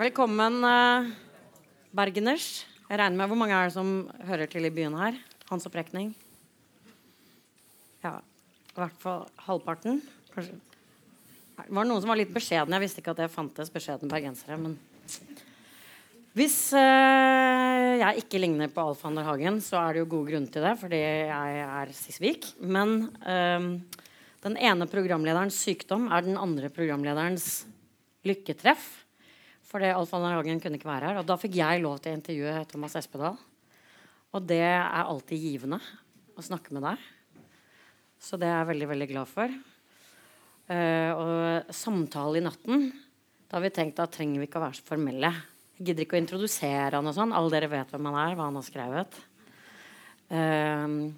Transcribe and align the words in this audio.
Velkommen, 0.00 0.62
eh, 0.64 1.12
bergeners. 1.92 2.64
Jeg 2.88 2.96
regner 2.96 3.18
med 3.18 3.28
Hvor 3.28 3.36
mange 3.36 3.52
er 3.52 3.66
det 3.68 3.74
som 3.74 4.08
hører 4.24 4.48
til 4.48 4.64
i 4.64 4.70
byen 4.72 4.94
her? 4.96 5.12
Hans 5.50 5.66
opprekning? 5.68 6.14
Ja, 8.02 8.14
i 8.16 8.78
hvert 8.80 8.96
fall 8.96 9.26
halvparten. 9.44 10.00
Kanskje. 10.32 10.56
Det 10.56 11.66
var 11.68 11.84
noen 11.84 12.00
som 12.00 12.08
var 12.08 12.16
litt 12.16 12.32
beskjedne. 12.32 12.72
Jeg 12.78 12.80
visste 12.80 13.02
ikke 13.02 13.12
at 13.12 13.20
det 13.20 13.28
fantes 13.30 13.68
beskjedne 13.68 14.08
bergensere. 14.08 14.56
Men 14.56 14.78
hvis 16.32 16.72
eh, 16.72 18.00
jeg 18.00 18.24
ikke 18.24 18.40
ligner 18.40 18.72
på 18.72 18.80
Alf 18.80 19.04
Ander 19.04 19.28
Hagen, 19.28 19.60
så 19.60 19.82
er 19.82 19.92
det 19.92 20.06
jo 20.06 20.12
gode 20.16 20.32
grunner 20.32 20.48
til 20.48 20.64
det, 20.64 20.78
fordi 20.80 20.96
jeg 20.96 21.60
er 21.66 21.92
Sisvik. 21.92 22.54
Men 22.62 23.10
eh, 23.20 23.68
den 24.48 24.56
ene 24.56 24.88
programlederens 24.88 25.60
sykdom 25.60 26.08
er 26.08 26.24
den 26.24 26.40
andre 26.40 26.72
programlederens 26.72 27.66
lykketreff. 28.24 28.99
Fordi 29.70 29.92
Alf 29.94 30.10
Ander 30.16 30.34
Hagen 30.34 30.60
kunne 30.62 30.80
ikke 30.80 30.90
være 30.90 31.12
her. 31.12 31.20
Og 31.20 31.28
da 31.28 31.36
fikk 31.38 31.60
jeg 31.60 31.82
lov 31.82 32.00
til 32.02 32.10
å 32.12 32.18
intervjue 32.18 32.54
Thomas 32.72 32.96
Espedal. 32.98 33.38
Og 34.34 34.46
det 34.46 34.62
er 34.62 35.04
alltid 35.04 35.42
givende 35.42 35.78
å 36.38 36.42
snakke 36.42 36.74
med 36.74 36.86
deg. 36.88 37.04
Så 38.20 38.38
det 38.38 38.48
er 38.50 38.60
jeg 38.60 38.70
veldig, 38.72 38.88
veldig 38.90 39.08
glad 39.12 39.30
for. 39.30 39.54
Uh, 40.70 41.10
og 41.18 41.72
samtale 41.74 42.38
i 42.38 42.42
natten 42.44 42.84
Da 43.48 43.56
har 43.56 43.64
vi 43.64 43.72
tenkt 43.74 43.98
at 43.98 44.12
trenger 44.14 44.38
vi 44.38 44.46
ikke 44.46 44.60
å 44.60 44.62
være 44.62 44.78
så 44.78 44.84
formelle. 44.86 45.32
Jeg 45.78 45.88
gidder 45.88 46.04
ikke 46.04 46.14
å 46.14 46.20
introdusere 46.20 46.98
han 46.98 47.10
og 47.10 47.16
sånn. 47.16 47.34
Alle 47.34 47.50
dere 47.54 47.70
vet 47.72 47.90
hvem 47.90 48.06
han 48.10 48.18
er, 48.22 48.36
hva 48.38 48.46
han 48.46 48.58
har 48.60 48.66
skrevet. 48.66 49.18
Uh, 50.30 51.10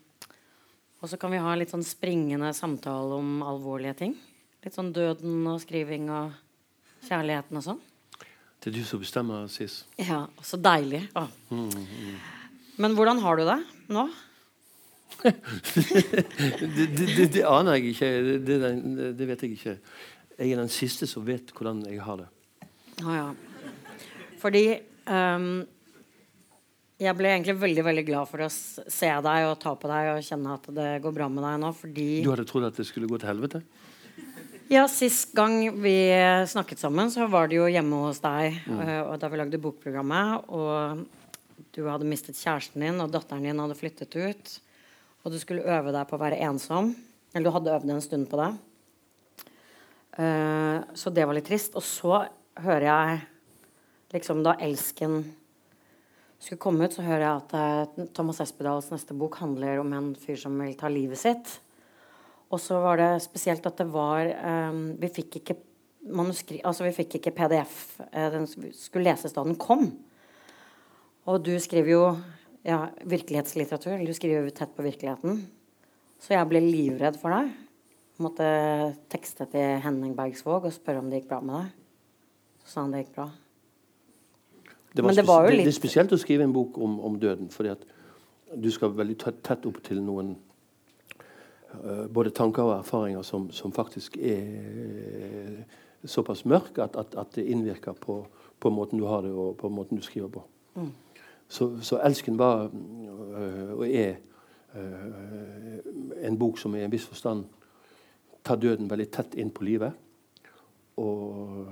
og 1.02 1.10
så 1.10 1.18
kan 1.20 1.32
vi 1.34 1.40
ha 1.42 1.56
litt 1.58 1.72
sånn 1.72 1.84
springende 1.84 2.52
samtale 2.56 3.16
om 3.18 3.40
alvorlige 3.44 3.96
ting. 4.04 4.16
Litt 4.62 4.76
sånn 4.76 4.92
døden 4.94 5.40
og 5.50 5.60
skriving 5.64 6.06
og 6.14 6.36
kjærligheten 7.08 7.58
og 7.58 7.66
sånn. 7.66 7.82
Det 8.62 8.70
er 8.70 8.76
du 8.78 8.84
som 8.86 9.00
bestemmer, 9.02 9.48
Sis. 9.50 9.80
Ja, 9.98 10.28
så 10.46 10.58
deilig. 10.62 11.08
Mm, 11.50 11.64
mm. 11.66 12.18
Men 12.78 12.94
hvordan 12.94 13.18
har 13.24 13.40
du 13.40 13.42
det 13.48 13.58
nå? 13.90 14.04
det, 15.22 16.86
det, 16.94 17.26
det, 17.34 17.42
aner 17.42 17.78
jeg 17.78 17.92
ikke. 17.92 18.10
Det, 18.46 19.26
vet 19.26 19.42
jeg 19.42 19.56
ikke. 19.56 19.74
Jeg 20.38 20.54
er 20.54 20.62
den 20.62 20.70
siste 20.72 21.10
som 21.10 21.26
vet 21.26 21.50
hvordan 21.56 21.82
jeg 21.90 21.98
har 22.06 22.22
det. 22.22 22.28
Ah, 23.02 23.14
ja. 23.18 23.28
Fordi 24.38 24.64
um, 25.10 25.66
jeg 27.02 27.18
ble 27.18 27.34
egentlig 27.34 27.58
veldig 27.58 27.84
veldig 27.86 28.04
glad 28.06 28.30
for 28.30 28.46
å 28.46 28.50
se 28.50 29.10
deg 29.26 29.48
og 29.48 29.58
ta 29.62 29.74
på 29.78 29.90
deg 29.90 30.14
og 30.14 30.26
kjenne 30.26 30.54
at 30.54 30.70
det 30.78 30.90
går 31.02 31.18
bra 31.18 31.28
med 31.34 31.46
deg 31.48 31.60
nå. 31.62 31.72
Fordi 31.82 32.08
Du 32.22 32.30
hadde 32.30 32.46
trodd 32.46 32.70
at 32.70 32.78
det 32.78 32.86
skulle 32.86 33.10
gå 33.10 33.18
til 33.18 33.32
helvete? 33.32 33.62
Ja, 34.72 34.86
Sist 34.88 35.34
gang 35.36 35.58
vi 35.84 35.94
snakket 36.48 36.80
sammen, 36.80 37.10
så 37.12 37.26
var 37.28 37.50
det 37.50 37.58
jo 37.58 37.68
hjemme 37.68 38.06
hos 38.06 38.22
deg. 38.24 38.58
Mm. 38.64 38.80
Uh, 38.80 39.00
og 39.10 39.14
da 39.20 39.28
vi 39.28 39.40
lagde 39.40 39.60
bokprogrammet. 39.60 40.48
Og 40.48 41.72
du 41.76 41.84
hadde 41.90 42.08
mistet 42.08 42.40
kjæresten 42.40 42.80
din, 42.84 43.00
og 43.04 43.12
datteren 43.12 43.44
din 43.44 43.60
hadde 43.60 43.76
flyttet 43.76 44.16
ut 44.16 44.60
og 45.22 45.30
du 45.30 45.38
skulle 45.38 45.66
øve 45.66 45.92
deg 45.94 46.06
på 46.08 46.18
å 46.18 46.22
være 46.22 46.40
ensom. 46.48 46.92
Eller 47.32 47.46
du 47.46 47.54
hadde 47.54 47.74
øvd 47.76 47.92
en 47.94 48.04
stund 48.04 48.28
på 48.30 48.40
det. 48.40 48.50
Uh, 50.18 50.82
så 50.98 51.12
det 51.14 51.24
var 51.24 51.38
litt 51.38 51.46
trist. 51.48 51.76
Og 51.78 51.84
så 51.86 52.24
hører 52.60 52.88
jeg 52.88 53.20
liksom 54.12 54.42
Da 54.44 54.52
'Elsken' 54.60 55.22
skulle 56.42 56.60
komme 56.60 56.84
ut, 56.84 56.92
så 56.92 57.06
hører 57.06 57.22
jeg 57.22 57.36
at 57.38 57.54
uh, 57.54 58.06
Thomas 58.12 58.42
Espedals 58.42 58.90
neste 58.90 59.14
bok 59.14 59.38
handler 59.40 59.80
om 59.80 59.92
en 59.96 60.10
fyr 60.18 60.36
som 60.36 60.58
vil 60.58 60.74
ta 60.76 60.90
livet 60.90 61.18
sitt. 61.18 61.60
Og 62.52 62.60
så 62.60 62.78
var 62.84 63.00
det 63.00 63.10
spesielt 63.24 63.64
at 63.68 63.80
det 63.80 63.88
var 63.92 64.28
um, 64.70 64.92
Vi 65.00 65.08
fikk 65.12 65.40
ikke 65.40 65.58
altså 66.66 66.82
vi 66.82 66.94
fikk 66.96 67.16
ikke 67.20 67.34
PDF. 67.36 67.74
Uh, 68.10 68.28
den 68.34 68.46
skulle 68.48 69.06
leses 69.06 69.34
da 69.34 69.44
den 69.46 69.56
kom. 69.56 69.88
Og 71.30 71.42
du 71.46 71.54
skriver 71.62 71.92
jo 71.92 72.04
ja, 72.66 72.88
virkelighetslitteratur. 73.06 74.02
Du 74.04 74.14
skriver 74.14 74.50
tett 74.50 74.74
på 74.74 74.84
virkeligheten. 74.84 75.44
Så 76.22 76.34
jeg 76.34 76.48
ble 76.50 76.62
livredd 76.62 77.18
for 77.18 77.34
deg. 77.34 77.52
Måtte 78.22 78.48
tekste 79.10 79.46
til 79.50 79.78
Henning 79.82 80.12
Bergsvåg 80.18 80.66
og 80.68 80.74
spørre 80.74 81.02
om 81.02 81.08
det 81.10 81.22
gikk 81.22 81.30
bra 81.32 81.40
med 81.42 81.58
deg. 81.58 81.72
Så 82.62 82.74
sa 82.74 82.84
han 82.84 82.94
det 82.94 83.04
gikk 83.04 83.16
bra. 83.16 83.30
Det 84.92 85.04
Men 85.06 85.16
det 85.16 85.26
var 85.26 85.46
jo 85.46 85.54
litt 85.56 85.66
Det 85.66 85.72
er 85.72 85.80
spesielt 85.80 86.12
å 86.12 86.20
skrive 86.20 86.44
en 86.44 86.54
bok 86.54 86.76
om, 86.78 86.98
om 87.00 87.18
døden, 87.18 87.48
fordi 87.50 87.72
at 87.72 87.86
du 88.52 88.68
skal 88.70 88.92
veldig 88.92 89.16
tett 89.24 89.66
opp 89.66 89.78
til 89.86 90.02
noen 90.04 90.34
både 92.12 92.30
tanker 92.30 92.62
og 92.62 92.78
erfaringer 92.78 93.22
som, 93.22 93.50
som 93.50 93.72
faktisk 93.72 94.16
er 94.16 94.42
uh, 95.56 95.62
såpass 96.04 96.44
mørke 96.44 96.82
at, 96.82 96.96
at, 96.96 97.14
at, 97.18 97.34
det 97.34 97.44
innvirker 97.44 97.92
på, 97.92 98.26
på 98.60 98.70
måten 98.70 98.98
du 98.98 99.06
har 99.06 99.22
det, 99.22 99.32
og 99.32 99.56
på 99.56 99.68
måten 99.68 99.96
du 99.96 100.02
skriver 100.02 100.28
på. 100.28 100.42
Mm. 100.74 100.90
Så, 101.48 101.80
så 101.80 101.98
'Elsken' 101.98 102.36
var 102.36 102.70
øh, 103.36 103.78
og 103.78 103.90
er 103.90 104.14
en 106.22 106.38
bok 106.38 106.58
som 106.58 106.74
i 106.74 106.80
en 106.84 106.92
viss 106.92 107.06
forstand 107.06 107.44
tar 108.44 108.56
døden 108.56 108.90
veldig 108.90 109.10
tett 109.12 109.34
inn 109.34 109.50
på 109.50 109.64
livet. 109.64 109.92
Og 110.96 111.66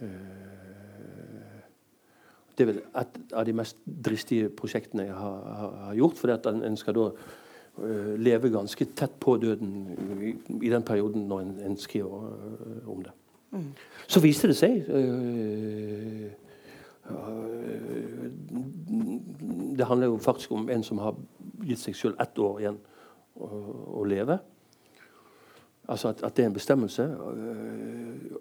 øh, 0.00 0.37
Det 2.58 2.64
er 2.64 2.72
vel 2.72 2.80
et 2.82 3.20
av 3.38 3.44
de 3.46 3.54
mest 3.54 3.78
dristige 3.86 4.48
prosjektene 4.50 5.06
jeg 5.06 5.14
har, 5.14 5.36
har, 5.60 5.76
har 5.84 5.94
gjort. 6.00 6.18
fordi 6.18 6.34
at 6.34 6.48
en 6.50 6.76
skal 6.80 6.96
da 6.98 7.04
leve 8.18 8.50
ganske 8.50 8.88
tett 8.98 9.12
på 9.22 9.36
døden 9.38 9.74
i, 10.18 10.32
i 10.66 10.70
den 10.72 10.82
perioden 10.82 11.28
når 11.30 11.44
en, 11.44 11.52
en 11.68 11.76
skriver 11.78 12.88
om 12.90 13.04
det. 13.04 13.12
Mm. 13.54 13.68
Så 14.10 14.20
viste 14.20 14.50
det 14.50 14.56
seg 14.58 14.90
uh, 14.90 16.26
det 19.78 19.86
handler 19.86 20.06
jo 20.06 20.18
faktisk 20.18 20.52
om 20.52 20.68
en 20.70 20.82
som 20.84 20.98
har 20.98 21.16
gitt 21.64 21.80
seg 21.80 21.96
sjøl 21.96 22.16
ett 22.20 22.38
år 22.38 22.60
igjen 22.62 22.78
å, 23.38 23.48
å 24.00 24.04
leve. 24.08 24.38
Altså 25.88 26.10
at, 26.12 26.22
at, 26.26 26.34
det 26.36 26.44
er 26.44 26.50
en 26.50 26.56
bestemmelse. 26.56 27.06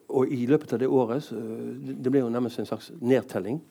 Og 0.10 0.34
i 0.34 0.46
løpet 0.50 0.74
av 0.76 0.82
det 0.82 0.90
året 0.92 1.30
Det 1.32 2.12
ble 2.12 2.26
jo 2.26 2.32
nærmest 2.34 2.60
en 2.60 2.68
slags 2.68 2.92
nedtelling. 3.00 3.62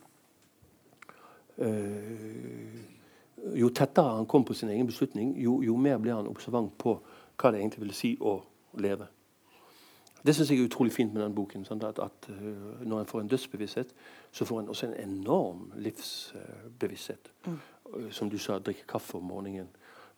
Jo 3.56 3.68
tettere 3.72 4.16
han 4.16 4.26
kom 4.28 4.44
på 4.44 4.54
sin 4.54 4.68
egen 4.68 4.86
beslutning, 4.86 5.36
jo, 5.40 5.62
jo 5.62 5.76
mer 5.76 6.00
ble 6.02 6.12
han 6.12 6.28
observant 6.28 6.74
på 6.78 6.98
hva 7.36 7.52
det 7.52 7.60
egentlig 7.60 7.84
ville 7.84 7.96
si 7.96 8.16
å 8.20 8.40
leve. 8.82 9.06
Det 10.26 10.34
syns 10.34 10.50
jeg 10.50 10.58
er 10.58 10.66
utrolig 10.66 10.92
fint 10.92 11.12
med 11.14 11.22
den 11.22 11.34
boken. 11.34 11.64
Sånn 11.64 11.82
at, 11.86 12.00
at 12.02 12.28
uh, 12.30 12.82
Når 12.82 13.00
en 13.00 13.06
får 13.10 13.20
en 13.20 13.28
dødsbevissthet, 13.30 13.92
så 14.32 14.44
får 14.44 14.60
en 14.60 14.70
også 14.72 14.88
en 14.88 14.96
enorm 15.04 15.68
livsbevissthet. 15.76 17.30
Mm. 17.46 17.58
uh, 17.94 18.08
som 18.10 18.30
du 18.30 18.38
sa, 18.38 18.58
drikke 18.58 18.88
kaffe 18.88 19.20
om 19.20 19.28
morgenen. 19.30 19.68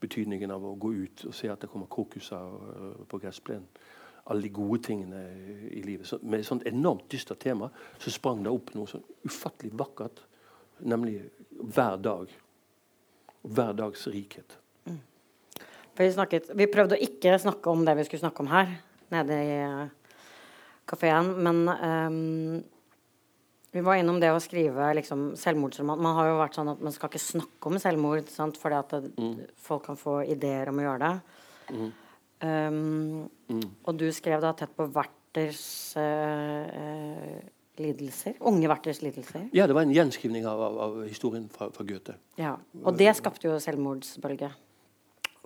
Betydningen 0.00 0.50
av 0.54 0.64
å 0.64 0.76
gå 0.78 0.92
ut 0.94 1.24
og 1.26 1.34
se 1.34 1.50
at 1.50 1.60
det 1.60 1.68
kommer 1.68 1.90
krokuser 1.90 3.04
på 3.10 3.18
gressplenen. 3.18 3.66
Alle 4.30 4.44
de 4.44 4.52
gode 4.54 4.82
tingene 4.86 5.22
i 5.72 5.82
livet. 5.82 6.06
Så, 6.06 6.20
med 6.22 6.40
et 6.40 6.46
sånt 6.46 6.66
enormt 6.68 7.08
dystert 7.12 7.40
tema 7.42 7.68
så 7.98 8.12
sprang 8.12 8.44
det 8.44 8.52
opp 8.52 8.70
noe 8.76 8.88
sånn 8.88 9.04
ufattelig 9.26 9.72
vakkert. 9.76 10.22
Nemlig 10.80 11.20
hver 11.58 11.98
dag. 12.02 12.32
Hver 13.42 13.76
dags 13.78 14.06
rikhet. 14.10 14.56
Mm. 14.86 14.98
Vi, 15.98 16.08
snakket, 16.14 16.50
vi 16.58 16.68
prøvde 16.70 16.98
å 16.98 17.04
ikke 17.04 17.38
snakke 17.40 17.72
om 17.72 17.84
det 17.86 17.96
vi 17.98 18.06
skulle 18.08 18.24
snakke 18.24 18.44
om 18.44 18.50
her 18.52 18.74
nede 19.14 19.38
i 19.42 19.60
kafeen. 20.88 21.32
Men 21.42 21.62
um, 21.68 22.62
vi 23.70 23.84
var 23.84 24.00
innom 24.00 24.20
det 24.20 24.30
å 24.32 24.40
skrive 24.42 24.92
liksom, 24.96 25.32
selvmordsroman. 25.38 26.00
Man 26.02 26.16
har 26.16 26.30
jo 26.30 26.40
vært 26.40 26.58
sånn 26.58 26.72
at 26.72 26.84
man 26.84 26.94
skal 26.94 27.10
ikke 27.10 27.24
snakke 27.24 27.70
om 27.70 27.80
selvmord 27.82 28.30
sant? 28.32 28.60
fordi 28.60 28.78
at 28.78 28.94
det, 28.96 29.12
mm. 29.18 29.34
folk 29.68 29.86
kan 29.90 30.00
få 30.00 30.20
ideer 30.28 30.70
om 30.72 30.80
å 30.80 30.86
gjøre 30.86 31.10
det. 31.10 31.40
Mm. 31.68 31.90
Um, 32.38 33.68
og 33.82 33.96
du 33.98 34.06
skrev 34.14 34.40
da 34.42 34.54
tett 34.56 34.70
på 34.76 34.86
Werthers 34.94 35.62
uh, 35.98 37.42
lidelser. 37.82 38.38
Unge 38.40 38.68
Werthers 38.70 39.02
lidelser. 39.02 39.48
Ja, 39.54 39.66
det 39.66 39.76
var 39.76 39.86
en 39.86 39.94
gjenskrivning 39.94 40.46
av, 40.46 40.62
av, 40.62 40.78
av 40.86 40.96
historien 41.06 41.48
fra, 41.52 41.70
fra, 41.74 41.86
Goethe. 41.88 42.16
Ja, 42.38 42.56
Og 42.84 42.98
det 42.98 43.14
skapte 43.16 43.48
jo 43.48 43.58
selvmordsbølge. 43.62 44.50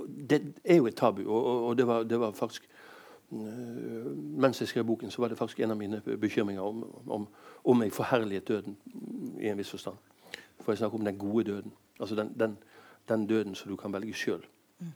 Det 0.03 0.41
er 0.65 0.81
jo 0.81 0.89
et 0.91 0.97
tabu, 0.99 1.23
og, 1.29 1.69
og 1.69 1.77
det, 1.79 1.87
var, 1.87 2.07
det 2.09 2.19
var 2.21 2.33
faktisk 2.37 2.67
Eh, 3.33 4.13
mens 4.17 4.61
jeg 4.61 4.69
skrev 4.69 4.85
boken, 4.85 5.11
så 5.11 5.23
var 5.23 5.29
det 5.29 5.39
faktisk 5.39 5.61
en 5.61 5.71
av 5.71 5.77
mine 5.77 6.01
bekymringer 6.01 6.63
om, 6.63 6.85
om, 7.09 7.29
om 7.65 7.83
jeg 7.83 7.93
forherliget 7.93 8.49
døden 8.49 8.77
i 9.41 9.49
en 9.49 9.59
viss 9.59 9.71
forstand. 9.71 9.97
For 10.61 10.73
jeg 10.73 10.79
snakker 10.79 10.99
om 10.99 11.05
den 11.05 11.19
gode 11.19 11.45
døden. 11.45 11.73
Altså 12.01 12.15
den, 12.15 12.35
den, 12.41 12.59
den 13.09 13.27
døden 13.27 13.55
som 13.55 13.71
du 13.71 13.77
kan 13.77 13.93
velge 13.93 14.13
sjøl. 14.15 14.45
Mm. 14.79 14.93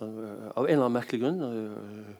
Eh, 0.00 0.48
av 0.56 0.64
en 0.64 0.72
eller 0.72 0.84
annen 0.84 0.98
merkelig 0.98 1.22
grunn 1.22 1.40
uh, 1.44 2.10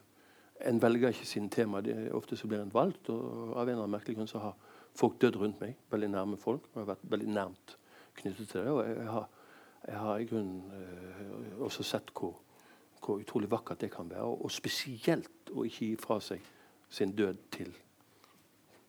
En 0.68 0.82
velger 0.82 1.14
ikke 1.14 1.26
sine 1.26 1.50
tema. 1.50 1.80
Det, 1.80 1.94
ofte 2.12 2.36
så 2.36 2.48
blir 2.48 2.60
en 2.60 2.74
valgt. 2.74 3.08
Og 3.08 3.54
av 3.54 3.62
en 3.62 3.68
eller 3.68 3.84
annen 3.84 3.96
merkelig 3.96 4.18
grunn 4.18 4.30
så 4.30 4.42
har 4.42 4.56
folk 4.96 5.20
dødd 5.22 5.38
rundt 5.40 5.60
meg. 5.62 5.76
Veldig 5.90 6.10
nærme 6.12 6.36
folk. 6.40 6.68
Og 6.72 6.80
jeg 6.80 6.84
har 6.84 6.92
vært 6.94 7.10
veldig 7.16 7.28
nærmt 7.34 7.76
knyttet 8.20 8.48
til 8.48 8.60
det. 8.60 8.70
Og 8.70 8.82
jeg, 8.88 9.08
har, 9.08 9.28
jeg 9.86 10.04
har 10.04 10.18
i 10.18 10.30
grunnen 10.30 10.62
uh, 10.70 11.66
også 11.66 11.86
sett 11.86 12.14
hvor 12.16 12.38
hvor 13.00 13.16
utrolig 13.16 13.50
vakkert 13.50 13.80
det 13.80 13.90
kan 13.90 14.10
være. 14.10 14.22
Og 14.22 14.50
spesielt 14.52 15.50
å 15.56 15.64
ikke 15.64 15.86
gi 15.86 15.94
fra 15.96 16.18
seg 16.20 16.42
sin 16.90 17.14
død 17.16 17.38
til 17.50 17.72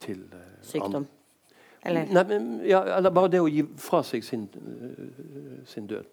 til 0.02 0.18
eh, 0.34 0.38
Sykdom. 0.62 1.06
Eller 1.84 2.06
Nei, 2.10 2.24
men, 2.28 2.60
ja, 2.66 2.96
eller 2.96 3.10
bare 3.10 3.30
det 3.30 3.40
å 3.42 3.46
gi 3.50 3.62
fra 3.78 4.02
seg 4.06 4.24
sin, 4.26 4.48
uh, 4.54 5.62
sin 5.66 5.86
død. 5.86 6.06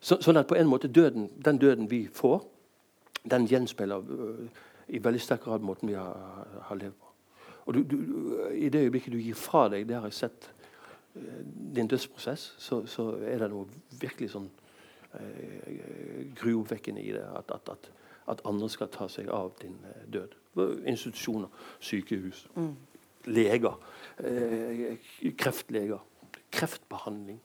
Så, 0.00 0.18
sånn 0.24 0.40
at 0.40 0.48
på 0.48 0.56
en 0.56 0.68
måte 0.68 0.88
døden, 0.88 1.28
den 1.44 1.60
døden 1.60 1.90
vi 1.90 2.06
får, 2.12 2.42
den 3.30 3.46
gjenspeiler 3.46 4.02
øh, 4.02 4.48
i 4.92 5.00
veldig 5.02 5.20
sterk 5.24 5.46
grad 5.46 5.64
måten 5.64 5.88
vi 5.88 5.96
har, 5.96 6.46
har 6.68 6.78
levd 6.78 6.98
på. 7.00 7.12
Og 7.66 7.74
du, 7.74 7.82
du, 7.82 7.96
I 8.52 8.68
det 8.68 8.84
øyeblikket 8.86 9.14
du 9.14 9.20
gir 9.22 9.38
fra 9.38 9.68
deg 9.72 9.86
det 9.88 9.96
har 9.96 10.08
jeg 10.10 10.18
sett 10.18 10.48
øh, 11.16 11.42
din 11.76 11.88
dødsprosess, 11.88 12.54
så, 12.58 12.82
så 12.86 13.12
er 13.22 13.44
det 13.44 13.50
noe 13.52 13.68
virkelig 14.00 14.32
sånn 14.34 14.48
eh, 15.18 16.26
gruoppvekkende 16.38 17.04
i 17.04 17.12
det. 17.14 17.24
At, 17.38 17.54
at, 17.54 17.72
at, 17.76 17.90
at, 18.34 18.42
andre 18.48 18.70
skal 18.72 18.90
ta 18.92 19.08
seg 19.12 19.30
av 19.32 19.54
din 19.62 19.78
øh, 19.86 20.02
død. 20.18 20.36
Institusjoner, 20.90 21.48
sykehus, 21.80 22.44
mm. 22.56 22.74
leger. 23.32 23.78
Eh, 24.18 24.98
kreftleger. 25.38 26.02
Kreftbehandling. 26.52 27.40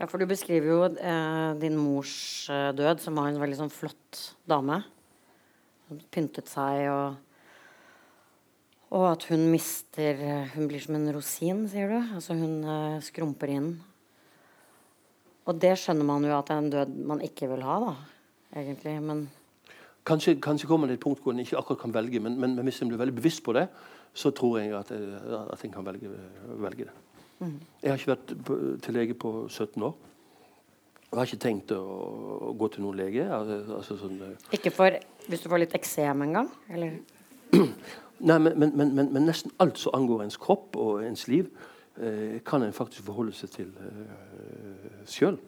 Ja, 0.00 0.06
for 0.08 0.20
du 0.20 0.28
beskriver 0.28 0.70
jo 0.70 0.84
eh, 0.94 1.50
din 1.60 1.74
mors 1.76 2.14
eh, 2.48 2.70
død, 2.76 3.02
som 3.02 3.18
var 3.18 3.28
en 3.28 3.40
veldig 3.42 3.58
sånn 3.58 3.72
flott 3.74 4.20
dame. 4.48 4.78
Pyntet 6.12 6.48
seg 6.50 6.86
og 6.92 7.18
Og 8.90 9.04
at 9.06 9.24
hun 9.30 9.44
mister 9.52 10.18
eh, 10.18 10.48
Hun 10.54 10.66
blir 10.70 10.82
som 10.82 10.96
en 10.98 11.12
rosin, 11.14 11.66
sier 11.70 11.92
du. 11.92 11.98
Altså 12.16 12.34
hun 12.34 12.64
uh, 12.66 12.98
skrumper 13.02 13.52
inn. 13.54 13.68
Og 15.46 15.58
det 15.62 15.76
skjønner 15.78 16.06
man 16.06 16.26
jo 16.26 16.34
at 16.36 16.48
det 16.48 16.56
er 16.56 16.64
en 16.64 16.72
død 16.74 16.96
man 17.10 17.22
ikke 17.26 17.48
vil 17.50 17.62
ha, 17.66 17.76
da. 17.84 17.94
Egentlig. 18.60 18.96
Men 19.02 19.28
Kanskje, 20.06 20.40
kanskje 20.40 20.66
kommer 20.66 20.88
det 20.88 20.96
et 20.96 21.02
punkt 21.02 21.20
hvor 21.22 21.34
en 21.34 21.42
ikke 21.42 21.58
akkurat 21.58 21.80
kan 21.82 21.92
velge, 21.94 22.20
men, 22.24 22.38
men, 22.40 22.54
men 22.56 22.64
hvis 22.66 22.80
en 22.82 22.88
blir 22.88 22.98
veldig 22.98 23.14
bevisst 23.14 23.42
på 23.44 23.52
det, 23.52 23.66
så 24.16 24.30
tror 24.34 24.58
jeg 24.58 24.72
at, 24.74 24.90
jeg, 24.90 25.18
at 25.52 25.64
en 25.64 25.74
kan 25.74 25.86
velge, 25.86 26.08
velge 26.58 26.86
det. 26.88 26.94
mm. 27.38 27.58
Jeg 27.82 27.92
har 27.92 28.00
ikke 28.00 28.14
vært 28.14 28.82
til 28.82 28.96
lege 28.96 29.14
på 29.14 29.32
17 29.48 29.82
år. 29.82 29.92
Jeg 31.10 31.18
har 31.18 31.26
ikke 31.26 31.42
tenkt 31.42 31.72
å, 31.74 31.82
å 32.48 32.52
gå 32.54 32.68
til 32.70 32.84
noen 32.86 32.98
lege. 33.00 33.26
Altså, 33.34 33.60
altså 33.76 33.96
sånn, 33.98 34.18
eh, 34.22 34.50
Ikke 34.56 34.70
for 34.70 34.94
hvis 35.30 35.44
du 35.44 35.50
får 35.50 35.62
litt 35.64 35.76
eksem 35.78 36.24
en 36.26 36.38
gang? 36.40 36.48
Eller? 36.74 36.98
nei, 38.28 38.38
men, 38.38 38.52
men, 38.58 38.74
men, 38.76 38.96
men, 38.98 39.26
nesten 39.28 39.54
alt 39.62 39.78
som 39.78 39.94
angår 39.96 40.24
ens 40.26 40.38
kropp 40.40 40.78
og 40.80 41.04
ens 41.06 41.26
liv, 41.30 41.48
eh, 42.00 42.40
kan 42.46 42.64
en 42.66 42.76
faktisk 42.76 43.06
forholde 43.06 43.34
seg 43.36 43.54
til 43.54 43.72
eh, 43.86 45.00
sjøl. 45.10 45.38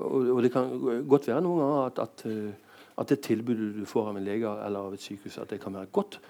Og, 0.00 0.30
og, 0.36 0.42
det 0.44 0.52
kan 0.54 0.70
godt 1.08 1.28
være 1.28 1.42
noen 1.44 1.60
ganger 1.64 1.82
at, 1.88 2.02
at, 2.06 2.24
eh, 2.30 2.78
at, 2.96 3.10
det 3.10 3.20
tilbudet 3.26 3.74
du 3.80 3.84
får 3.88 4.12
av 4.12 4.20
en 4.20 4.24
lege 4.24 4.54
eller 4.66 4.88
av 4.88 4.96
et 4.96 5.04
sykehus, 5.04 5.40
at 5.42 5.52
det 5.52 5.60
kan 5.62 5.74
være 5.76 5.92
godt. 5.92 6.20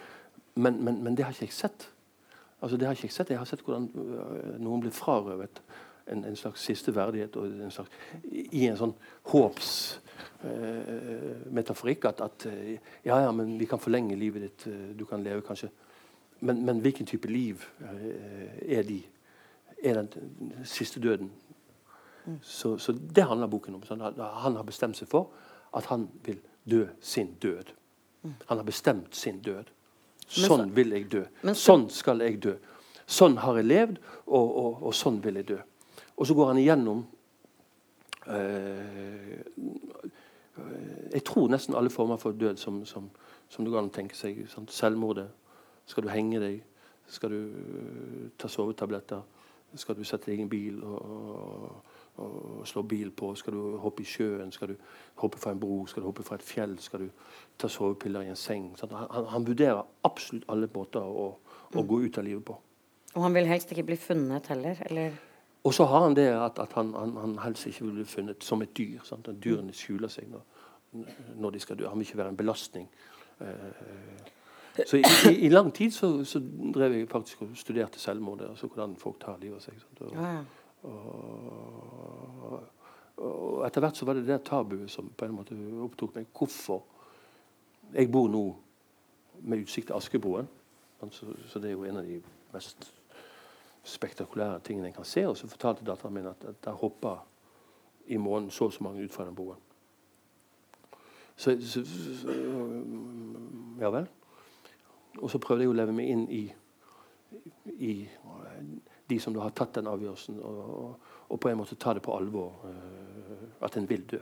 Men, 0.56 0.80
men, 0.84 1.02
men 1.04 1.16
det 1.16 1.26
har 1.26 1.36
ikke 1.36 1.50
jeg 1.50 1.58
sett. 1.60 1.88
Altså, 2.60 2.76
det 2.76 2.86
har 2.86 2.96
ikke 2.96 3.08
Jeg 3.08 3.16
sett. 3.16 3.30
Jeg 3.30 3.38
har 3.38 3.48
sett 3.48 3.62
hvordan 3.64 3.88
øh, 3.94 4.60
noen 4.60 4.82
blir 4.82 4.92
frarøvet 4.92 5.62
en, 6.10 6.24
en, 6.24 6.36
slags 6.36 6.64
siste 6.64 6.94
verdighet 6.94 7.36
en 7.36 7.70
slags, 7.70 7.90
i 8.30 8.66
en 8.66 8.76
sånn 8.76 8.94
håpsmetaforikk. 10.42 11.52
metaforikk 11.52 12.04
at, 12.04 12.20
at, 12.20 12.46
øh, 12.46 12.78
ja, 13.04 13.20
ja, 13.22 13.30
men 13.32 13.58
vi 13.58 13.64
kan 13.64 13.78
forlenge 13.78 14.16
livet 14.16 14.42
ditt. 14.42 14.66
Du 14.98 15.04
kan 15.04 15.22
leve 15.22 15.42
kanskje 15.42 15.70
Men, 16.40 16.64
men 16.64 16.78
hvilken 16.80 17.06
type 17.06 17.28
liv 17.28 17.60
er 18.68 18.82
de? 18.82 19.02
Er 19.84 19.94
den 19.94 20.08
siste 20.64 21.00
døden? 21.00 21.30
Mm. 22.26 22.38
Så, 22.42 22.78
så, 22.78 22.92
det 22.92 23.24
handler 23.24 23.46
boken 23.46 23.74
om. 23.74 23.82
Sånn, 23.84 24.00
han 24.16 24.56
har 24.56 24.64
bestemt 24.64 24.96
seg 24.96 25.08
for 25.08 25.28
at 25.76 25.84
han 25.84 26.08
vil 26.24 26.40
dø 26.64 26.86
sin 27.00 27.34
død. 27.42 27.72
Mm. 28.22 28.34
Han 28.46 28.58
har 28.58 28.64
bestemt 28.64 29.16
sin 29.16 29.40
død. 29.44 29.68
Sånn 30.30 30.70
vil 30.74 30.92
jeg 30.94 31.08
dø. 31.10 31.24
Sånn 31.54 31.88
skal 31.90 32.22
jeg 32.22 32.38
dø. 32.42 32.54
Sånn 33.10 33.40
har 33.42 33.58
jeg 33.58 33.66
levd, 33.66 33.96
og, 34.26 34.56
og, 34.62 34.82
og 34.86 34.94
sånn 34.94 35.18
vil 35.24 35.40
jeg 35.40 35.48
dø. 35.48 35.58
Og 36.16 36.28
så 36.28 36.36
går 36.38 36.52
han 36.52 36.60
igjennom 36.62 37.02
Jeg 41.10 41.24
tror 41.26 41.48
nesten 41.48 41.74
alle 41.74 41.90
former 41.90 42.16
for 42.16 42.32
død 42.32 42.56
som, 42.56 42.84
som, 42.86 43.10
som 43.48 43.64
du 43.64 43.72
kan 43.74 43.90
tenke 43.90 44.16
seg. 44.16 44.44
Sant? 44.48 44.72
selvmordet. 44.72 45.28
Skal 45.86 46.06
du 46.06 46.08
henge 46.12 46.40
deg? 46.40 46.60
Skal 47.10 47.30
du 47.30 47.40
uh, 47.40 48.28
ta 48.38 48.48
sovetabletter? 48.48 49.22
Skal 49.74 49.94
du 49.94 50.04
sette 50.06 50.30
deg 50.30 50.40
i 50.40 50.42
en 50.42 50.50
bil 50.50 50.80
og, 50.82 51.82
og 52.22 52.66
slå 52.66 52.82
bil 52.90 53.12
på? 53.14 53.32
Skal 53.38 53.54
du 53.54 53.76
hoppe 53.82 54.02
i 54.02 54.08
sjøen? 54.08 54.50
Skal 54.52 54.72
du 54.72 54.74
hoppe 55.22 55.38
fra 55.38 55.54
en 55.54 55.60
bro? 55.62 55.84
Skal 55.86 56.02
du 56.02 56.08
hoppe 56.08 56.26
fra 56.26 56.38
et 56.38 56.46
fjell? 56.46 56.74
Skal 56.82 57.06
du 57.06 57.08
ta 57.58 57.70
sovepiller 57.70 58.26
i 58.26 58.32
en 58.32 58.38
seng? 58.38 58.72
Han, 58.82 59.28
han, 59.30 59.46
vurderer 59.46 59.84
absolutt 60.06 60.48
alle 60.50 60.70
måter 60.74 61.06
å, 61.06 61.28
å, 61.70 61.82
gå 61.86 62.00
ut 62.02 62.18
av 62.18 62.26
livet 62.26 62.44
på. 62.50 62.58
Og 63.14 63.26
han 63.26 63.34
vil 63.34 63.50
helst 63.50 63.70
ikke 63.74 63.86
bli 63.92 63.98
funnet 63.98 64.50
heller? 64.50 64.82
eller? 64.90 65.18
Og 65.64 65.74
så 65.74 65.84
har 65.84 66.04
han 66.06 66.16
det 66.16 66.28
at, 66.32 66.58
at 66.58 66.72
han, 66.72 66.94
han, 66.94 67.16
han, 67.16 67.38
helst 67.44 67.66
ikke 67.66 67.84
vil 67.84 68.00
bli 68.00 68.04
funnet 68.04 68.44
som 68.44 68.62
et 68.62 68.76
dyr. 68.76 69.00
Sant? 69.04 69.28
At 69.28 69.40
dyrene 69.44 69.74
skjuler 69.76 70.08
seg 70.08 70.30
når, 70.32 70.44
når, 71.36 71.50
de 71.50 71.60
skal 71.60 71.78
dø. 71.78 71.88
Han 71.88 72.00
vil 72.00 72.08
ikke 72.08 72.18
være 72.22 72.32
en 72.32 72.36
belastning. 72.36 72.88
Uh, 73.40 73.46
så 74.86 74.96
i, 74.96 75.02
i, 75.28 75.34
i, 75.46 75.48
lang 75.48 75.72
tid 75.74 75.90
så, 75.92 76.24
så, 76.24 76.40
drev 76.74 76.94
jeg 76.96 77.08
faktisk 77.10 77.42
og 77.42 77.48
studerte 77.54 78.00
selvmord. 78.00 78.40
Altså 78.48 78.66
hvordan 78.66 78.96
folk 78.96 79.20
tar 79.20 79.36
livet 79.42 79.58
av 79.58 79.66
seg. 79.66 79.84
Og, 80.00 80.14
ja, 80.14 80.30
ja. 80.38 80.44
Og, 80.88 82.62
og, 83.16 83.66
etter 83.66 83.84
hvert 83.84 84.00
så 84.00 84.08
var 84.08 84.16
det 84.16 84.24
det 84.28 84.40
tabuet 84.48 84.90
som 84.90 85.10
på 85.12 85.28
en 85.28 85.36
måte 85.36 85.58
opptok 85.84 86.16
meg. 86.16 86.30
Hvorfor? 86.36 86.86
Jeg 87.92 88.08
bor 88.12 88.30
nå 88.30 88.44
med 89.42 89.66
utsikt 89.66 89.90
til 89.90 89.98
Askebroen. 89.98 90.48
Så, 91.10 91.26
så, 91.48 91.58
det 91.58 91.70
er 91.70 91.76
jo 91.76 91.84
en 91.88 92.00
av 92.00 92.08
de 92.08 92.20
mest 92.54 92.90
spektakulære 93.84 94.60
tingene 94.60 94.88
en 94.88 94.94
kan 94.94 95.08
se. 95.08 95.26
Og 95.28 95.36
så 95.36 95.48
fortalte 95.48 95.84
datteren 95.84 96.14
min 96.14 96.26
at, 96.26 96.44
at 96.44 96.64
der 96.64 96.72
hoppa 96.72 97.16
i 98.06 98.16
måneden 98.16 98.50
så 98.50 98.64
og 98.64 98.72
så 98.72 98.84
mange 98.84 99.04
ut 99.04 99.12
fra 99.12 99.26
den 99.26 99.34
broen. 99.34 99.56
Så, 101.36 101.56
så, 101.60 101.84
Ja 103.80 103.88
vel. 103.88 104.08
Og 105.18 105.30
så 105.30 105.38
prøvde 105.38 105.64
jeg 105.64 105.72
å 105.72 105.76
leve 105.76 105.94
meg 105.96 106.10
inn 106.12 106.26
i, 106.30 106.42
i 107.80 107.94
de 109.10 109.18
som 109.20 109.36
har 109.40 109.54
tatt 109.56 109.78
den 109.78 109.88
avgjørelsen, 109.90 110.36
og, 110.44 111.08
og, 111.28 111.38
på 111.40 111.50
en 111.50 111.58
måte 111.58 111.78
ta 111.80 111.94
det 111.96 112.02
på 112.04 112.14
alvor 112.14 112.60
uh, 112.66 113.64
at 113.64 113.76
en 113.76 113.88
vil 113.88 114.04
dø. 114.10 114.20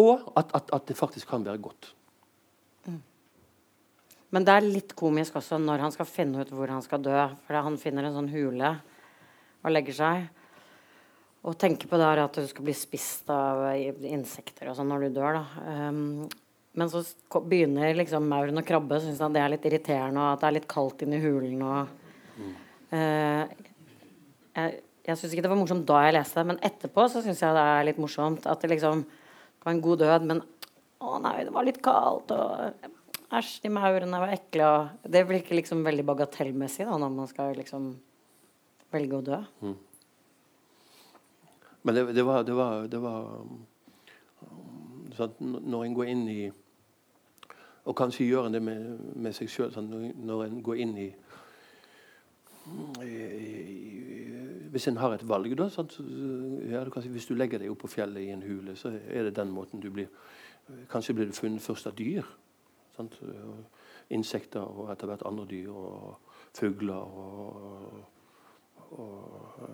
Og 0.00 0.32
at, 0.38 0.54
at, 0.54 0.70
at, 0.72 0.88
det 0.88 0.96
faktisk 0.96 1.28
kan 1.28 1.44
være 1.44 1.58
godt. 1.62 1.90
Men 4.34 4.46
det 4.46 4.54
er 4.54 4.66
litt 4.66 4.94
komisk 4.98 5.36
også 5.38 5.60
når 5.62 5.84
han 5.84 5.92
skal 5.94 6.08
finne 6.10 6.42
ut 6.42 6.50
hvor 6.50 6.70
han 6.72 6.82
skal 6.82 7.02
dø. 7.04 7.18
For 7.46 7.58
han 7.66 7.78
finner 7.78 8.08
en 8.08 8.16
sånn 8.16 8.32
hule 8.32 8.72
og 9.64 9.72
legger 9.72 9.98
seg. 9.98 10.24
Og 11.44 11.58
tenker 11.60 11.90
på 11.90 12.00
det 12.00 12.08
at 12.22 12.40
du 12.40 12.46
skal 12.48 12.66
bli 12.66 12.74
spist 12.76 13.28
av 13.30 13.66
insekter 13.76 14.70
og 14.70 14.78
sånn 14.78 14.90
når 14.90 15.06
du 15.06 15.18
dør. 15.20 15.38
da. 15.38 15.44
Um, 15.90 16.24
men 16.74 16.90
så 16.90 17.04
begynner 17.46 17.94
liksom 17.94 18.26
mauren 18.26 18.58
å 18.58 18.64
krabbe, 18.66 18.98
syns 19.02 19.20
han 19.22 19.34
det 19.36 19.44
er 19.44 19.52
litt 19.52 19.66
irriterende, 19.68 20.18
og 20.18 20.32
at 20.32 20.40
det 20.42 20.48
er 20.48 20.56
litt 20.56 20.72
kaldt 20.72 21.04
inni 21.06 21.20
hulen. 21.22 21.62
og... 21.62 22.16
Mm. 22.34 22.54
Uh, 22.94 23.70
jeg, 24.54 24.80
jeg 25.04 25.18
syns 25.20 25.34
ikke 25.34 25.44
det 25.44 25.50
var 25.52 25.58
morsomt 25.60 25.86
da 25.86 26.00
jeg 26.06 26.16
leste 26.16 26.40
det, 26.40 26.48
men 26.48 26.60
etterpå 26.64 27.06
så 27.12 27.22
syns 27.22 27.42
jeg 27.44 27.54
det 27.54 27.62
er 27.76 27.86
litt 27.90 28.00
morsomt. 28.02 28.48
At 28.50 28.64
det 28.64 28.72
liksom 28.72 29.04
var 29.62 29.74
en 29.74 29.84
god 29.84 30.02
død, 30.02 30.26
men 30.30 30.42
å 31.04 31.18
nei, 31.22 31.38
det 31.44 31.52
var 31.54 31.66
litt 31.68 31.82
kaldt, 31.84 32.32
og 32.32 32.90
æsj, 33.38 33.60
de 33.64 33.70
maurene 33.72 34.20
var 34.22 34.34
ekle. 34.34 34.68
Og 34.68 35.12
det 35.12 35.24
virker 35.28 35.58
liksom 35.58 35.84
veldig 35.86 36.06
bagatellmessig 36.06 36.86
da, 36.88 36.98
når 37.00 37.14
man 37.14 37.30
skal 37.30 37.54
liksom 37.58 37.92
velge 38.94 39.18
å 39.18 39.24
dø. 39.26 39.40
Mm. 39.64 39.76
Men 41.84 41.96
det, 41.98 42.04
det, 42.16 42.24
var, 42.24 42.44
det 42.46 42.56
var, 42.56 42.86
det 42.88 43.00
var 43.02 43.24
sånn, 45.18 45.34
Når 45.68 45.84
en 45.84 45.96
går 45.98 46.10
inn 46.14 46.22
i 46.32 46.38
Og 47.84 47.96
kanskje 47.98 48.24
gjør 48.24 48.48
en 48.48 48.56
det 48.56 48.62
med, 48.64 48.86
med 49.20 49.36
seg 49.36 49.50
sjøl, 49.52 49.74
sånn, 49.74 49.90
når 50.24 50.46
en 50.46 50.62
går 50.64 50.80
inn 50.86 50.96
i 51.04 51.10
hvis 54.72 54.86
en 54.88 54.96
har 54.96 55.12
et 55.12 55.24
valg, 55.28 55.52
da 55.58 55.66
sånn, 55.68 55.90
ja, 56.70 56.80
si, 56.96 57.10
Hvis 57.12 57.28
du 57.28 57.34
legger 57.36 57.60
deg 57.60 57.68
opp 57.70 57.82
på 57.84 57.90
fjellet 57.92 58.24
i 58.24 58.30
en 58.32 58.42
hule, 58.42 58.72
så 58.80 58.94
er 58.94 59.28
det 59.28 59.34
den 59.36 59.52
måten 59.52 59.82
du 59.82 59.90
blir 59.92 60.08
Kanskje 60.88 61.14
blir 61.18 61.28
du 61.28 61.36
funnet 61.36 61.60
først 61.60 61.90
av 61.90 61.92
dyr. 61.98 62.24
Sant? 62.94 63.18
Insekter 64.14 64.62
og 64.62 64.90
etter 64.92 65.10
hvert 65.10 65.24
andre 65.26 65.46
dyr. 65.50 65.70
Og 65.70 66.34
fugler. 66.54 66.94
Og, 66.94 68.04
og, 68.90 69.64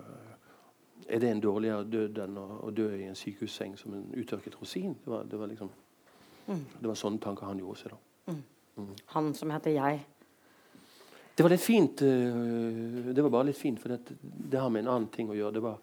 er 1.08 1.18
det 1.18 1.30
en 1.30 1.42
dårligere 1.42 1.84
død 1.90 2.18
enn 2.22 2.38
å, 2.38 2.70
dø 2.76 2.86
i 2.94 3.08
en 3.08 3.18
sykehusseng 3.18 3.76
som 3.80 3.94
en 3.96 4.06
uttørket 4.20 4.56
rosin? 4.60 4.94
Det 5.04 5.10
var, 5.10 5.24
det 5.26 5.40
var, 5.40 5.50
liksom, 5.50 5.70
mm. 6.46 6.64
det 6.80 6.88
var 6.88 6.98
sånne 6.98 7.22
tanker 7.24 7.48
han 7.48 7.60
gjorde 7.62 7.82
seg. 7.82 7.94
da. 7.94 8.32
Mm. 8.32 8.42
Mm. 8.80 8.90
Han 9.14 9.34
som 9.34 9.52
heter 9.54 9.74
Jeg. 9.74 10.02
Det 11.34 11.44
var 11.44 11.54
litt 11.54 11.64
fint. 11.64 12.02
Eh, 12.04 13.12
det 13.16 13.24
var 13.24 13.32
bare 13.32 13.48
litt 13.48 13.58
fint, 13.58 13.80
for 13.80 13.94
det, 13.94 14.16
det, 14.20 14.60
har 14.60 14.70
med 14.70 14.84
en 14.84 14.92
annen 14.94 15.10
ting 15.12 15.30
å 15.32 15.36
gjøre. 15.36 15.56
Det 15.56 15.64
var 15.64 15.78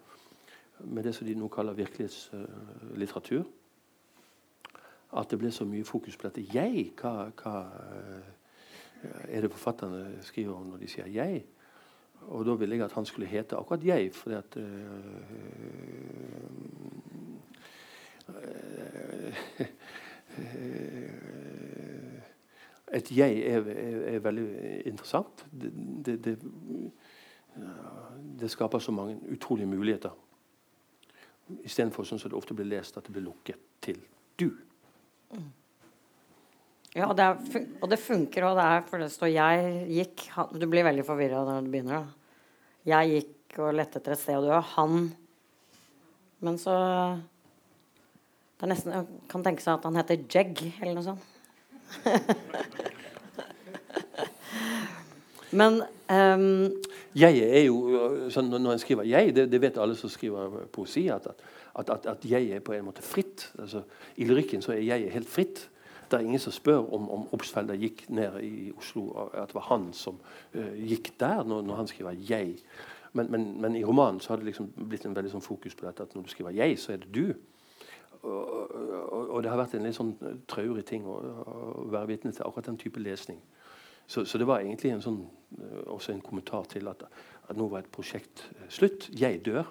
med 0.86 1.08
det 1.08 1.16
som 1.18 1.28
de 1.28 1.36
nå 1.36 1.50
kaller 1.52 1.78
virkelighetslitteratur. 1.78 3.48
At 5.14 5.32
det 5.32 5.40
ble 5.40 5.52
så 5.52 5.66
mye 5.66 5.88
fokus 5.88 6.18
på 6.18 6.28
dette. 6.28 6.44
Jeg? 6.54 6.92
Hva, 7.00 7.30
hva, 7.40 7.54
er 9.30 9.42
det 9.42 9.52
forfatterne 9.52 10.24
skriver 10.26 10.56
om 10.56 10.68
når 10.68 10.78
de 10.78 10.88
sier 10.88 11.08
'jeg'? 11.08 11.46
Og 12.28 12.46
da 12.46 12.54
ville 12.54 12.76
jeg 12.76 12.86
at 12.86 12.92
han 12.92 13.06
skulle 13.06 13.28
hete 13.28 13.56
akkurat 13.56 13.84
'jeg', 13.84 14.14
fordi 14.14 14.36
at 14.36 14.58
Et 22.94 23.12
'jeg' 23.12 23.38
er, 23.48 23.60
er, 23.60 24.16
er, 24.16 24.20
veldig 24.20 24.82
interessant. 24.86 25.46
Det, 25.62 25.74
det, 26.06 26.26
det, 26.26 26.40
det 28.40 28.52
skaper 28.52 28.80
så 28.80 28.92
mange 28.92 29.20
utrolige 29.32 29.68
muligheter. 29.68 30.10
Istedenfor 31.64 32.04
sånn 32.04 32.20
som 32.20 32.30
det 32.30 32.38
ofte 32.38 32.54
blir 32.54 32.66
lest, 32.66 32.98
at 32.98 33.06
det 33.06 33.12
blir 33.12 33.24
lukket 33.24 33.60
til 33.82 34.02
'du'. 34.42 34.67
Mm. 35.34 35.48
Ja, 36.98 37.12
det, 37.14 37.24
er, 37.24 37.66
og 37.82 37.90
det 37.92 38.00
funker, 38.02 38.46
og 38.48 38.56
det 38.58 38.66
er 38.66 38.86
for 38.90 38.98
det 39.04 39.12
står 39.14 39.28
'jeg 39.30 39.88
gikk' 39.92 40.60
Du 40.60 40.66
blir 40.66 40.84
veldig 40.88 41.06
forvirra 41.06 41.46
når 41.46 41.62
du 41.62 41.72
begynner, 41.72 42.00
da. 42.00 42.06
Jeg 42.88 43.10
gikk 43.12 43.60
og 43.60 43.76
lette 43.76 44.00
etter 44.00 44.12
et 44.16 44.20
sted, 44.20 44.38
og 44.38 44.44
du 44.48 44.52
er 44.56 44.62
han. 44.76 45.16
Men 46.40 46.58
så 46.58 46.76
Det 48.58 48.64
er 48.66 48.68
nesten 48.74 48.94
Jeg 48.94 49.06
kan 49.30 49.44
tenke 49.44 49.62
seg 49.62 49.74
at 49.78 49.84
han 49.86 49.96
heter 49.96 50.18
Jeg, 50.34 50.74
eller 50.82 50.94
noe 50.96 51.04
sånt. 51.04 51.22
Men 55.52 55.82
um, 56.10 56.74
Jeg 57.16 57.40
er 57.40 57.64
jo 57.68 58.30
sånn 58.34 58.50
Når 58.52 58.72
en 58.74 58.80
skriver 58.80 59.04
'jeg', 59.06 59.36
det, 59.36 59.52
det, 59.52 59.62
vet 59.62 59.78
alle 59.78 59.96
som 59.96 60.10
skriver 60.10 60.66
poesi, 60.72 61.08
at, 61.08 61.28
at, 61.28 61.42
at, 61.78 62.06
at, 62.06 62.26
jeg 62.26 62.50
er 62.50 62.60
på 62.60 62.74
en 62.74 62.86
måte 62.86 63.02
fritt. 63.06 63.54
Altså, 63.60 63.84
I 64.18 64.26
lyrikken 64.26 64.62
så 64.62 64.74
er 64.74 64.82
jeg 64.86 65.12
helt 65.14 65.30
fritt. 65.30 65.70
Det 66.12 66.18
er 66.18 66.24
ingen 66.24 66.40
som 66.40 66.54
spør 66.56 66.88
om, 66.96 67.10
om 67.12 67.26
Obstfelder 67.36 67.76
gikk 67.76 68.06
ned 68.10 68.40
i 68.44 68.72
Oslo, 68.78 69.10
at 69.34 69.52
det 69.52 69.58
var 69.58 69.68
han 69.68 69.90
som 69.94 70.20
uh, 70.56 70.76
gikk 70.80 71.12
der, 71.20 71.44
når, 71.44 71.62
når, 71.62 71.76
han 71.76 71.88
skriver 71.88 72.12
'jeg'. 72.12 72.64
Men, 73.14 73.32
men, 73.32 73.62
men, 73.62 73.76
i 73.76 73.84
romanen 73.84 74.20
så 74.20 74.30
har 74.30 74.38
det 74.38 74.46
liksom 74.46 74.72
blitt 74.90 75.06
en 75.06 75.16
veldig 75.16 75.32
sånn 75.32 75.42
fokus 75.42 75.76
på 75.76 75.86
dette 75.86 76.04
at 76.04 76.16
når 76.16 76.22
du 76.22 76.30
skriver 76.30 76.52
'jeg', 76.52 76.80
så 76.80 76.94
er 76.94 76.98
det 76.98 77.16
du. 77.16 77.34
Og, 78.22 78.72
og, 79.14 79.30
og 79.30 79.44
det 79.44 79.52
har 79.52 79.58
vært 79.58 79.76
en 79.76 79.84
litt 79.84 79.96
sånn 79.96 80.16
traurig 80.48 80.86
ting 80.86 81.06
å, 81.06 81.18
å, 81.18 81.84
være 81.92 82.08
vitne 82.08 82.32
til 82.32 82.46
akkurat 82.48 82.66
den 82.66 82.78
type 82.78 83.00
lesning. 83.00 83.42
Så, 84.08 84.26
så 84.26 84.38
det 84.38 84.48
var 84.48 84.60
egentlig 84.60 84.92
en 84.92 85.02
sånn, 85.02 85.28
uh, 85.60 85.84
også 85.86 86.12
en 86.12 86.22
kommentar 86.22 86.64
til 86.72 86.88
at, 86.88 87.04
at 87.50 87.58
nå 87.58 87.68
var 87.68 87.84
et 87.84 87.92
prosjekt 87.92 88.48
uh, 88.56 88.70
slutt. 88.70 89.10
Jeg 89.12 89.44
dør. 89.46 89.68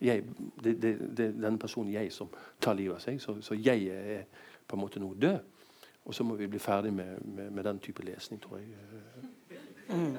Jeg, 0.00 0.24
det, 0.64 0.82
det, 0.82 0.92
det, 1.16 1.26
er 1.26 1.36
denne 1.40 1.58
personen 1.58 1.92
jeg 1.92 2.12
som 2.12 2.28
tar 2.60 2.76
livet 2.76 2.98
av 2.98 3.04
seg. 3.04 3.20
Så, 3.22 3.38
så 3.40 3.56
jeg 3.56 3.88
er 3.88 4.26
på 4.68 4.76
en 4.76 4.82
måte 4.82 5.00
nå 5.00 5.12
død. 5.14 5.38
Og 6.06 6.14
så 6.14 6.24
må 6.24 6.36
vi 6.38 6.46
bli 6.50 6.60
ferdig 6.62 6.92
med, 6.94 7.18
med, 7.24 7.50
med 7.50 7.64
den 7.66 7.80
type 7.82 8.04
lesning, 8.06 8.40
tror 8.42 8.60
jeg. 8.60 8.68
Mm. 9.88 10.16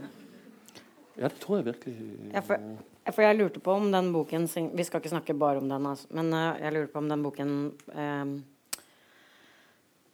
Ja, 1.18 1.30
det 1.30 1.40
tror 1.42 1.60
jeg 1.60 1.70
virkelig. 1.70 1.96
Ja, 2.34 2.44
for, 2.46 2.62
for, 3.10 3.24
jeg 3.24 3.38
lurte 3.38 3.62
på 3.64 3.74
om 3.74 3.88
den 3.92 4.12
boken 4.14 4.46
Vi 4.76 4.84
skal 4.86 5.02
ikke 5.02 5.14
snakke 5.16 5.34
bare 5.34 5.62
om 5.62 5.70
den, 5.70 5.86
altså, 5.86 6.08
men 6.12 6.34
uh, 6.34 6.60
jeg 6.62 6.74
lurte 6.74 6.94
på 6.94 7.02
om 7.02 7.10
den 7.10 7.24
boken 7.24 7.54
uh, 7.96 8.36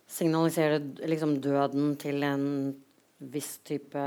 signaliserer 0.08 0.80
liksom 1.10 1.40
døden 1.42 1.96
til 1.98 2.24
en 2.24 2.46
viss 3.34 3.58
type 3.66 4.04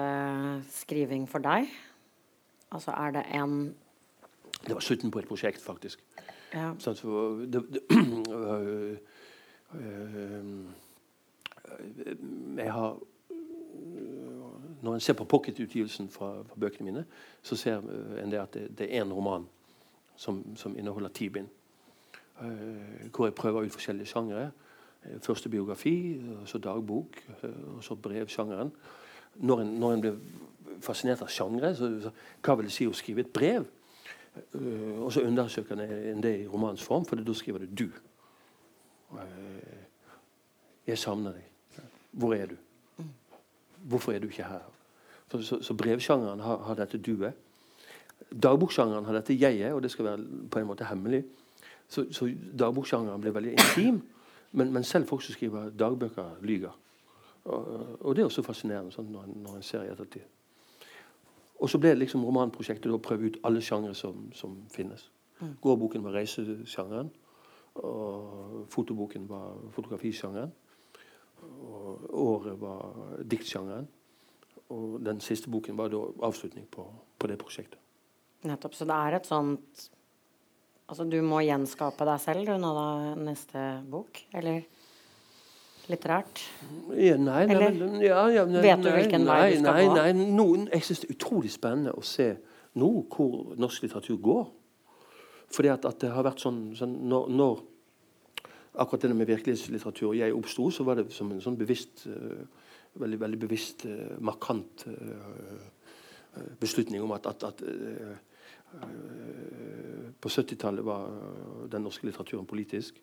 skriving 0.71 1.27
for 1.29 1.45
deg? 1.45 1.69
Altså 2.73 2.95
er 2.95 3.19
det 3.19 3.27
en 3.39 3.75
Det 4.65 4.75
var 4.75 4.81
slutten 4.81 5.11
på 5.11 5.19
et 5.19 5.29
prosjekt, 5.29 5.63
faktisk. 5.63 6.03
Ja. 6.55 6.73
Så, 6.79 6.95
det, 7.53 7.63
det, 7.73 7.83
øh, 8.35 8.97
Ehm, 9.75 10.67
jeg 12.57 12.73
har 12.73 12.99
Når 14.83 14.95
en 14.95 15.01
ser 15.01 15.13
på 15.13 15.25
pocketutgivelsen 15.25 16.09
fra, 16.09 16.43
fra, 16.43 16.55
bøkene 16.61 16.85
mine, 16.85 17.05
så 17.43 17.57
ser 17.57 17.79
en 18.23 18.31
det 18.31 18.39
at 18.39 18.55
det, 18.55 18.79
det 18.79 18.87
er 18.97 19.05
én 19.05 19.13
roman 19.13 19.47
som, 20.17 20.57
som, 20.57 20.79
inneholder 20.79 21.09
ti 21.09 21.29
bind. 21.29 21.49
Uh, 22.41 23.11
hvor 23.15 23.27
jeg 23.27 23.35
prøver 23.35 23.63
ut 23.63 23.73
forskjellige 23.73 24.07
sjangere. 24.07 24.51
Første 25.21 25.49
biografi, 25.49 26.21
så 26.45 26.59
dagbok, 26.59 27.07
og 27.77 27.85
så 27.85 27.95
brevsjangeren. 27.95 28.73
Når 29.35 29.61
en, 29.61 29.67
når 29.67 29.93
en 29.93 30.01
blir 30.01 30.15
fascinert 30.81 31.23
av 31.23 31.29
sjangere, 31.29 31.75
så, 31.75 31.91
så, 32.03 32.11
hva 32.43 32.55
vil 32.55 32.69
det 32.69 32.73
si 32.73 32.87
å 32.87 32.93
skrive 32.93 33.25
et 33.25 33.33
brev? 33.33 33.65
Og 35.01 35.13
så 35.13 35.23
undersøker 35.23 35.81
en 35.81 36.23
det 36.23 36.33
i 36.41 36.47
romanens 36.47 36.83
form, 36.83 37.05
for 37.05 37.17
da 37.17 37.33
skriver 37.33 37.59
du 37.59 37.67
'du'. 37.67 38.01
Eh, 39.13 39.79
jeg 40.87 40.99
savner 40.99 41.33
deg. 41.33 41.43
Hvor 42.11 42.35
er 42.35 42.47
du? 42.47 42.57
Hvorfor 43.77 44.13
er 44.13 44.19
du 44.19 44.27
ikke 44.27 44.45
her? 44.45 44.61
Så, 45.31 45.43
så, 45.43 45.63
så 45.63 45.75
brevsjangeren 45.75 46.41
har, 46.41 46.57
har, 46.57 46.75
dette 46.75 46.99
duet. 46.99 47.33
Dagboksjangeren 48.43 49.05
har 49.05 49.13
dette 49.13 49.35
jeget, 49.35 49.73
og 49.73 49.83
det 49.83 49.91
skal 49.91 50.05
være 50.05 50.49
på 50.51 50.59
en 50.59 50.67
måte 50.67 50.85
hemmelig. 50.85 51.25
Så, 51.89 52.07
så 52.13 52.31
dagboksjangeren 52.59 53.21
blir 53.21 53.33
veldig 53.33 53.53
intim. 53.53 54.03
Men, 54.53 54.73
men, 54.73 54.85
selv 54.85 55.07
folk 55.07 55.23
som 55.23 55.33
skriver 55.33 55.71
dagbøker, 55.71 56.39
lyver. 56.41 56.79
Og, 57.45 57.67
og 58.01 58.17
det 58.17 58.23
er 58.23 58.27
også 58.27 58.43
fascinerende 58.43 58.93
sånn 58.93 59.11
når, 59.13 59.27
når 59.35 59.57
en 59.57 59.63
ser 59.63 59.85
i 59.85 59.91
ettertid. 59.93 60.23
Og 61.57 61.71
så 61.73 61.81
ble 61.81 61.95
liksom 61.97 62.25
romanprosjektet 62.27 62.93
å 62.93 63.01
prøve 63.03 63.31
ut 63.31 63.39
alle 63.49 63.63
sjangre 63.65 63.95
som, 63.97 64.27
som 64.37 64.59
finnes. 64.73 65.09
Mm. 65.41 65.57
Gårdboken 65.63 66.05
var 66.05 66.19
reisesjangeren. 66.19 67.11
Og 67.77 68.67
fotoboken 68.73 69.27
var 69.29 69.57
fotografisjangeren. 69.73 70.53
Og 71.43 72.07
året 72.23 72.61
var 72.61 73.19
diktsjangeren. 73.25 73.89
Og 74.75 75.01
den 75.05 75.21
siste 75.23 75.51
boken 75.53 75.77
var 75.79 75.93
da 75.93 76.01
avslutning 76.27 76.67
på, 76.73 76.87
på 77.19 77.31
det 77.31 77.39
prosjektet. 77.41 77.81
Nettopp. 78.47 78.75
Så 78.77 78.89
det 78.89 78.97
er 78.97 79.19
et 79.19 79.29
sånt 79.29 79.87
Altså 80.87 81.03
du 81.11 81.17
må 81.27 81.41
gjenskape 81.43 82.07
deg 82.07 82.21
selv 82.23 82.47
du 82.47 82.53
nå 82.63 82.69
da 82.77 82.91
neste 83.19 83.63
bok, 83.91 84.21
eller 84.39 84.61
litterært? 85.91 86.43
Ja, 86.97 87.17
nei, 87.17 87.45
nei, 87.47 87.55
eller 87.55 87.97
ja, 88.03 88.27
ja, 88.33 88.45
nei, 88.49 88.63
vet 88.65 88.83
du 88.85 88.91
hvilken 88.91 89.25
nei, 89.27 89.39
vei 89.39 89.55
du 89.55 89.63
skal 89.63 89.79
nei, 89.79 89.87
gå? 89.87 89.97
Nei, 89.99 90.29
noen, 90.37 90.67
jeg 90.73 90.87
syns 90.87 91.03
det 91.03 91.09
er 91.09 91.17
utrolig 91.17 91.53
spennende 91.55 91.95
å 91.97 92.05
se 92.05 92.29
nå 92.81 92.91
hvor 93.13 93.55
norsk 93.61 93.87
litteratur 93.87 94.19
går. 94.23 94.45
Fordi 95.55 95.71
at, 95.73 95.87
at, 95.89 96.01
det 96.03 96.13
har 96.13 96.27
vært 96.27 96.43
sånn, 96.43 96.61
sånn 96.79 97.01
når, 97.11 97.33
når, 97.33 97.65
Akkurat 98.77 99.07
det 99.07 99.17
med 99.17 99.31
virkelighetslitteratur 99.31 100.13
jeg 100.19 100.35
oppsto, 100.37 100.67
så 100.69 100.85
var 100.85 100.99
det 100.99 101.07
som 101.17 101.31
en 101.33 101.39
sånn 101.41 101.55
bevisst 101.57 102.03
uh, 102.13 102.43
veldig, 103.01 103.19
veldig 103.23 103.39
bevisst, 103.41 103.87
uh, 103.89 104.19
markant 104.21 104.85
uh, 104.91 106.43
beslutning 106.61 107.01
om 107.01 107.15
at, 107.17 107.25
at, 107.31 107.47
at 107.49 107.63
på 110.21 110.29
70-tallet 110.29 110.85
var 110.85 111.07
den 111.73 111.87
norske 111.87 112.05
litteraturen 112.05 112.45
politisk. 112.45 113.01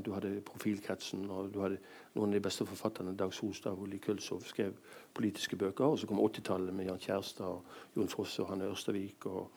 Du 0.00 0.12
hadde 0.14 0.40
Profilkretsen, 0.46 1.26
og 1.30 1.50
du 1.52 1.58
hadde 1.60 1.76
noen 2.14 2.30
av 2.30 2.38
de 2.38 2.44
beste 2.44 2.64
forfatterne. 2.64 3.12
Dag 3.16 3.34
Solstad 3.36 3.76
og 3.76 3.90
Li 3.92 3.98
Kølsov 4.00 4.40
skrev 4.48 4.78
politiske 5.14 5.58
bøker. 5.60 5.84
Og 5.84 6.00
så 6.00 6.08
kom 6.08 6.22
80-tallet 6.22 6.72
med 6.74 6.88
Jan 6.88 7.02
Kjærstad 7.02 7.44
og 7.44 7.96
Jon 7.96 8.08
Fosse 8.08 8.42
og 8.42 8.54
Hanne 8.54 8.70
Ørstavik. 8.72 9.26
og 9.26 9.50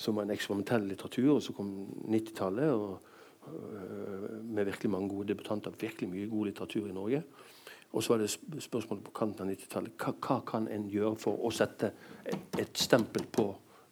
som 0.00 0.16
var 0.16 0.24
en 0.24 0.32
eksperimentell 0.32 0.86
litteratur. 0.88 1.34
Og 1.36 1.42
så 1.42 1.52
kom 1.52 1.70
90-tallet 2.08 2.72
øh, 2.72 4.44
med 4.44 4.64
virkelig 4.64 4.90
mange 4.90 5.08
gode 5.08 5.28
debutanter. 5.28 5.72
Virkelig 5.80 6.08
mye 6.08 6.28
god 6.28 6.46
litteratur 6.46 6.88
i 6.88 6.92
Norge. 6.92 7.22
Og 7.92 8.02
så 8.02 8.12
var 8.12 8.22
det 8.22 8.30
spørsmålet 8.62 9.04
på 9.04 9.10
kanten 9.14 9.44
av 9.44 9.52
90-tallet 9.52 9.96
hva, 9.98 10.14
hva, 10.14 10.38
kan 10.46 10.68
en 10.70 10.86
gjøre 10.88 11.16
for 11.18 11.42
å 11.44 11.50
sette 11.52 11.92
et, 12.24 12.58
et, 12.58 12.72
stempel 12.78 13.26
på 13.26 13.48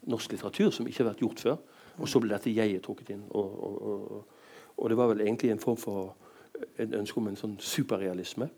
norsk 0.08 0.32
litteratur 0.32 0.70
som 0.72 0.86
ikke 0.86 1.02
har 1.02 1.10
vært 1.10 1.24
gjort 1.26 1.44
før? 1.44 1.56
Og 1.98 2.08
så 2.08 2.22
ble 2.22 2.30
dette 2.30 2.54
jeget 2.54 2.84
trukket 2.86 3.16
inn. 3.16 3.24
Og, 3.28 3.56
og, 3.68 3.80
og, 3.82 4.36
og, 4.78 4.88
det 4.90 4.96
var 4.96 5.10
vel 5.12 5.20
egentlig 5.20 5.50
en 5.50 5.62
form 5.62 5.76
for 5.76 6.14
et 6.78 6.94
ønske 6.94 7.18
om 7.18 7.28
en 7.28 7.38
sånn 7.38 7.56
superrealisme. 7.60 8.48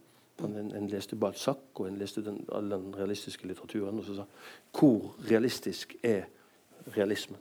En, 0.41 0.71
en, 0.73 0.87
leste 0.89 1.19
Balzac, 1.21 1.61
og 1.75 1.89
en 1.89 1.99
leste 2.01 2.23
den, 2.25 2.39
all 2.53 2.71
den 2.73 2.95
realistiske 2.97 3.49
litteraturen. 3.49 3.99
Og 4.01 4.07
så 4.07 4.21
sa 4.21 4.27
hvor 4.77 5.11
realistisk 5.29 5.97
er 6.03 6.29
realismen. 6.97 7.41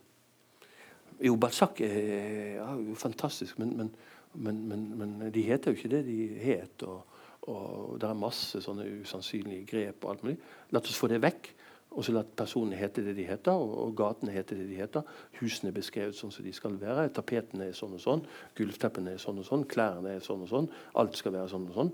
Jo, 1.24 1.36
Balzac 1.40 1.80
er 1.84 2.58
ja, 2.58 2.74
fantastisk, 2.96 3.60
men, 3.60 3.76
men, 3.78 4.68
men, 4.68 4.84
men, 5.00 5.16
de 5.34 5.42
heter 5.48 5.72
jo 5.72 5.80
ikke 5.80 5.94
det 5.96 6.04
de 6.08 6.20
het. 6.44 6.84
Og, 6.84 7.04
og 7.52 7.96
det 8.02 8.10
er 8.10 8.20
masse 8.20 8.62
sånne 8.64 8.88
usannsynlige 9.00 9.68
grep 9.68 10.04
og 10.04 10.12
alt 10.14 10.28
mulig. 10.28 10.38
La 10.72 10.84
oss 10.84 11.00
få 11.00 11.12
det 11.12 11.22
vekk. 11.24 11.54
Og 11.90 12.06
så 12.06 12.14
la 12.14 12.22
personene 12.22 12.78
hete 12.78 13.02
det 13.02 13.16
de 13.18 13.26
heter, 13.26 13.52
og, 13.58 13.72
og 13.84 13.96
gatene 13.98 14.34
hete 14.34 14.56
det 14.58 14.68
de 14.70 14.78
heter. 14.78 15.08
Husene 15.40 15.72
er 15.72 15.78
beskrevet 15.80 16.18
sånn 16.18 16.32
som 16.32 16.46
de 16.46 16.54
skal 16.54 16.78
være. 16.80 17.08
Tapetene 17.16 17.70
er 17.70 17.78
sånn 17.78 17.96
og 17.98 18.04
sånn. 18.04 18.22
Gulvteppene 18.58 19.16
er 19.16 19.22
sånn 19.22 19.42
og 19.42 19.48
sånn. 19.48 19.66
Klærne 19.70 20.14
er 20.16 20.22
sånn 20.24 20.46
og 20.46 20.52
sånn. 20.52 20.70
Alt 21.02 21.18
skal 21.18 21.34
være 21.34 21.50
sånn 21.50 21.66
og 21.72 21.80
sånn. 21.80 21.92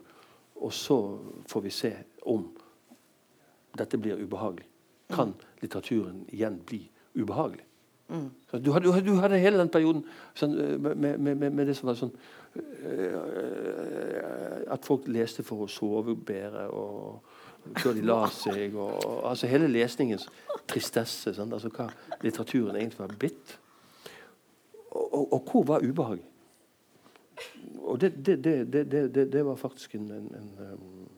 Og 0.66 0.74
så 0.76 0.98
får 1.52 1.64
vi 1.64 1.72
se 1.74 1.94
om 2.32 2.50
dette 3.80 4.00
blir 4.02 4.20
ubehagelig. 4.20 4.68
Kan 5.16 5.34
litteraturen 5.62 6.26
igjen 6.34 6.60
bli 6.68 6.82
ubehagelig. 7.16 7.64
Mm. 8.10 8.30
Du, 8.52 8.72
hadde, 8.72 9.02
du, 9.02 9.16
hadde, 9.18 9.40
hele 9.42 9.58
den 9.58 9.72
perioden 9.74 10.04
sånn, 10.38 10.52
med, 10.78 10.94
med, 10.94 11.18
med, 11.18 11.42
med, 11.50 11.66
det 11.66 11.74
som 11.74 11.88
var 11.90 11.96
sånn 11.98 12.12
øh, 12.86 13.16
At 14.76 14.86
folk 14.86 15.08
leste 15.10 15.42
for 15.42 15.66
å 15.66 15.72
sove 15.72 16.14
bedre. 16.14 16.68
og 16.70 17.26
før 17.74 17.96
de 17.98 18.06
la 18.06 18.22
seg. 18.34 18.76
Og, 18.76 19.22
altså 19.30 19.50
Hele 19.50 19.70
lesningens 19.72 20.28
tristesse. 20.68 21.34
Sant? 21.36 21.54
Altså 21.54 21.72
Hva 21.74 21.90
litteraturen 22.24 22.78
egentlig 22.78 23.02
var 23.02 23.16
blitt. 23.20 23.58
Og, 24.92 25.06
og, 25.14 25.34
og 25.34 25.52
hvor 25.52 25.68
var 25.74 25.86
ubehag? 25.86 26.24
Og 27.86 28.02
det, 28.02 28.26
det, 28.26 28.44
det, 28.44 29.32
det, 29.34 29.46
var 29.46 29.56
faktisk 29.56 29.96
en, 29.96 30.12
en, 30.12 30.30
en, 30.36 31.10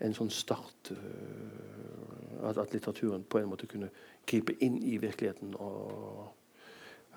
en 0.00 0.16
sånn 0.16 0.30
start 0.30 0.90
uh, 0.92 2.48
at, 2.50 2.58
at, 2.58 2.74
litteraturen 2.74 3.24
på 3.24 3.40
en 3.40 3.48
måte 3.48 3.68
kunne 3.70 3.88
gripe 4.28 4.56
inn 4.60 4.76
i 4.82 4.98
virkeligheten. 5.00 5.54
og 5.54 6.26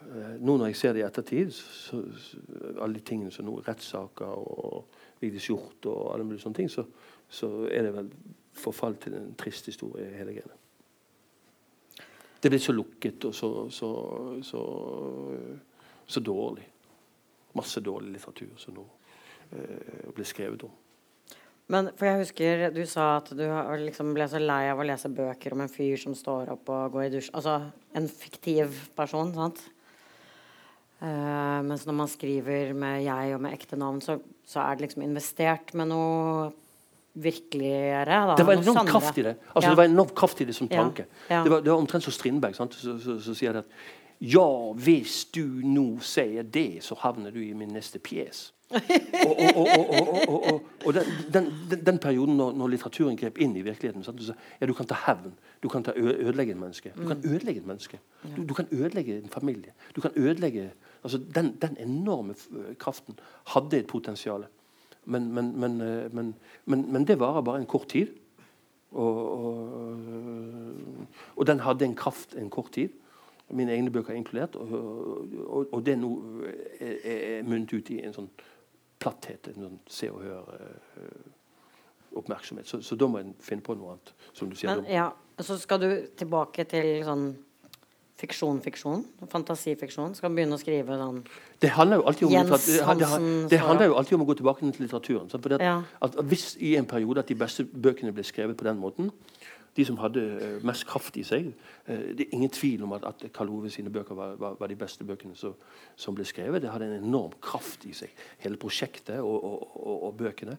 uh, 0.05 0.36
Nå 0.39 0.55
når 0.55 0.72
jeg 0.72 0.79
ser 0.79 0.96
det 0.96 1.03
i 1.03 1.08
ettertid, 1.08 1.51
så, 1.51 2.03
alle 2.77 2.93
de 3.00 3.03
tingene 3.03 3.34
som 3.34 3.50
nå, 3.50 3.58
rettssaker 3.67 4.29
og 4.29 4.99
Vigdis 5.20 5.50
Hjorth 5.50 5.90
og 5.92 6.14
alle 6.14 6.26
mulige 6.28 6.44
sånne 6.44 6.62
ting, 6.62 6.72
så, 6.72 6.86
så 7.30 7.50
er 7.68 7.88
det 7.88 7.94
vel 7.96 8.10
forfall 8.60 8.98
til 9.02 9.16
en 9.20 9.34
trist 9.40 9.70
historie, 9.72 10.08
hele 10.16 10.36
greia. 10.36 10.60
Det 12.40 12.52
blitt 12.52 12.64
så 12.64 12.76
lukket 12.76 13.26
og 13.28 13.36
så, 13.36 13.50
så, 13.74 13.90
så, 14.48 14.62
så 16.08 16.22
dårlig. 16.24 16.68
Masse 17.60 17.82
dårlig 17.84 18.14
litteratur 18.14 18.54
som 18.62 18.78
nå 18.78 18.86
eh, 19.58 20.06
blir 20.16 20.28
skrevet 20.28 20.64
om. 20.64 20.78
Men 21.70 21.92
for 21.98 22.08
jeg 22.08 22.22
husker 22.24 22.64
du 22.74 22.82
sa 22.90 23.12
at 23.20 23.34
du 23.36 23.44
liksom 23.84 24.14
ble 24.16 24.26
så 24.30 24.40
lei 24.42 24.64
av 24.72 24.80
å 24.80 24.86
lese 24.88 25.12
bøker 25.14 25.54
om 25.54 25.66
en 25.66 25.72
fyr 25.72 26.00
som 26.02 26.16
står 26.18 26.54
opp 26.56 26.72
og 26.74 26.96
går 26.96 27.10
i 27.10 27.12
dusj. 27.18 27.30
Altså 27.36 27.60
en 27.98 28.08
fiktiv 28.10 28.74
person, 28.98 29.34
sant? 29.36 29.62
Uh, 31.00 31.60
mens 31.63 31.86
når 31.88 31.96
man 31.96 32.10
skriver 32.12 32.74
med 32.75 33.06
jeg 33.06 33.36
og 33.36 33.44
med 33.44 33.56
ekte 33.56 33.77
navn, 33.79 34.01
så, 34.03 34.18
så 34.48 34.65
er 34.65 34.75
det 34.75 34.89
liksom 34.89 35.06
investert 35.06 35.72
med 35.79 35.88
noe 35.94 36.50
virkeligere. 37.13 38.27
Da, 38.27 38.36
det 38.36 38.46
var 38.48 38.53
enormt 38.53 38.89
kraft 38.89 39.18
i 39.18 39.22
det. 39.22 39.36
Altså, 39.56 39.68
ja. 39.68 39.70
det 39.70 39.77
var 39.77 39.84
enormt 39.84 40.15
kraft 40.15 40.41
i 40.41 40.46
det 40.46 40.56
som 40.56 40.68
tanke. 40.68 41.06
Ja. 41.29 41.38
Ja. 41.38 41.44
Det, 41.44 41.51
var, 41.51 41.62
det, 41.62 41.72
var, 41.72 41.77
omtrent 41.77 42.03
som 42.03 42.13
Strindberg. 42.13 42.56
Så, 42.56 42.68
så, 42.72 43.20
så, 43.20 43.34
sier 43.34 43.56
det 43.56 43.63
at 43.65 43.65
ja, 44.20 44.48
hvis 44.75 45.25
du 45.36 45.44
nå 45.63 46.00
sier 46.03 46.44
det, 46.44 46.84
så 46.84 46.96
havner 47.00 47.32
du 47.32 47.39
i 47.44 47.53
min 47.56 47.72
neste 47.72 48.00
pjes. 48.03 48.50
og, 50.86 50.94
den, 50.94 51.08
den, 51.34 51.79
den, 51.86 51.98
perioden 51.98 52.36
når, 52.38 52.51
når, 52.53 52.68
litteraturen 52.75 53.18
grep 53.18 53.39
inn 53.41 53.56
i 53.58 53.63
virkeligheten 53.65 54.03
sant? 54.06 54.22
ja, 54.62 54.68
Du 54.68 54.75
kan 54.77 54.86
ta 54.86 54.98
hevn. 55.08 55.34
Du 55.63 55.70
kan 55.74 55.84
ta 55.84 55.96
ødelegge 55.96 56.53
et 56.53 56.60
menneske. 56.60 56.91
Du 56.94 57.08
kan 57.08 57.18
ødelegge 57.24 57.63
et 57.63 57.68
menneske. 57.68 58.00
Du, 58.36 58.44
du 58.46 58.53
kan 58.53 58.68
ødelegge 58.72 59.18
en 59.24 59.29
familie. 59.34 59.74
Du 59.96 60.01
kan 60.01 60.12
ødelegge 60.15 60.70
altså 61.03 61.18
den, 61.36 61.58
den 61.62 61.77
enorme 61.79 62.36
kraften 62.79 63.20
hadde 63.53 63.79
et 63.79 63.88
potensial. 63.88 64.46
Men, 65.06 65.34
men, 65.34 65.60
men, 65.60 66.36
men, 66.65 67.08
det 67.08 67.20
varer 67.20 67.41
bare 67.41 67.60
en 67.60 67.65
kort 67.65 67.89
tid. 67.89 68.08
Og, 68.91 69.46
og, 69.46 70.00
og, 71.36 71.48
den 71.48 71.60
hadde 71.60 71.86
en 71.86 71.96
kraft 71.96 72.36
en 72.38 72.50
kort 72.50 72.72
tid. 72.72 72.89
Mine 73.50 73.72
egne 73.74 73.91
bøker 73.91 74.13
er 74.13 74.18
inkludert. 74.18 74.56
Og, 74.56 75.74
og 75.74 75.86
det 75.86 75.98
nå 75.98 76.22
er, 76.79 76.96
er 77.03 77.44
munnet 77.44 77.74
ut 77.74 77.89
i 77.89 78.01
en 78.06 78.13
sånn 78.13 78.29
platthet, 79.00 79.48
en 79.48 79.53
sånn 79.65 79.79
se 79.89 80.12
og 80.12 80.22
hør-oppmerksomhet. 80.25 82.68
Så, 82.70 82.82
så, 82.86 82.96
da 83.00 83.08
må 83.10 83.18
en 83.24 83.36
finne 83.41 83.62
på 83.65 83.74
noe 83.79 83.89
annet. 83.96 84.13
som 84.34 84.50
du 84.50 84.56
sier. 84.56 84.75
Men, 84.75 84.86
ja, 84.91 85.13
Så 85.39 85.58
skal 85.58 85.79
du 85.79 86.08
tilbake 86.20 86.63
til 86.70 87.03
sånn 87.08 87.36
fiksjon, 88.20 88.60
fiksjon? 88.64 89.06
Fantasifiksjon? 89.32 90.16
Skal 90.18 90.34
begynne 90.36 90.58
å 90.58 90.62
skrive 90.62 90.98
sånn 91.00 91.22
Det 91.62 91.72
handler 91.76 92.02
jo 92.02 92.08
alltid 92.12 92.28
om, 92.28 92.34
Jens 92.36 92.70
Hansen, 92.88 93.28
det, 93.44 93.50
det 93.56 93.62
handler 93.64 93.92
jo 93.92 93.98
alltid 94.00 94.18
om 94.18 94.26
å 94.26 94.30
gå 94.30 94.38
tilbake 94.42 94.66
til 94.66 94.86
litteraturen. 94.86 95.32
For 95.32 95.56
at, 95.58 95.64
ja. 95.64 95.78
at 96.06 96.20
hvis 96.32 96.52
i 96.60 96.76
en 96.80 96.88
periode 96.90 97.24
at 97.24 97.32
de 97.32 97.38
beste 97.40 97.66
bøkene 97.66 98.14
ble 98.16 98.26
skrevet 98.28 98.60
på 98.60 98.68
den 98.68 98.82
måten 98.82 99.14
de 99.78 99.86
som 99.86 100.00
hadde 100.02 100.22
uh, 100.22 100.66
mest 100.66 100.84
kraft 100.90 101.18
i 101.20 101.24
seg. 101.24 101.52
Uh, 101.88 102.12
det 102.18 102.26
er 102.26 102.36
ingen 102.36 102.52
tvil 102.52 102.84
om 102.84 102.96
at, 102.98 103.05
at 103.08 103.24
Karl 103.36 103.51
Ove 103.53 103.72
sine 103.72 103.92
bøker 103.94 104.18
var, 104.18 104.36
var, 104.42 104.58
var 104.60 104.72
de 104.72 104.77
beste 104.79 105.05
bøkene 105.08 105.38
som, 105.40 105.55
som 105.96 106.18
ble 106.18 106.25
skrevet. 106.27 106.62
Det 106.64 106.72
hadde 106.74 106.90
en 106.90 107.05
enorm 107.05 107.38
kraft 107.44 107.86
i 107.88 107.94
seg, 107.96 108.12
hele 108.44 108.60
prosjektet 108.60 109.22
og, 109.22 109.38
og, 109.38 109.77
og, 109.79 109.96
og 110.10 110.18
bøkene. 110.20 110.58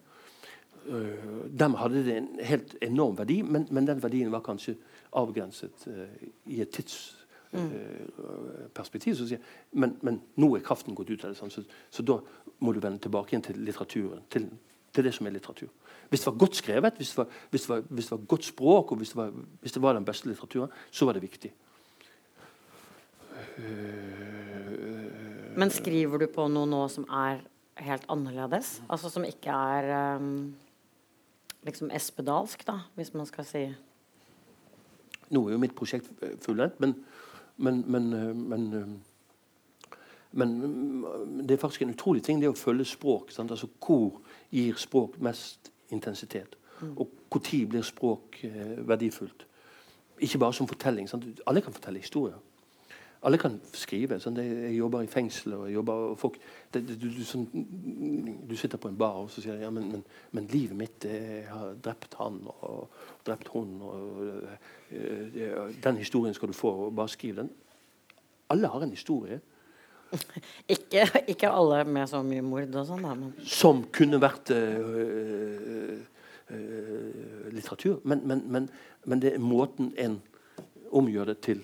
Uh, 0.87 1.45
dem 1.53 1.77
hadde 1.77 2.05
det 2.07 2.17
en 2.17 2.31
helt 2.49 2.77
enorm 2.87 3.19
verdi, 3.19 3.43
men, 3.43 3.69
men 3.71 3.89
den 3.91 4.01
verdien 4.03 4.33
var 4.33 4.45
kanskje 4.47 4.79
avgrenset 5.19 5.89
i 6.47 6.61
et 6.63 6.71
tids 6.71 7.20
mm. 7.53 8.71
perspektiv. 8.75 9.17
Så 9.19 9.29
sier, 9.29 9.43
men, 9.73 9.97
men, 10.07 10.21
nå 10.41 10.51
er 10.57 10.65
kraften 10.67 10.97
gått 10.99 11.11
ut 11.11 11.25
av 11.25 11.33
det. 11.33 11.39
Sånn, 11.39 11.53
så, 11.53 11.65
så, 11.91 12.05
da 12.07 12.19
må 12.61 12.75
du 12.75 12.81
vende 12.83 13.03
tilbake 13.03 13.35
igjen 13.35 13.47
til 13.49 13.63
litteraturen. 13.67 14.25
Til, 14.33 14.49
til, 14.91 15.07
det 15.07 15.15
som 15.17 15.29
er 15.29 15.37
litteratur. 15.37 15.71
Hvis 16.11 16.25
det 16.25 16.31
var 16.33 16.39
godt 16.43 16.59
skrevet, 16.59 17.01
hvis 17.01 17.15
det 17.15 17.23
var, 17.23 17.41
hvis 17.51 17.67
det 17.67 17.75
var, 17.75 17.85
hvis 17.89 18.11
det 18.11 18.17
var 18.17 18.25
godt 18.35 18.49
språk, 18.51 18.93
og 18.93 19.03
hvis 19.03 19.15
det, 19.15 19.21
var, 19.21 19.35
hvis 19.63 19.77
det 19.77 19.83
var 19.83 19.99
den 19.99 20.09
beste 20.09 20.31
litteraturen, 20.31 20.73
så 20.91 21.09
var 21.09 21.19
det 21.19 21.27
viktig. 21.27 21.53
Men 25.61 25.73
skriver 25.73 26.23
du 26.23 26.27
på 26.33 26.47
noe 26.53 26.69
nå 26.69 26.83
som 26.93 27.07
er 27.09 27.41
helt 27.81 28.05
annerledes? 28.13 28.79
Altså 28.89 29.11
som 29.13 29.25
ikke 29.27 29.53
er 29.53 30.19
um, 30.21 30.51
liksom 31.67 31.91
espedalsk, 31.95 32.65
da, 32.67 32.81
hvis 32.99 33.15
man 33.15 33.29
skal 33.29 33.49
si 33.49 33.69
Nå 35.31 35.45
er 35.47 35.53
jo 35.55 35.61
mitt 35.63 35.77
prosjekt 35.79 36.09
fullendt, 36.43 36.81
men 36.83 36.97
men, 37.61 37.85
men, 37.87 38.13
eh, 38.13 38.37
men, 38.37 38.73
eh, 38.75 38.89
men, 40.33 41.47
det 41.49 41.55
er 41.55 41.61
faktisk 41.61 41.83
en 41.83 41.95
utrolig 41.95 42.23
ting, 42.25 42.41
det 42.41 42.49
å 42.49 42.57
følge 42.57 42.87
språk. 42.89 43.33
Altså, 43.39 43.69
hvor 43.87 44.21
gir 44.51 44.79
språk 44.81 45.19
mest 45.21 45.73
intensitet? 45.91 46.57
Mm. 46.81 46.95
Og 46.97 47.09
når 47.33 47.67
blir 47.69 47.83
språk 47.83 48.41
eh, 48.49 48.79
verdifullt? 48.89 49.47
Ikke 50.21 50.39
bare 50.39 50.57
som 50.57 50.69
fortelling. 50.69 51.09
Sant? 51.09 51.25
Alle 51.47 51.61
kan 51.61 51.73
fortelle 51.73 52.01
historier. 52.01 52.39
Alle 53.23 53.37
kan 53.37 53.59
skrive. 53.77 54.17
Sånn. 54.21 54.39
Jeg 54.41 54.73
jobber 54.79 55.05
i 55.05 55.11
fengsel 55.11 55.53
og 55.59 55.67
jobber 55.69 56.05
og 56.11 56.17
folk, 56.21 56.39
det, 56.73 56.81
du, 56.89 57.09
du, 57.13 57.21
sånn, 57.27 57.45
du, 57.53 58.55
sitter 58.57 58.81
på 58.81 58.89
en 58.89 58.97
bar 59.01 59.19
og 59.27 59.29
så 59.33 59.45
sier 59.45 59.61
ja, 59.61 59.69
men, 59.75 59.91
men, 59.93 60.05
men 60.37 60.47
livet 60.53 60.79
mitt 60.79 61.05
Jeg 61.05 61.45
har 61.51 61.75
drept 61.85 62.17
han 62.21 62.39
og, 62.49 62.63
og 62.65 63.27
drept 63.29 63.51
hun. 63.53 63.75
Og, 63.85 64.23
uh, 64.95 65.67
den 65.85 66.01
historien 66.01 66.37
skal 66.37 66.49
du 66.53 66.57
få. 66.57 66.73
og 66.87 66.95
Bare 66.97 67.13
skriv 67.13 67.37
den. 67.43 67.51
Alle 68.51 68.71
har 68.73 68.87
en 68.87 68.97
historie. 68.97 69.41
ikke, 70.75 71.05
ikke, 71.29 71.51
alle 71.51 71.85
med 71.85 72.09
så 72.11 72.23
mye 72.27 72.43
mord 72.43 72.73
og 72.75 72.89
sånn, 72.89 73.05
men 73.05 73.35
Som 73.47 73.85
kunne 73.95 74.19
vært 74.23 74.51
øh, 74.57 76.01
øh, 76.51 77.53
litteratur. 77.53 78.01
Men, 78.05 78.25
men, 78.27 78.67
men 79.05 79.23
det 79.23 79.37
er 79.37 79.45
måten 79.45 79.93
en 79.99 80.19
omgjør 80.91 81.31
det 81.31 81.39
til 81.47 81.63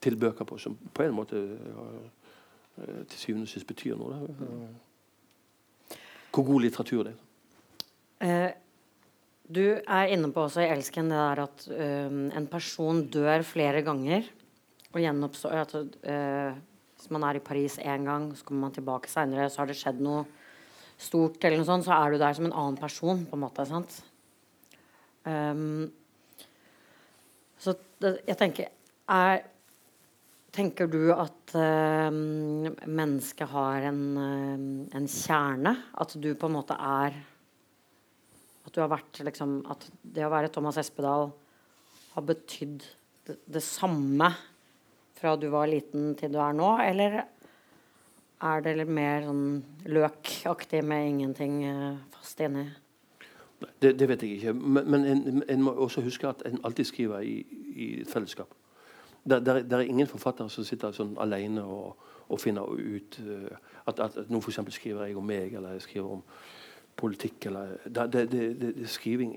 til 0.00 0.16
bøker 0.16 0.48
på, 0.48 0.58
som 0.58 0.76
på 0.94 1.04
en 1.04 1.14
måte 1.16 1.36
uh, 1.36 3.04
til 3.10 3.18
syvende 3.18 3.48
og 3.48 3.52
sist 3.52 3.68
betyr 3.68 3.98
noe. 4.00 4.16
Da. 4.16 5.96
Hvor 6.30 6.46
god 6.46 6.64
litteratur 6.64 7.04
det 7.04 7.14
er. 7.14 7.22
Eh, 8.20 8.50
du 9.50 9.64
er 9.80 10.12
inne 10.14 10.30
på 10.32 10.44
også 10.46 10.62
i 10.62 10.68
'Elsken' 10.70 11.10
det 11.10 11.18
der 11.18 11.42
at 11.42 11.64
um, 11.72 12.30
en 12.30 12.46
person 12.46 13.06
dør 13.10 13.42
flere 13.42 13.82
ganger 13.82 14.28
og 14.92 15.00
gjenoppstår 15.00 15.56
at, 15.60 15.74
Hvis 17.00 17.10
man 17.10 17.22
er 17.22 17.36
i 17.36 17.38
Paris 17.40 17.78
én 17.78 18.04
gang, 18.04 18.36
så 18.36 18.44
kommer 18.44 18.60
man 18.60 18.72
tilbake 18.72 19.08
seinere, 19.08 19.50
så 19.50 19.62
har 19.62 19.66
det 19.66 19.76
skjedd 19.76 20.00
noe 20.00 20.24
stort, 20.98 21.42
eller 21.44 21.56
noe 21.56 21.64
sånt, 21.64 21.86
så 21.86 21.96
er 21.96 22.12
du 22.12 22.18
der 22.18 22.34
som 22.36 22.44
en 22.44 22.52
annen 22.52 22.76
person, 22.76 23.26
på 23.26 23.36
en 23.36 23.40
måte. 23.40 23.66
sant? 23.66 24.04
Um, 25.24 25.92
så 27.58 27.74
det, 28.00 28.20
jeg 28.26 28.36
tenker 28.36 28.68
er 29.08 29.42
Tenker 30.50 30.88
du 30.90 31.12
at 31.14 31.52
uh, 31.54 32.10
mennesket 32.10 33.50
har 33.52 33.86
en, 33.90 34.00
uh, 34.18 34.96
en, 34.98 35.06
kjerne? 35.06 35.74
At 36.02 36.16
du 36.18 36.32
på 36.34 36.50
en 36.50 36.56
måte 36.56 36.74
er 36.74 37.14
At 38.66 38.74
du 38.74 38.80
har 38.82 38.90
vært 38.90 39.22
liksom 39.26 39.60
At 39.70 39.86
det 40.02 40.26
å 40.26 40.32
være 40.32 40.50
Thomas 40.50 40.80
Espedal 40.82 41.30
har 42.10 42.26
betydd 42.26 42.82
det, 43.28 43.36
det, 43.46 43.62
samme 43.62 44.32
fra 45.14 45.36
du 45.38 45.46
var 45.52 45.70
liten 45.70 46.16
til 46.18 46.32
du 46.34 46.40
er 46.42 46.56
nå? 46.58 46.72
Eller 46.82 47.20
er 48.40 48.64
det 48.64 48.72
litt 48.80 48.90
mer 48.90 49.28
sånn 49.28 49.44
løkaktig 49.86 50.80
med 50.82 51.12
ingenting 51.12 51.60
uh, 51.62 52.00
fast 52.16 52.42
inni? 52.42 52.66
Det, 53.78 53.92
det, 54.00 54.08
vet 54.08 54.24
jeg 54.24 54.40
ikke. 54.40 54.54
Men, 54.56 54.86
men 54.88 55.04
en, 55.06 55.42
en, 55.44 55.62
må 55.62 55.76
også 55.76 56.02
huske 56.02 56.26
at 56.26 56.42
en 56.48 56.58
alltid 56.64 56.88
skriver 56.88 57.22
i, 57.22 57.36
i 57.76 57.88
fellesskap. 58.08 58.56
Det, 59.24 59.46
det, 59.46 59.70
det 59.70 59.72
er 59.72 59.80
ingen 59.80 60.08
forfattere 60.08 60.50
som 60.50 60.64
sitter 60.64 60.94
sånn 60.96 61.16
alene 61.20 61.62
og, 61.64 62.06
og 62.28 62.40
finner 62.40 62.68
ut 62.70 63.18
uh, 63.20 63.50
at, 63.86 64.00
at, 64.00 64.16
at 64.22 64.30
nå 64.30 64.40
f.eks. 64.40 64.60
skriver 64.74 65.06
jeg 65.06 65.18
om 65.18 65.26
meg, 65.26 65.54
eller 65.54 65.76
jeg 65.76 65.84
skriver 65.88 66.14
om 66.16 66.22
politikk. 66.96 67.46
Eller, 67.50 67.76
det, 67.86 68.24
det, 68.32 68.88
skriving 68.88 69.36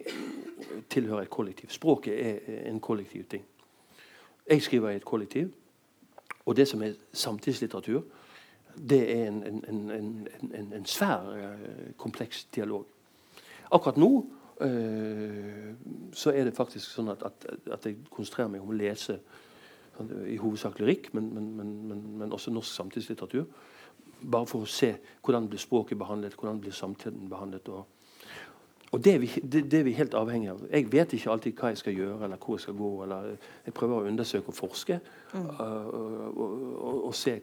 tilhører 0.89 1.25
et 1.27 1.33
kollektiv. 1.33 1.69
Språket 1.73 2.15
er 2.15 2.69
en 2.69 2.79
kollektiv 2.79 3.25
ting. 3.29 3.43
Jeg 4.49 4.61
skriver 4.61 4.89
i 4.89 5.01
et 5.01 5.05
kollektiv. 5.05 5.51
Og 6.45 6.55
det 6.55 6.67
som 6.67 6.81
er 6.83 6.97
samtidslitteratur, 7.13 8.03
det 8.75 9.03
er 9.15 9.27
en, 9.27 9.43
en, 9.69 9.91
en, 9.91 10.73
en 10.73 10.85
svær, 10.85 11.29
uh, 11.35 11.93
kompleks 11.97 12.43
dialog. 12.55 12.87
Akkurat 13.73 13.97
nå 13.97 14.25
øh, 14.61 15.73
så 16.13 16.31
er 16.31 16.43
det 16.43 16.53
faktisk 16.55 16.91
sånn 16.93 17.09
at, 17.09 17.23
at, 17.25 17.45
at 17.73 17.85
jeg 17.87 18.03
konsentrerer 18.13 18.51
meg 18.53 18.61
om 18.61 18.69
å 18.69 18.77
lese 18.77 19.17
i 20.27 20.37
hovedsak 20.41 20.79
lyrikk, 20.79 21.11
men, 21.13 21.33
men, 21.33 21.49
men, 21.57 22.03
men, 22.17 22.33
også 22.33 22.51
norsk 22.51 22.73
samtidslitteratur. 22.73 23.45
Bare 24.23 24.47
for 24.47 24.63
å 24.63 24.69
se 24.69 24.93
hvordan 25.21 25.49
blir 25.51 25.61
språket 25.61 25.99
behandlet, 25.99 26.37
hvordan 26.39 26.61
blir 26.63 26.75
samtiden 26.75 27.29
behandlet. 27.29 27.69
og 27.69 27.85
og 28.93 29.03
det 29.03 29.13
er, 29.13 29.19
vi, 29.19 29.27
det, 29.27 29.71
det 29.71 29.79
er, 29.79 29.83
vi, 29.83 29.91
helt 29.97 30.13
avhengig 30.13 30.51
av. 30.51 30.59
Jeg 30.69 30.85
vet 30.93 31.13
ikke 31.17 31.31
alltid 31.33 31.55
hva 31.57 31.71
jeg 31.71 31.79
skal 31.79 31.95
gjøre, 31.97 32.17
eller 32.27 32.37
hvor 32.37 32.59
jeg 32.59 32.61
skal 32.67 32.75
gå. 32.77 32.89
eller 33.03 33.31
Jeg 33.65 33.73
prøver 33.73 33.95
å 33.95 34.09
undersøke 34.11 34.53
og 34.53 34.57
forske 34.57 34.99
mm. 35.33 35.47
uh, 35.49 35.87
og, 35.87 36.19
og, 36.37 36.99
og, 37.07 37.15
se 37.17 37.39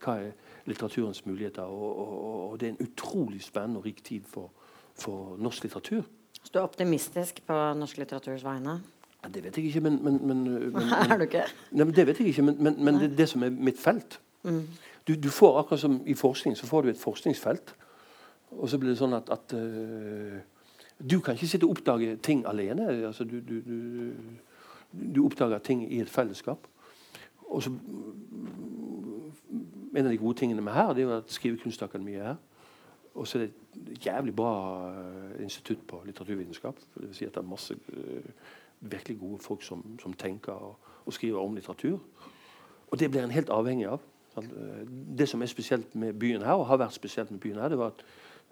hva 0.00 0.14
er 0.14 0.30
litteraturens 0.64 1.20
muligheter. 1.26 1.68
Og, 1.68 2.00
og, 2.46 2.56
det 2.60 2.70
er 2.70 2.72
en 2.78 2.88
utrolig 2.88 3.42
spennende 3.44 3.82
og 3.82 3.90
rik 3.90 4.00
tid 4.04 4.24
for, 4.24 4.48
for 4.96 5.36
norsk 5.36 5.68
litteratur. 5.68 6.08
Så 6.40 6.54
du 6.54 6.58
er 6.62 6.64
optimistisk 6.64 7.44
på 7.44 7.60
norsk 7.76 8.00
litteraturs 8.00 8.46
vegne? 8.48 8.78
Det 9.34 9.44
vet 9.44 9.56
jeg 9.56 9.70
ikke, 9.70 9.80
men, 9.80 9.98
men, 10.04 10.18
men, 10.26 10.42
men 10.72 10.82
Er 11.10 11.16
du 11.16 11.24
ikke? 11.26 11.46
Nei, 11.72 11.86
det 11.90 12.06
vet 12.06 12.20
jeg 12.20 12.32
ikke, 12.32 12.42
men, 12.42 13.00
det 13.00 13.10
er 13.10 13.16
det 13.16 13.28
som 13.28 13.42
er 13.42 13.50
mitt 13.50 13.78
felt. 13.80 14.20
Mm. 14.42 14.62
Du, 15.08 15.14
du, 15.14 15.28
får 15.28 15.58
akkurat 15.58 15.80
som 15.80 16.00
i 16.06 16.14
forskning, 16.14 16.56
så 16.56 16.66
får 16.66 16.82
du 16.82 16.88
et 16.88 17.00
forskningsfelt. 17.00 17.74
Og 18.50 18.68
så 18.68 18.78
blir 18.78 18.90
det 18.90 18.98
sånn 18.98 19.14
at, 19.14 19.30
at 19.30 19.54
uh, 19.54 20.38
du 20.98 21.20
kan 21.20 21.36
ikke 21.36 21.48
sitte 21.50 21.66
og 21.66 21.76
oppdage 21.76 22.16
ting 22.22 22.44
alene. 22.46 22.88
Altså, 23.06 23.24
du, 23.24 23.38
du, 23.40 23.60
du, 24.92 25.24
oppdager 25.24 25.58
ting 25.58 25.84
i 25.92 26.00
et 26.00 26.10
fellesskap. 26.10 26.66
Og 27.46 27.62
så 27.62 27.74
En 29.96 30.04
av 30.04 30.12
de 30.12 30.18
gode 30.20 30.36
tingene 30.36 30.60
med 30.60 30.74
her, 30.76 30.90
det 30.92 31.00
er 31.00 31.06
jo 31.06 31.16
at 31.16 31.30
Skrivekunstakademiet 31.32 32.20
er 32.20 32.26
her. 32.26 32.34
Og 33.14 33.26
så 33.26 33.38
er 33.38 33.46
det 33.46 33.52
et 33.94 34.06
jævlig 34.06 34.34
bra 34.36 34.50
uh, 34.92 35.42
institutt 35.42 35.86
på 35.88 36.02
litteraturvitenskap. 36.04 36.76
Det 36.94 37.06
vil 37.06 37.14
si 37.16 37.24
at 37.24 37.32
det 37.32 37.40
er 37.40 37.48
masse 37.48 37.74
uh, 37.74 38.26
virkelig 38.80 39.18
gode 39.20 39.38
folk 39.42 39.62
som, 39.62 39.84
som 40.02 40.12
tenker 40.12 40.52
og, 40.52 40.76
og, 41.04 41.12
skriver 41.12 41.40
om 41.40 41.54
litteratur. 41.54 41.98
Og 42.90 43.00
det 43.00 43.10
blir 43.10 43.24
en 43.24 43.34
helt 43.34 43.50
avhengig 43.50 43.88
av. 43.88 44.04
Sant? 44.34 44.52
Det 45.18 45.28
som 45.28 45.42
er 45.42 45.46
spesielt 45.50 45.94
med 45.94 46.14
byen 46.14 46.42
her, 46.42 46.52
og 46.52 46.66
har 46.66 46.80
vært 46.82 46.94
spesielt 46.94 47.30
med 47.30 47.40
byen 47.40 47.60
her, 47.60 47.68
det 47.68 47.78
var 47.78 47.94
at, 47.94 48.04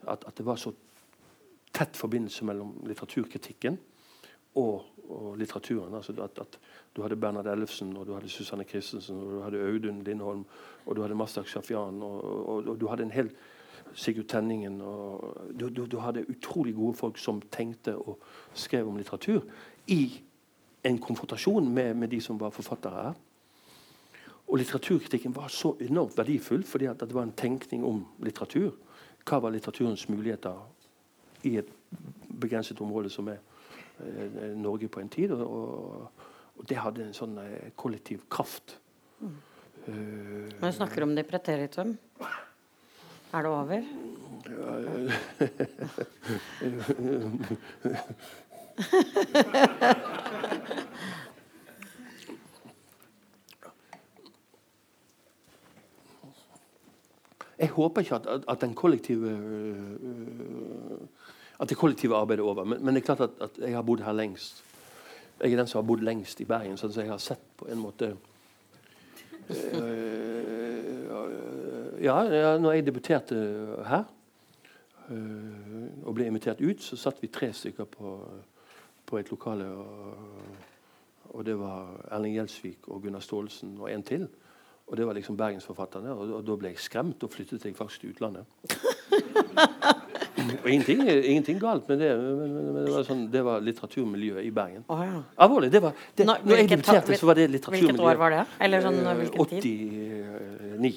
at, 0.08 0.24
at 0.26 0.38
det 0.38 0.46
var 0.46 0.56
så 0.56 0.72
tett 1.74 1.96
forbindelse 1.96 2.44
mellom 2.44 2.76
litteraturkritikken 2.86 3.78
og, 4.54 4.84
og 5.08 5.38
litteraturen. 5.38 5.94
Altså 5.94 6.12
at, 6.22 6.38
at, 6.38 6.58
Du 6.96 7.02
hadde 7.02 7.16
Bernhard 7.16 7.46
Ellefsen, 7.46 7.96
og 7.96 8.06
du 8.06 8.14
hadde 8.14 8.28
Susanne 8.28 8.64
Christensen, 8.64 9.16
og 9.16 9.32
du 9.32 9.40
hadde 9.42 9.58
Audun 9.58 10.02
Lindholm, 10.02 10.44
og 10.86 10.96
du 10.96 11.02
hadde 11.02 11.14
Mastak 11.14 11.46
Shafian, 11.46 12.02
og, 12.02 12.24
og, 12.48 12.68
og, 12.68 12.80
du 12.80 12.86
hadde 12.86 13.02
en 13.02 13.10
hel 13.10 13.30
Sigurd 13.94 14.26
Tenningen 14.26 14.80
og 14.80 15.36
du, 15.60 15.68
du, 15.68 15.84
du, 15.86 15.98
hadde 15.98 16.24
utrolig 16.30 16.74
gode 16.74 16.96
folk 16.98 17.18
som 17.18 17.42
tenkte 17.52 17.94
og 17.96 18.18
skrev 18.54 18.88
om 18.88 18.96
litteratur 18.96 19.44
i 19.86 20.20
en 20.84 20.98
konfrontasjon 20.98 21.68
med, 21.74 21.96
med 21.96 22.12
de 22.12 22.20
som 22.20 22.38
var 22.40 22.52
forfattere 22.52 23.08
her. 23.08 23.14
Og 24.44 24.58
litteraturkritikken 24.60 25.34
var 25.34 25.48
så 25.48 25.76
enormt 25.80 26.18
verdifull 26.18 26.64
fordi 26.68 26.86
at 26.90 27.00
det 27.00 27.14
var 27.14 27.22
en 27.24 27.36
tenkning 27.36 27.84
om 27.88 28.04
litteratur. 28.24 28.72
Hva 29.24 29.40
var 29.40 29.50
litteraturens 29.54 30.08
muligheter 30.12 30.60
i 31.48 31.56
et 31.60 31.70
begrenset 32.28 32.80
område 32.80 33.10
som 33.12 33.28
er 33.32 33.38
eh, 34.04 34.56
Norge 34.56 34.88
på 34.88 35.00
en 35.00 35.08
tid. 35.08 35.30
Og, 35.32 36.10
og, 36.54 36.68
det 36.68 36.76
hadde 36.78 37.04
en 37.08 37.14
sånn 37.16 37.38
eh, 37.40 37.70
kollektiv 37.76 38.20
kraft. 38.30 38.78
Mm. 39.20 39.36
Uh, 39.84 40.48
Når 40.60 40.70
du 40.70 40.76
snakker 40.78 41.02
om 41.04 41.14
det 41.16 41.26
preteritum, 41.28 41.98
er 43.34 43.42
det 43.44 43.50
over? 43.50 43.82
Jeg 57.58 57.68
håper 57.68 58.00
ikke 58.00 58.14
at, 58.14 58.26
at, 58.48 58.60
den 58.60 58.74
kollektive 58.74 59.30
uh, 59.30 61.00
at 61.60 61.68
det 61.68 61.76
kollektive 61.76 62.16
arbeidet 62.16 62.42
er 62.42 62.48
over. 62.48 62.64
Men, 62.64 62.84
men, 62.84 62.94
det 62.94 63.02
er 63.02 63.06
klart 63.14 63.20
at, 63.20 63.30
at, 63.40 63.50
jeg 63.58 63.74
har 63.74 63.82
bodd 63.82 64.00
her 64.00 64.12
lengst. 64.12 64.64
Jeg 65.40 65.52
er 65.52 65.56
den 65.56 65.66
som 65.66 65.78
har 65.78 65.86
bodd 65.86 66.00
lengst 66.00 66.40
i 66.40 66.44
Bergen, 66.44 66.76
så 66.76 66.92
jeg 66.96 67.08
har 67.10 67.18
sett 67.18 67.40
på 67.56 67.66
en 67.70 67.78
måte 67.78 68.16
uh, 69.50 69.54
ja, 72.02 72.20
ja, 72.22 72.58
når 72.58 72.72
jeg 72.72 72.86
debuterte 72.86 73.34
her 73.86 74.04
og 76.04 76.14
ble 76.16 76.26
invitert 76.26 76.60
ut, 76.60 76.80
så 76.82 76.96
satt 76.96 77.18
vi 77.20 77.28
tre 77.28 77.52
stykker 77.52 77.84
på, 77.84 78.12
på 79.14 79.20
et 79.22 79.30
lokale. 79.30 79.64
Og, 79.64 81.34
og 81.34 81.46
det 81.46 81.54
var 81.58 81.92
Erling 82.14 82.34
Gjelsvik 82.38 82.88
og 82.88 83.02
Gunnar 83.02 83.22
Staalesen 83.22 83.76
og 83.78 83.92
en 83.92 84.02
til. 84.02 84.26
Og 84.84 84.98
det 84.98 85.06
var 85.06 85.16
liksom 85.16 85.36
bergensforfatterne. 85.38 86.12
Og, 86.12 86.32
og 86.38 86.42
da 86.46 86.56
ble 86.60 86.74
jeg 86.74 86.82
skremt 86.82 87.22
og 87.24 87.32
flyttet 87.32 87.64
jeg 87.64 87.76
faktisk 87.78 88.04
til 88.04 88.14
utlandet. 88.14 88.44
og 90.64 90.68
ingenting, 90.68 91.06
ingenting, 91.08 91.60
galt 91.62 91.88
med 91.88 92.02
det, 92.02 92.10
men, 92.18 92.42
men, 92.42 92.52
men 92.74 92.82
det, 92.82 92.92
var 92.92 93.06
sånn, 93.08 93.24
det, 93.32 93.44
var 93.46 93.64
litteraturmiljøet 93.64 94.44
i 94.44 94.52
Bergen. 94.54 94.84
Oh, 94.92 95.00
ja. 95.00 95.22
Alvorlig. 95.46 95.70
Det 95.72 95.80
var, 95.82 95.96
det, 96.18 96.26
Nå, 96.28 96.36
når 96.44 96.60
jeg 96.60 96.70
debuterte, 96.74 97.18
så 97.22 97.30
var 97.30 97.40
det 97.40 97.48
litteraturmiljøet. 97.54 97.96
Hvilket 97.96 98.12
år 98.12 98.20
var 98.20 98.36
det? 98.36 98.44
Eller 98.66 98.84
sånn, 98.84 99.00
hvilken 99.22 99.50
tid? 99.54 99.72
89. 100.74 100.94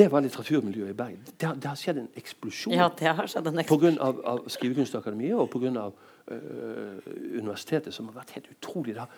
det 0.00 0.06
var 0.12 0.24
litteraturmiljøet 0.24 0.94
i 0.94 0.96
Bergen. 1.02 1.26
Det 1.34 1.50
har, 1.50 1.58
det 1.58 1.72
har 1.72 1.82
skjedd 1.82 2.04
en 2.04 2.08
eksplosjon. 2.22 2.76
Ja, 2.78 2.86
det 3.00 3.10
har 3.18 3.34
skjedd 3.34 3.50
en 3.50 3.64
eksplosjon. 3.64 3.98
Pga. 3.98 4.38
Skrivekunstakademiet 4.54 5.36
og 5.40 5.50
pga. 5.52 5.90
Uh, 6.30 6.98
universitetet, 7.38 7.94
som 7.94 8.06
har 8.06 8.20
vært 8.20 8.36
helt 8.36 8.50
utrolig. 8.52 8.94
Da. 8.94 9.08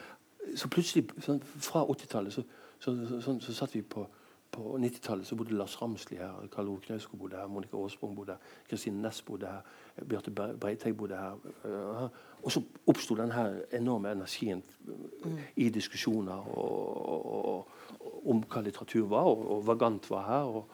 så 0.57 0.69
plutselig, 0.73 1.07
sånn, 1.21 1.43
fra 1.45 1.85
80-tallet, 1.85 2.33
så 2.33 2.45
så, 2.83 3.07
så, 3.09 3.21
så, 3.21 3.41
så 3.41 3.55
satt 3.55 3.75
vi 3.75 3.83
på, 3.83 4.03
på 4.51 4.79
90-tallet 4.79 5.27
så 5.27 5.37
bodde 5.39 5.55
Lars 5.55 5.77
Ramsli 5.83 6.17
her, 6.19 6.49
Karl 6.51 6.69
Ove 6.73 6.83
Knausgård 6.83 7.21
bodde 7.21 7.39
her, 7.39 7.47
Monica 7.47 7.79
Aasprung 7.79 8.17
bodde 8.17 8.35
her, 8.35 8.57
Kristine 8.69 9.03
Næss 9.03 9.23
bodde 9.23 9.47
her, 9.47 9.61
Bjarte 10.09 10.33
Breiteg 10.35 10.97
bodde 10.97 11.17
her. 11.17 11.39
Uh, 11.65 12.09
og 12.43 12.51
så 12.53 12.63
oppsto 12.91 13.15
denne 13.15 13.63
enorme 13.73 14.11
energien 14.17 14.65
mm. 14.85 15.39
i 15.57 15.69
diskusjoner 15.71 16.49
og, 16.59 17.07
og, 17.13 17.45
og, 17.53 18.19
om 18.33 18.43
hva 18.51 18.65
litteratur 18.67 19.07
var, 19.13 19.31
og, 19.31 19.63
Vagant 19.67 20.11
var 20.11 20.27
her. 20.27 20.51
og 20.59 20.69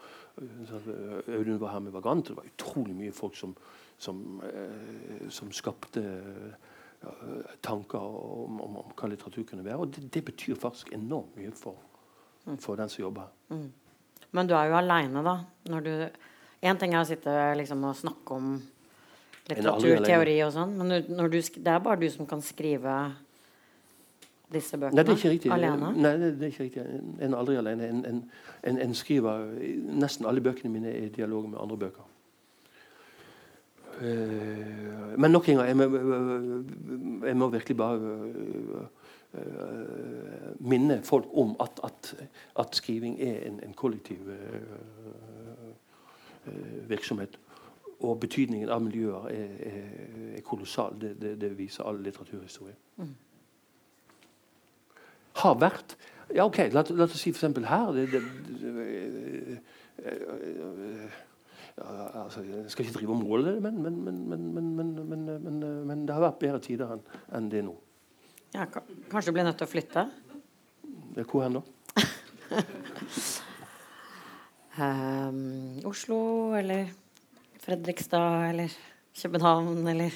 Audun 1.28 1.60
var 1.60 1.74
her 1.74 1.84
med 1.84 1.92
Vagant. 1.92 2.28
Det 2.28 2.36
var 2.36 2.48
utrolig 2.48 2.96
mye 2.96 3.12
folk 3.12 3.36
som, 3.36 3.52
som, 3.98 4.40
uh, 4.44 5.28
som 5.30 5.52
skapte 5.52 6.04
tanker 7.62 8.02
om, 8.02 8.56
om, 8.60 8.76
om, 8.80 8.94
hva 8.98 9.06
litteratur 9.06 9.44
kunne 9.46 9.62
være. 9.62 9.76
Og 9.84 9.92
det, 9.94 10.08
det 10.14 10.24
betyr 10.26 10.58
faktisk 10.58 10.90
enormt 10.96 11.36
mye 11.38 11.52
for 11.54 11.76
for 12.56 12.76
den 12.76 12.88
som 12.88 13.02
jobber. 13.02 13.28
Mm. 13.48 13.72
Men 14.30 14.48
du 14.48 14.54
er 14.56 14.70
jo 14.70 14.76
aleine, 14.78 15.22
da. 15.24 15.38
Når 15.68 15.80
du 15.80 15.92
Én 16.58 16.74
ting 16.74 16.90
er 16.90 17.04
å 17.04 17.06
sitte 17.06 17.30
liksom, 17.54 17.84
og 17.86 17.94
snakke 17.94 18.34
om 18.34 18.56
litteraturteori 19.46 20.32
og 20.42 20.48
sånn, 20.56 20.72
men 20.74 21.04
når 21.06 21.28
du, 21.30 21.36
det 21.38 21.70
er 21.70 21.84
bare 21.84 22.00
du 22.00 22.08
som 22.10 22.26
kan 22.26 22.40
skrive 22.42 22.94
disse 24.50 24.74
bøkene? 24.74 24.96
Nei, 24.96 25.04
det 25.06 25.12
er 25.12 25.20
ikke 25.20 25.30
riktig. 25.36 25.52
Alene? 25.54 25.92
Nei, 25.94 26.10
det 26.18 26.48
er 26.48 26.50
ikke 26.50 26.66
riktig. 26.66 26.86
En 27.22 27.28
er 27.28 27.38
aldri 27.38 27.60
alene. 27.60 27.86
En, 27.92 28.02
en, 28.10 28.18
en, 28.66 28.80
en, 28.82 28.96
skriver 28.98 29.46
Nesten 30.02 30.26
alle 30.26 30.42
bøkene 30.42 30.72
mine 30.74 30.90
er 30.90 31.06
i 31.06 31.12
dialog 31.14 31.46
med 31.52 31.60
andre 31.62 31.78
bøker. 31.84 32.10
Uh, 33.98 35.18
men 35.18 35.30
nok 35.30 35.48
en 35.48 35.56
gang, 35.56 35.68
jeg 35.68 35.76
må, 35.76 35.82
jeg 37.26 37.36
må 37.36 37.48
virkelig 37.48 37.76
bare 37.76 37.98
uh, 37.98 38.82
uh, 39.34 40.60
minne 40.60 41.00
folk 41.04 41.26
om 41.34 41.56
at, 41.60 41.80
at, 41.84 42.14
at 42.58 42.76
skriving 42.78 43.20
er 43.20 43.40
en, 43.48 43.60
en 43.66 43.74
kollektiv 43.74 44.18
virksomhet. 46.88 47.38
Og 48.00 48.20
betydningen 48.20 48.70
av 48.70 48.82
miljøer 48.82 49.26
er, 49.34 49.48
er, 49.66 49.82
er 50.38 50.44
kolossal. 50.46 50.94
Det, 51.00 51.16
det, 51.20 51.40
det, 51.40 51.58
viser 51.58 51.84
all 51.84 51.98
litteraturhistorie. 52.02 52.74
Mm. 52.96 53.16
Har 55.42 55.58
vært 55.58 55.98
Ja, 56.34 56.44
OK, 56.44 56.58
la, 56.72 56.82
la 56.92 57.06
oss 57.06 57.16
si 57.16 57.30
f.eks. 57.32 57.42
her 57.64 57.92
det, 57.96 58.02
det, 58.12 58.20
altså, 61.80 62.42
Jeg 62.42 62.70
skal 62.70 62.84
ikke 62.84 62.98
drive 62.98 63.14
og 63.14 63.22
måle 63.22 63.52
det, 63.52 63.62
men, 63.62 63.82
men, 63.82 64.02
men, 65.86 66.06
det 66.06 66.14
har 66.14 66.24
vært 66.24 66.40
bedre 66.42 66.60
tider 66.64 66.94
enn 66.94 67.04
en 67.36 67.50
det 67.52 67.62
nå. 67.66 67.74
Ja, 68.54 68.64
kanskje 68.66 69.30
du 69.30 69.36
blir 69.36 69.44
nødt 69.44 69.58
til 69.60 69.68
å 69.68 69.70
flytte? 69.70 70.06
Hvor 71.18 71.44
hen 71.44 71.58
da? 71.58 71.62
um, 74.78 75.80
Oslo 75.90 76.18
eller 76.56 76.88
Fredrikstad 77.60 78.50
eller 78.52 78.72
København 79.22 79.88
eller 79.88 80.10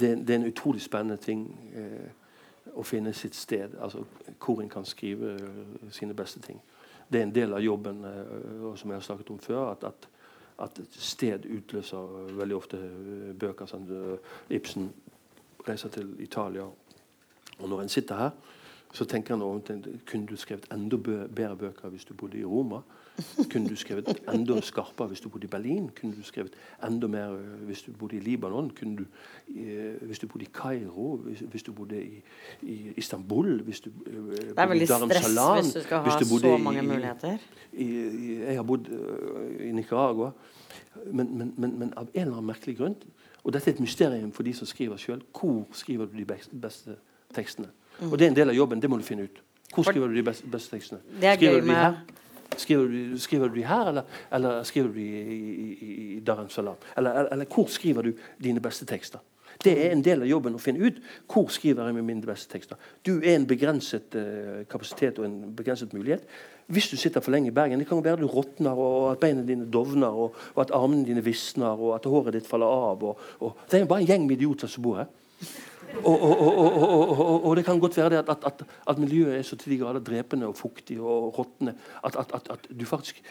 det, 0.00 0.28
det, 0.28 0.30
er 0.30 0.34
en 0.34 0.46
utrolig 0.46 0.82
spennende 0.82 1.16
ting 1.16 1.70
eh, 1.74 2.10
å 2.74 2.82
finne 2.82 3.12
sitt 3.12 3.36
sted. 3.36 3.74
Altså 3.80 4.04
hvor 4.38 4.62
en 4.62 4.70
kan 4.70 4.84
skrive 4.84 5.36
uh, 5.36 5.90
sine 5.90 6.14
beste 6.14 6.40
ting. 6.40 6.60
Det 7.12 7.20
er 7.20 7.26
en 7.26 7.34
del 7.34 7.52
av 7.52 7.60
jobben 7.60 8.04
uh, 8.08 8.72
som 8.76 8.90
jeg 8.90 8.96
har 8.96 9.04
snakket 9.04 9.30
om 9.34 9.40
før. 9.42 9.72
at, 9.74 9.84
at 9.84 10.08
at 10.62 10.80
sted 10.90 11.46
utløser 11.50 12.32
veldig 12.38 12.56
ofte 12.56 12.78
eh, 12.78 13.30
bøker. 13.38 13.68
Sånn, 13.70 13.86
eh, 13.90 14.32
Ibsen 14.58 14.90
reiser 15.66 15.92
til 15.94 16.14
Italia, 16.22 16.66
og 17.58 17.70
når 17.70 17.84
en 17.84 17.92
sitter 17.92 18.20
her, 18.20 18.32
så 18.92 19.04
tenker 19.04 19.34
han 19.34 19.42
over 19.42 19.60
kunne 20.10 20.26
du 20.26 20.36
skrevet 20.36 20.66
enda 20.72 20.96
bedre 20.96 21.56
bøker 21.56 21.88
hvis 21.88 22.04
du 22.04 22.14
bodde 22.14 22.38
i 22.38 22.44
Roma. 22.44 22.82
Kunne 23.52 23.68
du 23.68 23.76
skrevet 23.76 24.08
enda 24.34 24.60
skarpere 24.60 25.08
hvis 25.08 25.20
du 25.20 25.28
bodde 25.28 25.44
i 25.44 25.50
Berlin? 25.50 25.90
Kunne 26.00 26.14
du 26.16 26.22
skrevet 26.22 26.52
enda 26.88 27.06
mer 27.06 27.32
øh, 27.32 27.64
hvis 27.66 27.82
du 27.82 27.92
bodde 27.92 28.16
i 28.16 28.20
Libanon? 28.20 28.70
Kunne 28.70 28.96
du, 28.96 29.04
eh, 29.48 30.02
hvis 30.02 30.18
du 30.18 30.26
bodde 30.26 30.44
i 30.44 30.48
Kairo? 30.54 31.16
Hvis, 31.16 31.40
hvis, 31.40 31.62
du 31.62 31.72
bodde 31.72 32.04
i, 32.04 32.22
i 32.62 32.92
Istanbul? 32.96 33.62
Hvis 33.62 33.80
du 33.80 33.90
eh, 34.06 34.12
Det 34.12 34.54
er 34.56 34.66
veldig 34.66 34.88
stress 34.88 35.24
Salam, 35.24 35.62
hvis 35.62 35.74
du 35.74 35.80
skal 35.80 35.98
ha 35.98 36.18
du 36.18 36.38
så 36.38 36.56
mange 36.56 36.82
muligheter. 36.82 37.38
I, 37.72 37.84
i, 37.84 38.42
jeg 38.42 38.56
har 38.56 38.62
bodd 38.62 38.88
uh, 38.88 39.66
i 39.68 39.72
Nicaragua. 39.72 40.30
Men, 41.12 41.38
men, 41.38 41.54
men, 41.56 41.78
men, 41.78 41.92
av 41.96 42.08
en 42.14 42.20
eller 42.20 42.36
annen 42.36 42.46
merkelig 42.46 42.76
grunn 42.76 42.96
Og 43.44 43.52
dette 43.52 43.70
er 43.70 43.74
et 43.74 43.80
mysterium 43.80 44.32
for 44.32 44.42
de 44.42 44.52
som 44.54 44.66
skriver 44.66 44.96
sjøl. 44.96 45.22
Hvor 45.40 45.66
skriver 45.72 46.06
du 46.06 46.18
de 46.18 46.24
beste 46.60 46.96
tekstene? 47.34 47.68
Og 48.10 48.18
det 48.18 48.26
er 48.26 48.32
en 48.32 48.36
del 48.36 48.52
av 48.52 48.56
jobben. 48.56 48.82
Det 48.82 48.90
må 48.90 48.98
du 48.98 49.06
finne 49.06 49.28
ut. 49.28 49.42
Hvor 49.72 49.86
skriver 49.88 50.08
du 50.08 50.16
de 50.16 50.24
beste, 50.26 50.48
beste 50.52 50.76
tekstene? 50.76 51.00
Er 51.22 51.36
skriver 51.36 51.60
gøy 51.60 51.70
med 51.70 52.18
Skriver 52.56 52.88
du, 52.88 53.18
skriver 53.18 53.48
du 53.48 53.54
de 53.56 53.64
her, 53.64 53.88
eller, 53.88 54.02
eller 54.32 54.62
skriver 54.68 54.88
du 54.88 54.98
de 54.98 55.06
i, 55.06 55.36
i, 55.72 55.92
i 56.16 56.20
Dar 56.20 56.44
Salam? 56.48 56.74
Eller, 56.96 57.10
Eller, 57.10 57.28
eller, 57.32 57.46
hvor 57.54 57.66
skriver 57.66 58.02
du 58.02 58.12
dine 58.42 58.60
beste 58.60 58.84
tekster? 58.86 59.18
Det 59.64 59.72
er 59.86 59.92
en 59.92 60.02
del 60.04 60.24
av 60.24 60.28
jobben 60.28 60.56
å 60.56 60.60
finne 60.60 60.82
ut 60.82 60.98
hvor 61.30 61.48
skriver 61.52 61.86
jeg 61.86 61.96
med 61.96 62.04
mine 62.04 62.26
beste 62.26 62.50
tekster. 62.52 62.76
Du 63.06 63.20
er 63.20 63.36
en 63.36 63.46
begrenset 63.46 64.16
uh, 64.16 64.64
kapasitet 64.68 65.20
og 65.20 65.28
en 65.28 65.54
begrenset 65.56 65.94
mulighet. 65.94 66.26
Hvis 66.72 66.90
du 66.90 66.96
sitter 66.96 67.24
for 67.24 67.34
lenge 67.34 67.48
i 67.48 67.54
Bergen, 67.54 67.78
det 67.78 67.88
kan 67.88 68.02
være 68.04 68.22
du 68.22 68.28
råtner, 68.30 68.76
og 68.78 69.12
at 69.12 69.20
beina 69.22 69.42
dine 69.46 69.68
dovner, 69.70 70.08
og, 70.08 70.36
og, 70.54 70.62
at 70.64 70.74
armene 70.74 71.06
dine 71.06 71.24
visner, 71.24 71.78
og 71.78 71.94
at 71.96 72.08
håret 72.08 72.36
ditt 72.36 72.48
faller 72.48 72.66
av. 72.66 73.04
Og, 73.04 73.28
og, 73.40 73.64
det 73.70 73.80
er 73.80 73.90
bare 73.90 74.04
en 74.04 74.12
gjeng 74.12 74.26
med 74.26 74.38
idioter 74.38 74.70
som 74.72 74.84
bor 74.86 75.02
her. 75.02 75.10
Og, 76.00 77.44
og, 77.44 77.56
det 77.56 77.64
kan 77.64 77.80
godt 77.80 77.96
være 77.96 78.18
at, 78.18 78.28
at, 78.28 78.44
at, 78.46 78.62
at, 78.88 78.98
miljøet 78.98 79.38
er 79.38 79.42
så 79.42 79.56
til 79.56 79.72
de 79.72 79.78
grader 79.78 80.00
drepende 80.00 80.46
og 80.46 80.56
fuktig 80.56 81.00
og 81.00 81.38
råtne 81.38 81.74
at, 82.04 82.16
at, 82.16 82.66
du 82.80 82.84
faktisk 82.88 83.22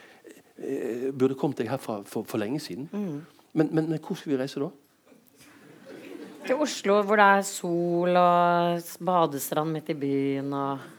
eh, 0.57 1.09
burde 1.13 1.35
kommet 1.35 1.57
deg 1.57 1.69
herfra 1.69 2.01
for, 2.05 2.23
for 2.23 2.37
lenge 2.37 2.59
siden. 2.59 2.89
Mm. 2.91 3.21
Men, 3.53 3.69
men, 3.71 3.89
men, 3.89 3.99
hvor 3.99 4.15
skal 4.15 4.31
vi 4.31 4.37
reise 4.37 4.61
da? 4.61 4.69
Til 6.45 6.55
Oslo, 6.55 7.01
hvor 7.01 7.15
det 7.19 7.25
er 7.25 7.41
sol 7.45 8.17
og 8.17 8.81
badestrand 9.05 9.71
midt 9.71 9.89
i 9.89 9.93
byen 9.93 10.53
og 10.53 10.89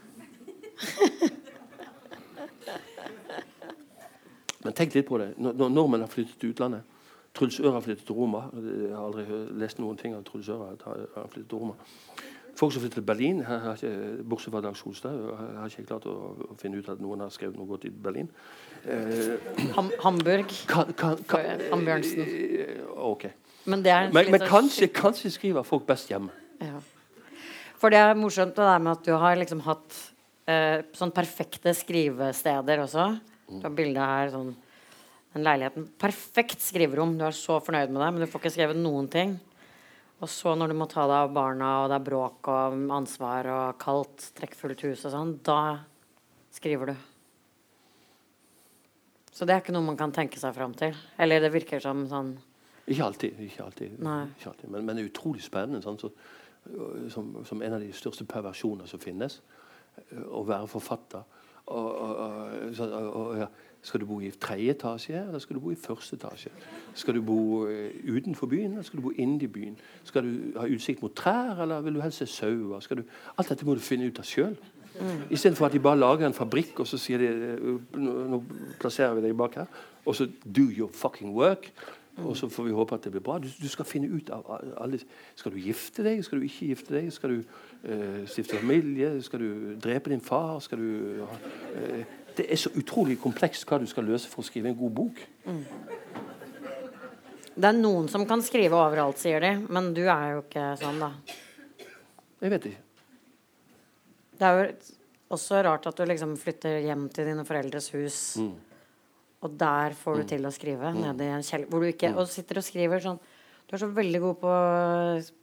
Men 4.62 4.74
tenk 4.78 4.94
litt 4.94 5.08
på 5.08 5.18
det. 5.18 5.32
Når 5.42 5.70
nordmenn 5.74 6.04
har 6.04 6.10
flyttet 6.10 6.38
til 6.38 6.52
utlandet 6.52 6.91
Truls 7.34 7.60
Øre 7.60 7.72
har 7.72 7.80
flyttet 7.84 8.04
til 8.06 8.16
Roma. 8.16 8.44
Jeg 8.60 8.92
har 8.92 9.06
aldri 9.06 9.24
lest 9.60 9.80
noen 9.80 9.96
ting 9.96 10.14
av 10.16 10.24
Truls 10.28 10.48
Øre. 10.52 10.74
har 10.84 11.28
flyttet 11.32 11.48
til 11.48 11.58
Roma. 11.58 11.74
Folk 12.56 12.72
som 12.74 12.82
flyttet 12.82 12.98
til 13.00 13.06
Berlin, 13.08 13.40
har 13.44 13.72
ikke, 13.74 14.24
bortsett 14.28 14.52
fra 14.52 14.60
Dag 14.60 14.76
Solstad, 14.76 15.16
har 15.56 15.70
ikke 15.70 15.86
klart 15.88 16.04
å, 16.10 16.12
å, 16.50 16.56
finne 16.60 16.82
ut 16.82 16.88
at 16.92 17.00
noen 17.00 17.24
har 17.24 17.32
skrevet 17.32 17.56
noe 17.56 17.68
godt 17.70 17.86
i 17.88 17.92
Berlin. 18.04 18.28
Eh, 18.84 19.72
Ham 19.78 19.88
Hamburg. 20.02 20.52
Kan, 20.68 20.92
kan, 20.98 21.16
kan, 21.28 21.62
Ambjørnsen. 21.72 22.20
Eh, 22.20 22.82
ok. 22.92 23.30
Men, 23.64 23.84
men, 24.12 24.30
men 24.34 24.44
kanskje, 24.44 24.90
kanskje, 24.92 25.32
skriver 25.32 25.64
folk 25.64 25.86
best 25.88 26.12
hjemme. 26.12 26.34
Ja. 26.60 26.82
For 27.80 27.94
det 27.94 28.02
er 28.02 28.18
morsomt 28.18 28.52
det 28.58 28.68
der 28.68 28.82
med 28.82 28.98
at 28.98 29.06
du 29.08 29.14
har 29.16 29.38
liksom 29.40 29.62
hatt 29.64 29.96
eh, 30.50 30.84
sånn 30.98 31.14
perfekte 31.14 31.72
skrivesteder 31.78 32.84
også. 32.84 33.08
Du 33.48 33.64
har 33.64 33.74
bilde 33.74 34.10
her 34.12 34.34
sånn 34.34 34.52
den 35.32 35.46
leiligheten. 35.46 35.86
Perfekt 36.00 36.60
skriverom. 36.64 37.16
Du 37.18 37.24
er 37.26 37.36
så 37.36 37.58
fornøyd 37.64 37.92
med 37.92 38.02
det, 38.04 38.10
men 38.12 38.24
du 38.24 38.28
får 38.30 38.42
ikke 38.42 38.54
skrevet 38.56 38.80
noen 38.80 39.08
ting. 39.12 39.38
Og 40.22 40.30
så 40.30 40.52
når 40.54 40.70
du 40.70 40.76
må 40.78 40.86
ta 40.90 41.02
deg 41.08 41.24
av 41.24 41.32
barna, 41.34 41.70
og 41.82 41.88
det 41.90 41.96
er 41.98 42.04
bråk 42.06 42.50
og 42.52 42.76
ansvar 42.94 43.48
og 43.50 43.80
kaldt, 43.82 44.28
trekkfullt 44.38 44.84
hus 44.86 45.06
og 45.08 45.16
sånn, 45.16 45.32
da 45.42 45.62
skriver 46.54 46.92
du. 46.92 47.08
Så 49.32 49.48
det 49.48 49.56
er 49.56 49.64
ikke 49.64 49.74
noe 49.74 49.88
man 49.88 49.98
kan 49.98 50.12
tenke 50.14 50.38
seg 50.38 50.54
fram 50.54 50.76
til. 50.78 50.94
Eller 51.18 51.42
det 51.42 51.50
virker 51.54 51.82
som 51.82 52.04
sånn 52.10 52.36
Ikke 52.84 53.08
alltid. 53.08 53.40
Ikke 53.40 53.64
alltid. 53.64 53.96
Ikke 53.98 54.52
alltid. 54.52 54.68
Men, 54.68 54.84
men, 54.84 54.94
det 54.94 55.06
er 55.06 55.10
utrolig 55.10 55.42
spennende. 55.42 55.80
Sånn, 55.82 55.98
så, 55.98 56.12
som, 57.10 57.32
som, 57.48 57.62
en 57.64 57.78
av 57.78 57.82
de 57.82 57.90
største 57.96 58.26
perversjoner 58.28 58.90
som 58.90 59.02
finnes. 59.02 59.40
Å 60.12 60.44
være 60.46 60.68
forfatter. 60.70 61.24
Og, 61.72 61.88
og, 61.88 62.86
og, 62.92 63.36
ja. 63.40 63.48
Skal 63.82 64.00
du 64.00 64.06
bo 64.06 64.20
i 64.22 64.30
tredje 64.30 64.70
etasje, 64.70 65.24
eller 65.26 65.38
skal 65.42 65.56
du 65.56 65.60
bo 65.60 65.70
i 65.70 65.78
første 65.78 66.16
etasje? 66.16 66.52
Skal 66.94 67.14
du 67.14 67.22
bo 67.26 67.38
uh, 67.66 67.88
utenfor 68.06 68.46
byen, 68.46 68.76
eller 68.76 68.86
skal 68.86 69.00
du 69.00 69.02
bo 69.08 69.10
inni 69.10 69.46
byen? 69.50 69.74
Skal 70.04 70.22
du 70.22 70.58
ha 70.58 70.68
utsikt 70.70 71.02
mot 71.02 71.14
trær, 71.18 71.62
eller 71.62 71.80
vil 71.82 71.98
du 71.98 72.00
helst 72.00 72.22
se 72.22 72.26
sauer? 72.26 73.02
Alt 73.38 73.50
dette 73.50 73.66
må 73.66 73.74
du 73.74 73.82
finne 73.82 74.06
ut 74.06 74.20
av 74.22 74.28
sjøl. 74.28 74.54
Mm. 74.92 75.24
Istedenfor 75.34 75.66
at 75.66 75.74
de 75.74 75.80
bare 75.82 75.98
lager 75.98 76.26
en 76.26 76.36
fabrikk, 76.36 76.84
og 76.84 76.86
så 76.86 77.00
sier 77.00 77.18
de 77.18 77.32
uh, 77.58 77.98
nå, 77.98 78.42
plasserer 78.78 79.18
vi 79.18 79.26
deg 79.26 79.34
bak 79.36 79.58
her, 79.58 79.82
og 80.06 80.14
så 80.14 80.28
do 80.46 80.68
your 80.70 80.92
fucking 80.94 81.34
work. 81.34 81.72
Og 82.16 82.36
så 82.36 82.48
får 82.48 82.66
vi 82.66 82.72
håpe 82.76 82.94
at 82.94 83.04
det 83.04 83.10
blir 83.12 83.22
bra. 83.24 83.38
Du, 83.38 83.48
du, 83.62 83.68
skal 83.68 83.86
finne 83.88 84.08
ut 84.12 84.30
av 84.30 84.44
alle 84.76 84.98
Skal 85.34 85.52
du 85.52 85.56
gifte 85.56 86.04
deg? 86.04 86.20
Skal 86.24 86.38
du 86.38 86.44
ikke 86.44 86.66
gifte 86.66 86.94
deg? 86.94 87.08
Skal 87.12 87.30
du 87.30 87.38
uh, 87.40 88.26
stifte 88.28 88.58
familie? 88.60 89.14
Skal 89.22 89.40
du 89.40 89.80
drepe 89.80 90.12
din 90.12 90.20
far? 90.20 90.58
Skal 90.60 90.78
du 90.78 91.22
uh, 91.24 92.02
det 92.38 92.46
er 92.48 92.60
så 92.60 92.72
utrolig 92.78 93.18
komplekst 93.20 93.66
hva 93.68 93.78
du 93.82 93.86
skal 93.90 94.06
løse 94.08 94.30
for 94.30 94.42
å 94.42 94.46
skrive 94.46 94.70
en 94.70 94.78
god 94.78 94.94
bok. 94.96 95.20
Mm. 95.44 95.62
Det 97.52 97.68
er 97.68 97.76
noen 97.76 98.08
som 98.08 98.24
kan 98.28 98.40
skrive 98.44 98.78
overalt, 98.78 99.20
sier 99.20 99.42
de. 99.44 99.52
Men 99.72 99.90
du 99.96 100.02
er 100.06 100.36
jo 100.36 100.42
ikke 100.46 100.72
sånn, 100.80 101.02
da. 101.02 101.10
Jeg 102.42 102.52
vet 102.54 102.68
ikke. 102.70 102.84
Det 104.40 104.48
er 104.48 104.58
jo 104.58 104.68
også 105.36 105.62
rart 105.64 105.88
at 105.88 105.98
du 105.98 106.06
liksom 106.08 106.34
flytter 106.40 106.80
hjem 106.86 107.06
til 107.14 107.28
dine 107.30 107.44
foreldres 107.48 107.90
hus, 107.94 108.20
mm. 108.42 108.54
og 109.46 109.58
der 109.60 109.94
får 109.96 110.18
du 110.18 110.22
mm. 110.24 110.30
til 110.32 110.48
å 110.48 110.54
skrive. 110.54 110.94
Mm. 110.94 111.02
Nede 111.04 111.28
i 111.28 111.34
en 111.36 111.46
kjeller. 111.46 111.68
Hvor 111.70 111.84
du 111.84 111.90
ikke 111.90 112.12
mm. 112.12 112.22
Og 112.22 112.32
sitter 112.32 112.60
og 112.60 112.66
skriver 112.66 113.04
sånn 113.04 113.20
Du 113.68 113.76
er 113.76 113.82
så 113.84 113.90
veldig 113.92 114.22
god 114.24 114.40
på 114.40 114.50
å 114.52 114.62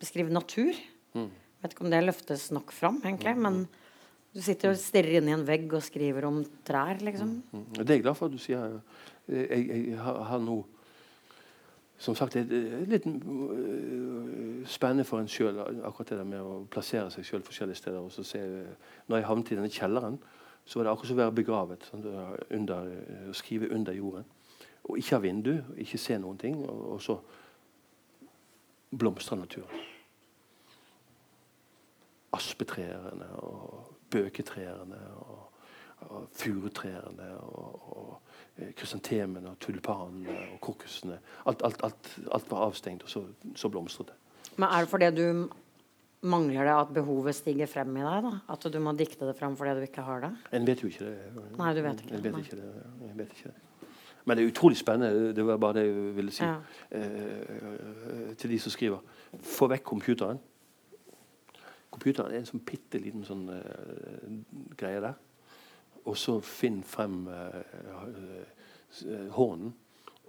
beskrive 0.01 0.33
natur. 0.33 0.81
Mm. 1.17 1.29
Vet 1.63 1.75
ikke 1.75 1.85
om 1.85 1.93
det 1.93 2.01
løftes 2.05 2.49
nok 2.55 2.73
fram, 2.75 2.99
egentlig. 3.03 3.35
men 3.37 3.63
du 4.33 4.41
sitter 4.45 4.73
og 4.73 4.77
stirrer 4.77 5.19
inn 5.19 5.29
i 5.29 5.33
en 5.33 5.45
vegg 5.47 5.71
og 5.73 5.81
skriver 5.83 6.27
om 6.29 6.43
trær, 6.65 7.01
liksom. 7.01 7.39
Mm, 7.49 7.63
mm. 7.63 7.69
Det 7.79 7.87
er 7.87 7.97
jeg 7.97 8.03
glad 8.03 8.17
for 8.19 8.29
at 8.29 8.35
du 8.35 8.41
sier. 8.41 8.75
Jeg, 9.29 9.47
jeg, 9.49 9.87
jeg 9.89 10.01
har, 10.01 10.21
har 10.29 10.43
nå 10.43 10.59
som 11.99 12.15
sagt, 12.15 12.37
det 12.37 12.55
er 12.55 12.85
litt 12.87 13.03
uh, 13.03 14.61
spennende 14.71 15.03
for 15.03 15.19
en 15.19 15.27
sjøl 15.27 15.57
akkurat 15.59 16.13
det 16.13 16.19
der 16.21 16.29
med 16.29 16.39
å 16.39 16.61
plassere 16.71 17.11
seg 17.11 17.25
sjøl 17.27 17.43
forskjellige 17.43 17.81
steder. 17.81 17.99
og 17.99 18.13
så 18.15 18.23
se, 18.23 18.39
Når 19.07 19.17
jeg 19.17 19.27
havnet 19.27 19.51
i 19.51 19.57
denne 19.59 19.73
kjelleren, 19.73 20.15
så 20.63 20.79
var 20.79 20.87
det 20.87 20.93
akkurat 20.93 21.09
som 21.09 21.17
å 21.17 21.21
være 21.25 21.35
begravet. 21.41 21.89
Sånn, 21.89 22.07
under, 22.55 22.93
å 23.27 23.35
skrive 23.35 23.71
under 23.75 23.97
jorden. 23.97 24.31
Og 24.87 25.01
ikke 25.01 25.17
ha 25.17 25.21
vindu, 25.25 25.53
ikke 25.75 25.99
se 25.99 26.15
noen 26.17 26.39
ting. 26.39 26.63
Og, 26.63 26.85
og 26.93 27.03
så 27.03 27.19
blomstrer 28.95 29.41
naturen. 29.43 29.83
Aspetrærne 32.39 33.27
og 33.43 33.98
bøketrærne 34.11 34.99
og, 35.15 35.45
og 36.09 36.27
furutrærne 36.33 37.29
og, 37.37 37.97
og 37.97 38.21
eh, 38.57 38.73
krysantemene 38.77 39.53
og 39.53 39.59
tulipanene 39.59 40.35
og 40.53 40.59
krokusene. 40.65 41.19
Alt, 41.45 41.63
alt, 41.65 41.83
alt, 41.83 42.11
alt, 42.31 42.51
var 42.51 42.67
avstengt, 42.67 43.03
og 43.03 43.09
så, 43.09 43.23
så 43.55 43.69
blomstret 43.69 44.13
det. 44.13 44.19
Men 44.57 44.69
er 44.69 44.85
det 44.85 44.89
fordi 44.89 45.11
du 45.15 45.49
mangler 46.21 46.67
det 46.67 46.75
at 46.75 46.93
behovet 46.93 47.35
stiger 47.35 47.69
frem 47.71 47.95
i 47.97 48.03
deg? 48.03 48.27
da? 48.27 48.35
At 48.51 48.67
du 48.73 48.79
må 48.83 48.93
dikte 48.97 49.27
det 49.29 49.37
frem 49.39 49.55
fordi 49.57 49.77
du 49.79 49.87
ikke 49.87 50.03
har 50.03 50.27
det? 50.27 50.33
En 50.57 50.67
vet 50.67 50.83
jo 50.83 50.91
ikke 50.91 51.07
det. 51.07 51.17
Nei, 51.57 51.73
du 51.75 51.81
vet 51.85 52.03
ikke, 52.03 52.15
en 52.15 52.23
vet 52.27 52.39
ikke 52.43 52.59
det. 52.59 52.69
En 53.09 53.17
vet 53.17 53.35
ikke 53.37 53.51
det. 53.53 53.65
Men 54.25 54.37
det 54.37 54.43
er 54.43 54.51
utrolig 54.51 54.77
spennende. 54.77 55.33
Det 55.35 55.45
var 55.45 55.57
bare 55.57 55.79
det 55.79 55.85
jeg 55.87 56.15
ville 56.15 56.31
si 56.31 56.43
ja. 56.43 56.57
eh, 56.91 58.35
til 58.37 58.51
de 58.51 58.59
som 58.59 58.73
skriver. 58.73 58.99
Få 59.41 59.69
vekk 59.71 59.87
computeren. 59.89 60.41
Computeren 61.89 62.33
er 62.33 62.43
en 62.43 62.47
sånn 62.47 62.63
bitte 62.65 63.01
liten 63.01 63.25
sånn 63.25 63.47
uh, 63.49 64.71
greie 64.77 65.01
der. 65.03 65.17
Og 66.05 66.17
så 66.17 66.37
finn 66.45 66.81
frem 66.85 67.23
uh, 67.27 67.59
uh, 68.05 69.29
hånden 69.35 69.73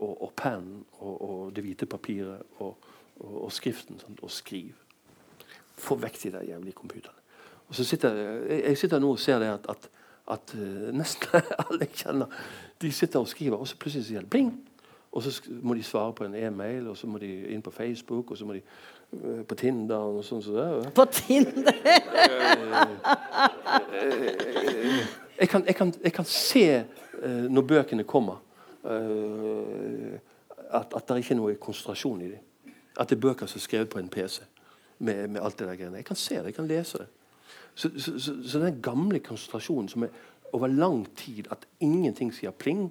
og, 0.00 0.14
og 0.14 0.32
pennen 0.38 0.82
og, 0.98 1.14
og, 1.14 1.42
det 1.56 1.64
hvite 1.64 1.88
papiret 1.90 2.60
og, 2.64 2.90
og 3.20 3.50
skriften 3.52 4.00
sånn, 4.00 4.18
og 4.24 4.32
skriv. 4.32 4.78
Få 5.80 5.96
vekk 6.00 6.20
de 6.24 6.34
der 6.36 6.48
jævlige 6.54 6.80
computerne. 6.80 7.16
Og 7.68 7.76
så 7.78 7.86
sitter, 7.86 8.16
jeg, 8.16 8.62
jeg 8.64 8.78
sitter 8.80 9.02
nå 9.02 9.12
og 9.14 9.20
ser 9.22 9.38
det 9.42 9.52
at, 9.52 9.68
at, 9.70 9.90
at 10.34 10.54
nesten 10.96 11.44
alle 11.66 11.84
jeg 11.84 12.02
kjenner, 12.02 12.40
de 12.80 12.92
sitter 12.92 13.20
og 13.20 13.28
skriver, 13.30 13.60
og 13.60 13.68
så 13.68 13.78
plutselig 13.78 14.08
sier 14.08 14.24
det 14.24 14.32
bling. 14.32 14.50
Og 15.12 15.22
så 15.22 15.42
må 15.62 15.74
de 15.74 15.82
svare 15.82 16.12
på 16.14 16.24
en 16.24 16.34
e-mail, 16.34 16.88
og 16.88 16.96
så 16.96 17.06
må 17.06 17.18
de 17.18 17.46
inn 17.50 17.62
på 17.62 17.70
Facebook, 17.70 18.30
og 18.30 18.38
så 18.38 18.44
må 18.46 18.52
de 18.54 18.60
uh, 19.12 19.42
på 19.42 19.54
Tinder 19.58 19.96
og 19.96 20.24
sånn 20.24 20.42
som 20.42 20.54
så 20.54 20.58
det. 20.60 20.92
På 20.94 21.04
Tinder? 21.10 21.74
jeg, 25.40 25.48
kan, 25.48 25.66
jeg, 25.66 25.74
kan, 25.74 25.94
jeg, 26.04 26.12
kan, 26.14 26.24
se 26.24 26.84
uh, 27.24 27.46
når 27.50 27.62
bøkene 27.74 28.04
kommer, 28.04 28.36
at, 30.70 30.94
at 30.96 31.08
det 31.08 31.16
ikke 31.20 31.34
er 31.34 31.36
noe 31.36 31.54
konsentrasjon 31.60 32.22
i 32.24 32.30
dem. 32.30 32.74
At 32.96 33.10
det 33.10 33.18
er 33.18 33.24
bøker 33.26 33.46
som 33.50 33.58
er 33.58 33.64
skrevet 33.66 33.90
på 33.92 33.98
en 34.00 34.08
PC. 34.08 34.40
Med, 34.98 35.28
med 35.28 35.40
alt 35.42 35.58
det 35.58 35.66
der 35.68 35.76
greiene. 35.76 35.96
Jeg 36.00 36.04
kan 36.08 36.16
se 36.16 36.38
det, 36.38 36.44
jeg 36.52 36.54
kan 36.54 36.68
lese 36.68 36.98
det. 37.02 37.06
Så, 37.74 37.90
så, 37.98 38.18
så, 38.20 38.34
så 38.44 38.58
den 38.58 38.82
gamle 38.82 39.18
konsentrasjonen 39.24 39.88
som 39.88 40.02
er 40.02 40.08
over 40.52 40.66
lang 40.66 41.16
tid 41.16 41.48
at 41.50 41.66
ingenting 41.80 42.32
sier 42.34 42.50
pling, 42.50 42.90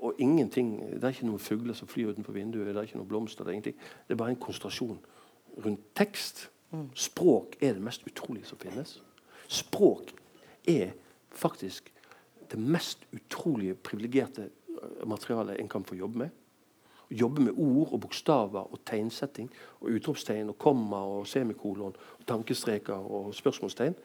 og 0.00 0.14
ingenting, 0.18 0.80
det 0.94 1.04
er 1.04 1.14
ikke 1.14 1.26
noen 1.26 1.42
fugler 1.42 1.74
som 1.74 1.88
flyr 1.90 2.12
utenfor 2.12 2.32
vinduet, 2.36 2.66
det 2.70 2.76
er 2.76 2.86
ikke 2.86 3.00
noen 3.00 3.10
blomster, 3.10 3.44
det 3.44 3.50
er 3.50 3.58
ingenting. 3.58 3.78
Det 4.06 4.14
er 4.14 4.20
bare 4.20 4.34
en 4.34 4.40
konsentrasjon 4.40 4.98
rundt 5.64 5.86
tekst. 5.98 6.48
Språk 6.94 7.56
er 7.60 7.74
det 7.74 7.82
mest 7.82 8.04
utrolige 8.06 8.46
som 8.46 8.60
finnes. 8.60 8.98
Språk 9.48 10.12
er 10.68 10.92
faktisk 11.30 11.92
det 12.50 12.60
mest 12.60 13.06
utrolige 13.12 13.74
privilegerte 13.74 14.48
eh, 14.48 15.06
materialet 15.08 15.60
en 15.60 15.68
kan 15.68 15.84
få 15.84 15.96
jobbe 15.98 16.18
med. 16.18 16.28
Jobbe 17.10 17.42
med 17.42 17.52
ord 17.56 17.92
og 17.92 18.00
bokstaver 18.00 18.72
og 18.72 18.80
tegnsetting 18.86 19.48
og 19.80 19.90
utropstegn 19.96 20.52
og 20.52 20.58
komma 20.60 21.00
og 21.08 21.26
semikolon 21.26 21.96
og 21.96 22.26
tankestreker 22.28 22.94
og 22.94 23.34
spørsmålstegn. 23.34 23.96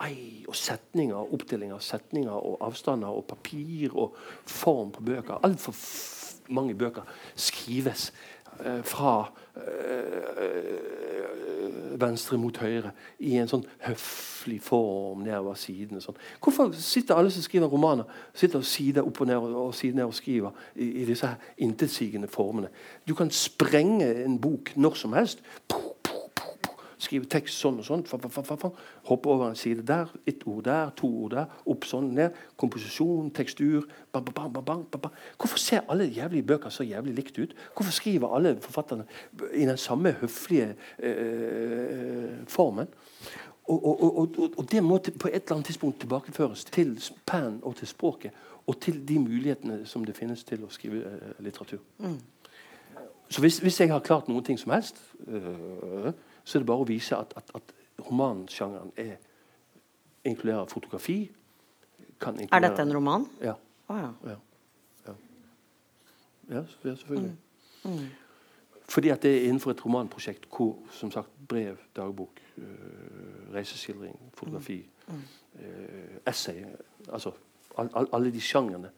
Ei, 0.00 0.44
og 0.48 0.56
setninger, 0.56 1.32
oppdeling 1.34 1.72
av 1.74 1.82
setninger 1.84 2.32
og 2.32 2.62
avstander 2.64 3.12
og 3.12 3.26
papir 3.28 3.92
og 3.92 4.16
form 4.48 4.90
på 4.94 5.04
bøker. 5.04 5.42
Altfor 5.44 5.76
mange 6.48 6.74
bøker 6.74 7.04
skrives 7.36 8.08
eh, 8.64 8.80
fra 8.88 9.28
eh, 9.60 10.82
venstre 12.00 12.38
mot 12.40 12.56
høyre 12.56 12.94
i 13.20 13.36
en 13.40 13.50
sånn 13.50 13.66
høflig 13.84 14.58
form 14.64 15.26
nedover 15.26 15.60
sidene. 15.60 16.00
Sånn. 16.02 16.18
Hvorfor 16.42 16.72
sitter 16.72 17.20
alle 17.20 17.30
som 17.34 17.44
skriver 17.44 17.70
romaner 17.70 18.08
sitter 18.32 18.64
side 18.66 19.04
opp 19.04 19.20
og 19.22 19.28
ned 19.28 19.38
og, 19.38 19.56
og 19.66 19.74
side 19.76 20.00
ned 20.00 20.08
og 20.08 20.16
skriver 20.16 20.56
i, 20.74 20.88
i 21.02 21.08
disse 21.08 21.30
intetsigende 21.62 22.32
formene? 22.32 22.72
Du 23.04 23.14
kan 23.18 23.30
sprenge 23.34 24.08
en 24.24 24.40
bok 24.40 24.72
når 24.76 25.02
som 25.04 25.20
helst. 25.20 25.44
Puh, 25.68 25.91
skrive 27.02 27.28
tekst 27.30 27.60
sånn 27.60 27.80
og 27.82 27.86
sånn. 27.86 28.04
Hoppe 29.08 29.30
over 29.30 29.48
en 29.48 29.58
side 29.58 29.84
der, 29.88 30.10
ett 30.28 30.46
ord 30.48 30.64
der, 30.68 30.92
to 30.98 31.10
ord 31.24 31.36
der. 31.36 31.52
Opp 31.68 31.86
sånn, 31.88 32.12
ned. 32.16 32.36
Komposisjon, 32.60 33.30
tekstur. 33.34 33.86
Bang, 34.12 34.28
bang, 34.34 34.58
bang, 34.62 34.86
Hvorfor 35.38 35.58
ser 35.60 35.86
alle 35.90 36.08
jævlige 36.08 36.46
bøker 36.52 36.70
så 36.70 36.86
jævlig 36.86 37.14
likt 37.18 37.38
ut? 37.38 37.54
Hvorfor 37.76 37.92
skriver 37.92 38.34
alle 38.36 38.56
forfatterne 38.60 39.06
i 39.54 39.66
den 39.66 39.78
samme 39.78 40.14
høflige 40.20 40.74
eh, 40.98 42.42
formen? 42.48 42.90
Og, 43.64 43.86
og, 43.86 44.18
og, 44.18 44.38
og, 44.58 44.64
det 44.72 44.82
må 44.82 44.98
på 44.98 45.28
et 45.28 45.34
eller 45.34 45.52
annet 45.56 45.66
tidspunkt 45.66 46.00
tilbakeføres 46.00 46.64
til 46.64 46.96
pen 47.26 47.60
og 47.62 47.76
til 47.76 47.88
språket. 47.88 48.32
Og 48.66 48.80
til 48.80 49.08
de 49.08 49.18
mulighetene 49.18 49.86
som 49.86 50.04
det 50.04 50.16
finnes 50.16 50.44
til 50.44 50.62
å 50.62 50.70
skrive 50.70 51.02
eh, 51.06 51.42
litteratur. 51.42 51.82
Mm. 51.98 52.18
Så 53.32 53.40
hvis, 53.40 53.58
hvis, 53.58 53.80
jeg 53.80 53.88
har 53.88 54.02
klart 54.04 54.28
noen 54.28 54.44
ting 54.44 54.58
som 54.60 54.74
helst 54.74 54.98
øh, 55.26 56.12
så 56.44 56.58
er 56.58 56.64
det 56.64 56.66
bare 56.66 56.84
å 56.84 56.88
vise 56.88 57.16
at, 57.16 57.34
at, 57.36 57.52
at 57.54 57.74
romansjangeren 58.02 58.92
er, 58.96 59.16
inkluderer 60.24 60.66
fotografi. 60.70 61.20
Inkludere, 62.22 62.48
er 62.56 62.64
dette 62.66 62.82
en 62.82 62.94
roman? 62.94 63.26
Ja. 63.42 63.54
Oh, 63.88 63.98
ja. 63.98 64.10
ja. 64.30 64.36
ja. 65.06 65.14
ja 66.54 66.64
selvfølgelig. 66.66 67.36
Mm. 67.84 67.90
Mm. 67.90 68.10
Fordi 68.88 69.08
at 69.08 69.22
det 69.22 69.36
er 69.36 69.48
innenfor 69.48 69.70
et 69.70 69.84
romanprosjekt 69.84 70.46
hvor 70.52 70.78
som 70.90 71.10
sagt, 71.10 71.30
brev, 71.48 71.76
dagbok, 71.96 72.40
øh, 72.58 73.54
reiseskildring, 73.54 74.18
fotografi, 74.34 74.88
mm. 75.08 75.22
øh, 75.60 76.18
essay 76.26 76.64
altså 77.12 77.32
all, 77.78 77.90
all, 77.94 78.08
Alle 78.12 78.32
de 78.32 78.40
sjangrene, 78.40 78.90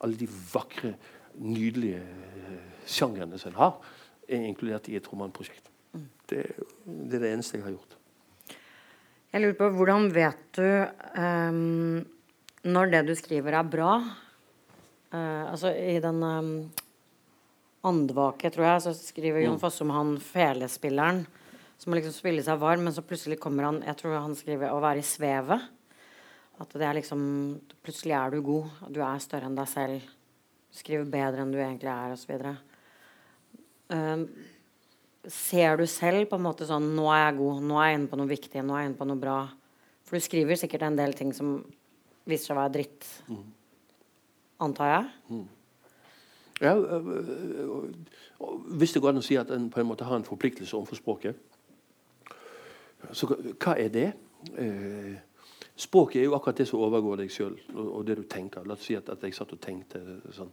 alle 0.00 0.16
de 0.16 0.28
vakre, 0.54 0.94
nydelige 1.34 1.96
øh, 1.96 2.58
sjangrene 2.86 3.38
som 3.38 3.52
en 3.52 3.56
har, 3.56 3.80
er 4.28 4.40
inkludert 4.40 4.88
i 4.88 4.96
et 4.96 5.12
romanprosjekt. 5.12 5.70
Det, 6.28 6.44
det, 6.84 7.18
er 7.18 7.24
det 7.24 7.32
eneste 7.32 7.58
jeg 7.58 7.66
har 7.66 7.74
gjort. 7.76 7.96
Jeg 9.32 9.42
lurer 9.44 9.56
på, 9.58 9.70
Hvordan 9.76 10.08
vet 10.12 10.44
du 10.56 10.68
um, 11.20 12.04
når 12.68 12.92
det 12.92 13.02
du 13.08 13.14
skriver, 13.16 13.58
er 13.58 13.72
bra? 13.72 13.94
Uh, 15.12 15.44
altså 15.48 15.72
I 15.72 15.98
den 16.04 16.22
um, 16.24 16.52
andvake, 17.88 18.52
tror 18.52 18.70
jeg, 18.70 18.84
så 18.86 18.94
skriver 18.96 19.44
Jon 19.44 19.56
mm. 19.56 19.62
Fosse 19.62 19.84
om 19.84 19.92
han 19.96 20.16
felespilleren 20.22 21.24
som 21.78 21.92
må 21.92 21.98
liksom 21.98 22.14
spille 22.16 22.42
seg 22.42 22.58
varm, 22.58 22.82
men 22.84 22.94
så 22.94 23.04
plutselig 23.06 23.38
kommer 23.38 23.68
han 23.68 23.82
Jeg 23.86 23.96
tror 24.00 24.18
han 24.18 24.34
skriver 24.34 24.72
'å 24.72 24.82
være 24.82 24.98
i 24.98 25.06
svevet'. 25.06 25.68
At 26.60 26.72
det 26.74 26.82
er 26.82 26.94
liksom 26.98 27.60
Plutselig 27.82 28.14
er 28.18 28.30
du 28.30 28.42
god. 28.42 28.66
Du 28.90 29.00
er 29.00 29.18
større 29.18 29.46
enn 29.46 29.54
deg 29.54 29.68
selv. 29.68 30.00
Du 30.02 30.76
skriver 30.76 31.04
bedre 31.04 31.42
enn 31.42 31.52
du 31.52 31.58
egentlig 31.58 31.88
er, 31.88 32.12
osv. 32.12 32.56
Um, 33.88 34.28
ser 35.26 35.76
du 35.80 35.86
selv 35.90 36.28
på 36.30 36.38
en 36.38 36.44
måte 36.44 36.66
sånn 36.68 36.92
Nå 36.96 37.08
er 37.12 37.24
jeg 37.26 37.38
god. 37.40 37.62
Nå 37.66 37.78
er 37.82 37.90
jeg 37.90 37.98
inne 37.98 38.10
på 38.10 38.18
noe 38.20 38.30
viktig. 38.30 38.62
Nå 38.64 38.76
er 38.76 38.84
jeg 38.84 38.92
inne 38.92 39.00
på 39.00 39.08
noe 39.08 39.20
bra. 39.20 39.38
For 40.06 40.16
du 40.16 40.24
skriver 40.24 40.56
sikkert 40.56 40.86
en 40.86 40.98
del 40.98 41.14
ting 41.18 41.34
som 41.36 41.58
viser 42.28 42.50
seg 42.50 42.56
å 42.56 42.60
være 42.62 42.74
dritt. 42.78 43.08
Mm. 43.28 43.46
Antar 44.68 44.92
jeg? 44.92 45.08
Mm. 45.32 45.46
Ja, 46.58 46.72
hvis 48.66 48.92
det 48.92 49.02
går 49.02 49.12
an 49.12 49.20
å 49.20 49.26
si 49.26 49.36
at 49.38 49.50
en 49.54 49.68
på 49.70 49.78
en 49.78 49.86
måte 49.86 50.06
har 50.08 50.18
en 50.18 50.26
forpliktelse 50.26 50.74
overfor 50.74 50.98
språket, 50.98 51.38
så 53.14 53.28
hva 53.30 53.76
er 53.78 53.92
det? 53.94 54.08
Eh, 54.58 55.14
språket 55.78 56.22
er 56.22 56.26
jo 56.26 56.34
akkurat 56.34 56.58
det 56.58 56.66
som 56.66 56.82
overgår 56.82 57.22
deg 57.22 57.30
sjøl 57.30 57.54
og, 57.76 58.00
det 58.06 58.18
du 58.18 58.24
tenker. 58.26 58.66
La 58.66 58.74
oss 58.74 58.88
si 58.88 58.96
at 58.98 59.06
jeg 59.22 59.36
satt 59.36 59.54
og 59.54 59.62
tenkte 59.62 60.02
sånn 60.34 60.50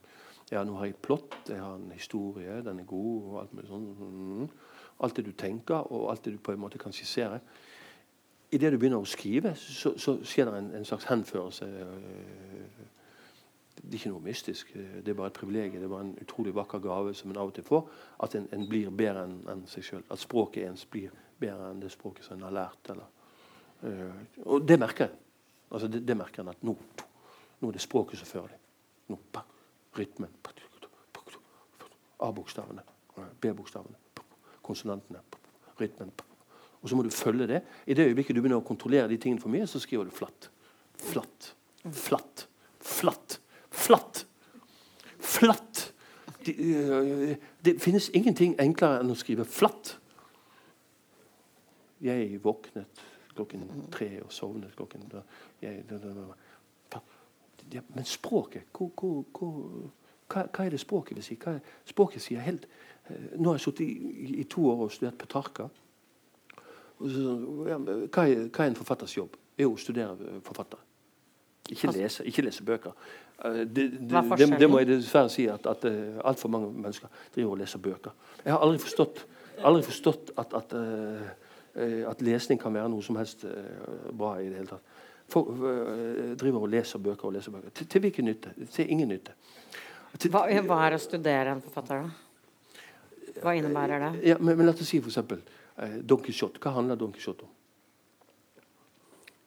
ja, 0.52 0.64
nå 0.64 0.76
har 0.78 0.86
jeg 0.86 0.94
et 0.94 1.02
plott, 1.02 1.36
jeg 1.50 1.58
har 1.58 1.76
en 1.76 1.92
historie, 1.92 2.62
den 2.62 2.80
er 2.80 2.86
god. 2.86 3.24
og 3.24 3.38
Alt 3.42 3.54
mulig 3.58 3.70
sånn. 3.70 3.86
Mm. 3.98 4.50
Alt 5.06 5.18
det 5.18 5.26
du 5.26 5.32
tenker, 5.34 5.88
og 5.92 6.12
alt 6.12 6.26
det 6.26 6.36
du 6.36 6.44
på 6.44 6.54
en 6.54 6.62
måte 6.62 6.82
kan 6.82 6.94
skissere. 6.94 7.40
Idet 8.54 8.72
du 8.72 8.78
begynner 8.78 9.02
å 9.02 9.10
skrive, 9.10 9.56
så, 9.58 9.96
så 9.98 10.20
skjer 10.24 10.52
det 10.52 10.60
en, 10.60 10.68
en, 10.78 10.86
slags 10.86 11.08
henførelse. 11.10 11.70
Det 13.76 13.88
er 13.90 13.98
ikke 13.98 14.12
noe 14.14 14.24
mystisk. 14.24 14.76
Det 14.76 15.12
er 15.12 15.18
bare 15.18 15.34
et 15.34 15.40
privilegium. 15.40 15.82
Det 15.82 15.90
er 15.90 15.96
bare 15.96 16.06
en 16.06 16.14
utrolig 16.22 16.54
vakker 16.56 16.84
gave 16.84 17.16
som 17.18 17.34
en 17.34 17.42
av 17.42 17.50
og 17.50 17.58
til 17.58 17.66
får. 17.66 17.90
At 18.24 18.38
en, 18.38 18.46
en 18.54 18.68
blir 18.70 18.94
bedre 18.94 19.26
enn 19.26 19.36
en 19.52 19.66
seg 19.72 19.90
sjøl. 19.90 20.06
At 20.14 20.22
språket 20.22 20.70
ens 20.70 20.86
blir 20.86 21.10
bedre 21.42 21.72
enn 21.72 21.82
det 21.82 21.90
språket 21.92 22.30
som 22.30 22.38
en 22.38 22.46
har 22.46 22.56
lært. 22.56 22.94
Eller, 22.94 23.10
uh, 23.82 24.46
og 24.46 24.70
det 24.70 24.78
merker 24.80 25.10
jeg. 25.10 25.18
Altså 25.74 25.90
det, 25.92 26.06
det 26.06 26.16
merker 26.22 26.46
en 26.46 26.54
at 26.54 26.64
nå, 26.64 26.78
nå 27.60 27.74
er 27.74 27.76
det 27.76 27.84
språket 27.84 28.22
som 28.22 28.30
fører 28.30 28.54
deg. 28.54 28.64
Nå, 29.10 29.20
bang 29.34 29.55
rytmen. 29.98 30.32
A-bokstavene, 32.26 32.82
B-bokstavene, 33.42 33.96
konsonantene, 34.64 35.20
rytmen. 35.80 36.12
Og 36.82 36.90
så 36.90 36.96
må 36.96 37.04
du 37.04 37.10
følge 37.10 37.48
det. 37.48 37.62
I 37.88 37.94
det 37.94 38.06
øyeblikket 38.08 38.36
du 38.36 38.42
begynner 38.42 38.62
å 38.62 38.66
kontrollere 38.66 39.10
de 39.10 39.18
tingene 39.18 39.42
for 39.42 39.52
mye, 39.54 39.68
så 39.68 39.82
skriver 39.82 40.08
du 40.08 40.14
flatt. 40.14 40.50
Flatt. 41.02 41.52
Flatt. 41.92 42.48
Flatt. 42.80 43.40
Flatt. 43.72 44.26
Flatt. 45.20 45.82
Det, 46.46 46.56
uh, 46.62 47.36
det 47.66 47.80
finnes 47.82 48.12
ingenting 48.14 48.54
enklere 48.62 49.02
enn 49.02 49.12
å 49.12 49.18
skrive 49.18 49.48
flatt. 49.50 49.96
Jeg 52.06 52.38
våknet 52.44 53.02
klokken 53.36 53.66
tre 53.92 54.12
og 54.22 54.32
sovnet 54.34 54.76
klokken. 54.78 55.10
Jeg, 55.64 55.84
da, 55.90 55.98
da 56.00 56.28
ja, 57.74 57.82
men 57.96 58.06
språket 58.06 58.64
hvor, 58.74 58.92
hvor, 58.96 59.24
hvor, 59.38 59.54
hva, 60.30 60.46
hva, 60.50 60.66
er 60.66 60.74
det 60.74 60.82
språket 60.82 61.18
vil 61.18 61.26
si? 61.26 61.38
Hva, 61.42 61.58
språket 61.88 62.24
sier 62.24 62.44
helt 62.46 62.68
eh, 63.10 63.36
Nå 63.38 63.52
har 63.52 63.60
jeg 63.60 63.66
sittet 63.68 63.86
i, 63.86 64.30
i, 64.42 64.46
to 64.50 64.66
år 64.72 64.86
og 64.88 64.94
studert 64.94 65.18
Petrarca. 65.22 65.68
Så, 67.00 67.36
ja, 67.70 67.78
hva, 67.78 68.26
er, 68.26 68.48
hva, 68.48 68.64
er, 68.64 68.72
en 68.72 68.80
forfatters 68.80 69.16
jobb? 69.18 69.38
Er 69.58 69.70
å 69.70 69.78
studere 69.80 70.16
forfatter 70.16 70.42
forfattere. 70.50 70.82
Ikke 71.74 71.92
lese, 71.96 72.26
ikke 72.30 72.44
lese 72.46 72.64
bøker. 72.66 72.94
Uh, 73.40 73.64
det, 73.66 73.88
det, 73.98 74.22
det, 74.38 74.50
det, 74.60 74.68
må 74.70 74.82
jeg 74.84 74.92
dessverre 74.92 75.32
si 75.34 75.48
at, 75.50 75.66
at 75.66 75.88
altfor 76.24 76.52
mange 76.54 76.70
mennesker 76.74 77.10
driver 77.34 77.56
og 77.56 77.62
leser 77.64 77.82
bøker. 77.82 78.14
Jeg 78.44 78.54
har 78.54 78.62
aldri 78.62 78.84
forstått, 78.84 79.24
aldri 79.66 79.88
forstått 79.88 80.36
at, 80.42 80.54
at, 80.60 80.76
at, 82.12 82.22
lesning 82.22 82.62
kan 82.62 82.76
være 82.76 82.92
noe 82.94 83.04
som 83.04 83.18
helst 83.20 83.48
bra 84.14 84.36
i 84.44 84.52
det 84.52 84.62
hele 84.62 84.76
tatt 84.76 84.94
for, 85.32 85.50
uh, 85.50 86.36
driver 86.40 86.68
og 86.68 86.72
leser 86.72 87.02
bøker 87.02 87.30
og 87.30 87.36
leser 87.38 87.56
bøker. 87.56 87.74
Til, 87.76 87.90
til 87.90 88.06
hvilken 88.06 88.30
nytte? 88.30 88.54
Til 88.72 88.92
ingen 88.92 89.10
nytte. 89.10 89.36
Til, 90.20 90.32
hva, 90.32 90.46
hva, 90.68 90.80
er 90.86 90.96
å 90.96 91.02
studere 91.02 91.56
en 91.56 91.64
forfatter, 91.64 92.06
da? 92.06 93.34
Hva 93.42 93.56
innebærer 93.58 94.06
det? 94.06 94.12
Ja, 94.30 94.38
men, 94.40 94.56
men 94.56 94.70
La 94.70 94.76
oss 94.76 94.86
si 94.88 95.02
f.eks. 95.02 95.20
Uh, 95.76 96.00
Don 96.08 96.22
Quijote. 96.24 96.62
Hva 96.64 96.76
handler 96.78 97.00
Don 97.00 97.14
Quijote 97.16 97.48
om? 97.48 97.52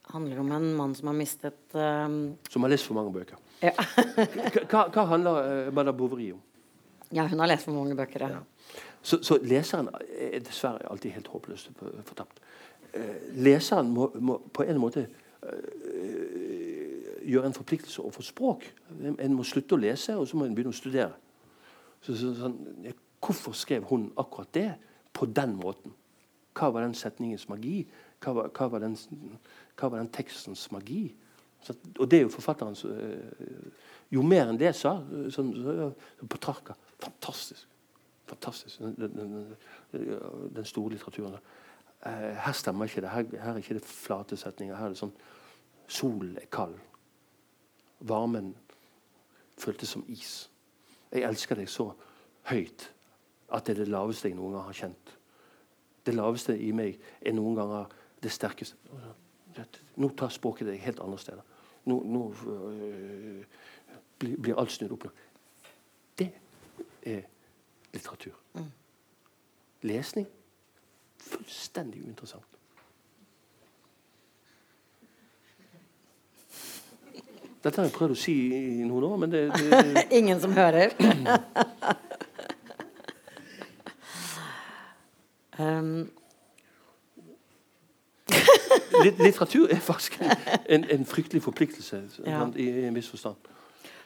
handler 0.08 0.38
om 0.40 0.52
en 0.56 0.70
mann 0.72 0.94
som 0.96 1.10
har 1.10 1.16
mistet 1.18 1.74
um... 1.76 2.36
Som 2.48 2.64
har 2.64 2.70
lest 2.72 2.86
for 2.88 2.96
mange 2.96 3.12
bøker. 3.12 3.36
Ja. 3.60 3.74
hva, 4.70 4.86
hva, 4.88 5.04
handler 5.10 5.40
uh, 5.44 5.72
Madame 5.76 5.96
Bovary 5.98 6.30
om? 6.32 6.40
Ja, 7.12 7.26
hun 7.28 7.40
har 7.42 7.50
lest 7.50 7.68
for 7.68 7.76
mange 7.76 7.96
bøker. 7.96 8.24
Ja. 8.24 8.40
Så, 9.02 9.20
så, 9.20 9.36
leseren 9.44 9.90
er 9.92 10.40
dessverre 10.40 10.88
alltid 10.88 11.12
helt 11.18 11.28
håpløst 11.28 11.68
fortapt. 12.08 12.40
Uh, 12.94 13.18
leseren 13.36 13.92
må, 13.92 14.08
må, 14.16 14.40
på 14.48 14.64
en 14.64 14.80
måte 14.80 15.04
Eh, 15.04 15.27
gjøre 17.28 17.46
en 17.46 17.56
forpliktelse 17.56 18.02
overfor 18.02 18.22
språk. 18.22 18.66
En 19.20 19.36
må 19.36 19.44
slutte 19.46 19.76
å 19.76 19.80
lese, 19.80 20.16
og 20.16 20.28
så 20.28 20.38
må 20.38 20.46
en 20.48 20.56
begynne 20.56 20.74
å 20.74 20.78
studere. 20.78 21.14
Så, 22.00 22.14
så, 22.16 22.32
sånn, 22.38 22.58
hvorfor 23.24 23.56
skrev 23.58 23.86
hun 23.90 24.08
akkurat 24.18 24.52
det 24.54 24.68
på 25.12 25.26
den 25.26 25.56
måten? 25.58 25.94
Hva 26.58 26.72
var 26.74 26.86
den 26.86 26.96
setningens 26.98 27.48
magi? 27.50 27.82
Hva 28.22 28.34
var, 28.34 28.50
hva 28.54 28.68
var, 28.72 28.82
den, 28.82 28.96
hva 29.78 29.90
var 29.92 30.00
den, 30.00 30.10
tekstens 30.14 30.66
magi? 30.74 31.04
Så, 31.62 31.74
og 31.98 32.06
det 32.10 32.20
er 32.20 32.26
jo 32.26 32.30
forfatterens 32.30 32.84
øh, 32.86 33.72
Jo 34.14 34.22
mer 34.22 34.46
enn 34.48 34.58
det 34.60 34.70
sa, 34.78 34.94
så, 35.34 35.42
Petrarca 36.22 36.76
Fantastisk. 37.02 37.66
Fantastisk. 38.28 38.78
Den, 38.78 38.94
den, 39.16 39.56
den 40.54 40.68
store 40.68 40.94
litteraturen. 40.94 41.34
Eh, 41.34 41.67
her 42.04 42.52
stemmer 42.52 42.84
ikke 42.84 43.00
det. 43.00 43.10
Her, 43.10 43.24
her, 43.42 43.52
er 43.52 43.56
ikke 43.56 43.74
det 43.74 43.84
flate 43.84 44.36
setninger. 44.36 44.76
Her 44.76 44.84
er 44.84 44.94
det 44.94 45.00
sånn 45.00 45.14
Solen 45.88 46.36
er 46.36 46.46
kald. 46.52 46.74
Varmen 48.04 48.52
føltes 49.58 49.88
som 49.88 50.04
is. 50.12 50.50
Jeg 51.08 51.24
elsker 51.24 51.56
deg 51.56 51.70
så 51.72 51.88
høyt 52.50 52.90
at 53.48 53.64
det 53.64 53.72
er 53.72 53.80
det 53.80 53.88
laveste 53.88 54.28
jeg 54.28 54.36
noen 54.36 54.58
gang 54.58 54.66
har 54.68 54.76
kjent. 54.76 55.14
Det 56.04 56.14
laveste 56.14 56.58
i 56.60 56.68
meg 56.76 57.00
er 57.24 57.34
noen 57.36 57.56
ganger 57.56 57.88
det 58.22 58.32
sterkeste. 58.32 58.76
Nå 59.96 60.12
tar 60.12 60.30
språket 60.30 60.68
deg 60.68 60.84
helt 60.84 61.00
andre 61.00 61.18
steder. 61.18 61.56
Nå, 61.88 61.96
nå 62.04 62.22
øh, 62.52 63.44
blir, 64.20 64.36
blir 64.36 64.60
alt 64.60 64.76
snudd 64.76 64.92
opp. 64.98 65.08
Det 66.20 66.28
er 67.08 67.24
litteratur. 67.94 68.36
Mm. 68.60 68.68
Lesning 69.88 70.28
fullstendig 71.22 72.04
uinteressant. 72.06 72.58
Dette 77.62 77.80
har 77.80 77.88
jeg 77.88 77.94
prøvd 77.96 78.14
å 78.14 78.18
si 78.18 78.34
i 78.54 78.84
noen 78.86 79.06
år, 79.08 79.16
men 79.24 79.32
det, 79.32 79.40
det 79.58 80.04
Ingen 80.20 80.38
som 80.40 80.54
hører? 80.54 80.94
um. 85.58 86.06
Litteratur 88.98 89.68
er 89.72 89.82
faktisk 89.82 90.18
en, 90.22 90.84
en 90.84 91.04
fryktelig 91.06 91.42
forpliktelse 91.42 92.02
ja. 92.26 92.40
i, 92.54 92.66
i, 92.66 92.86
en 92.88 92.96
viss 92.96 93.10
forstand. 93.10 93.36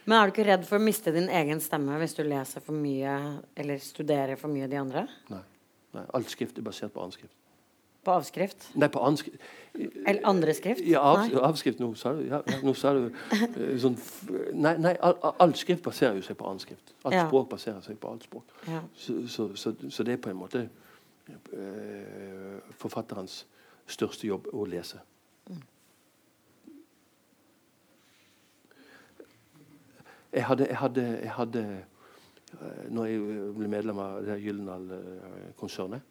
Men 0.05 0.19
er 0.19 0.29
du 0.29 0.35
ikke 0.35 0.49
redd 0.49 0.67
for 0.67 0.81
å 0.81 0.83
miste 0.83 1.13
din 1.15 1.29
egen 1.31 1.61
stemme 1.63 1.97
hvis 2.01 2.17
du 2.19 2.25
leser 2.27 2.65
for 2.65 2.77
mye 2.77 3.15
eller 3.55 3.81
studerer 3.83 4.41
for 4.41 4.53
mye 4.53 4.69
de 4.71 4.81
andre? 4.81 5.07
Nei. 5.31 5.45
Nei, 5.93 6.05
Alt 6.15 6.31
skrift 6.31 6.59
er 6.59 6.65
basert 6.65 6.93
på 6.93 7.05
anskrift. 7.05 7.35
På 8.03 8.11
avskrift? 8.11 8.71
Nei, 8.75 8.89
på 8.89 8.99
anskrift. 8.99 9.39
Eller 10.07 10.27
andre 10.27 10.55
skrift? 10.55 10.81
Ja, 10.87 11.01
av, 11.01 11.37
avskrift 11.47 11.79
nå, 11.79 11.93
sa 11.95 12.11
du. 12.17 12.25
Ja, 12.27 12.41
nå 12.63 12.75
sa 12.75 12.91
du 12.97 13.05
uh, 13.07 13.77
sånn 13.79 13.95
Nei, 14.59 14.73
nei 14.83 14.97
all, 15.07 15.15
all, 15.39 15.55
skrift 15.59 15.85
baserer 15.87 16.19
jo 16.19 16.25
seg 16.27 16.37
på 16.41 16.49
anskrift. 16.51 16.97
Alt 17.05 17.15
ja. 17.15 17.29
språk 17.29 17.53
baserer 17.53 17.79
seg 17.85 18.01
på 18.03 18.11
alt 18.11 18.27
språk. 18.27 18.51
Ja. 18.67 18.81
Så, 18.99 19.21
så, 19.31 19.47
så, 19.55 19.75
så, 19.87 20.07
det 20.09 20.17
er 20.17 20.25
på 20.25 20.33
en 20.33 20.41
måte 20.41 20.65
eh, 21.31 22.59
forfatterens 22.83 23.45
største 23.87 24.27
jobb 24.27 24.51
å 24.51 24.67
lese. 24.67 24.99
Mm. 25.47 25.63
Jeg 30.33 30.49
hadde, 30.51 30.67
jeg 30.73 30.83
hadde, 30.83 31.09
jeg 31.23 31.35
hadde 31.39 31.65
Eh, 31.71 31.92
når 32.93 33.07
jeg 33.09 33.21
ble 33.57 33.69
medlem 33.71 34.01
av 34.03 34.27
Gyldendal-konsernet, 34.39 36.11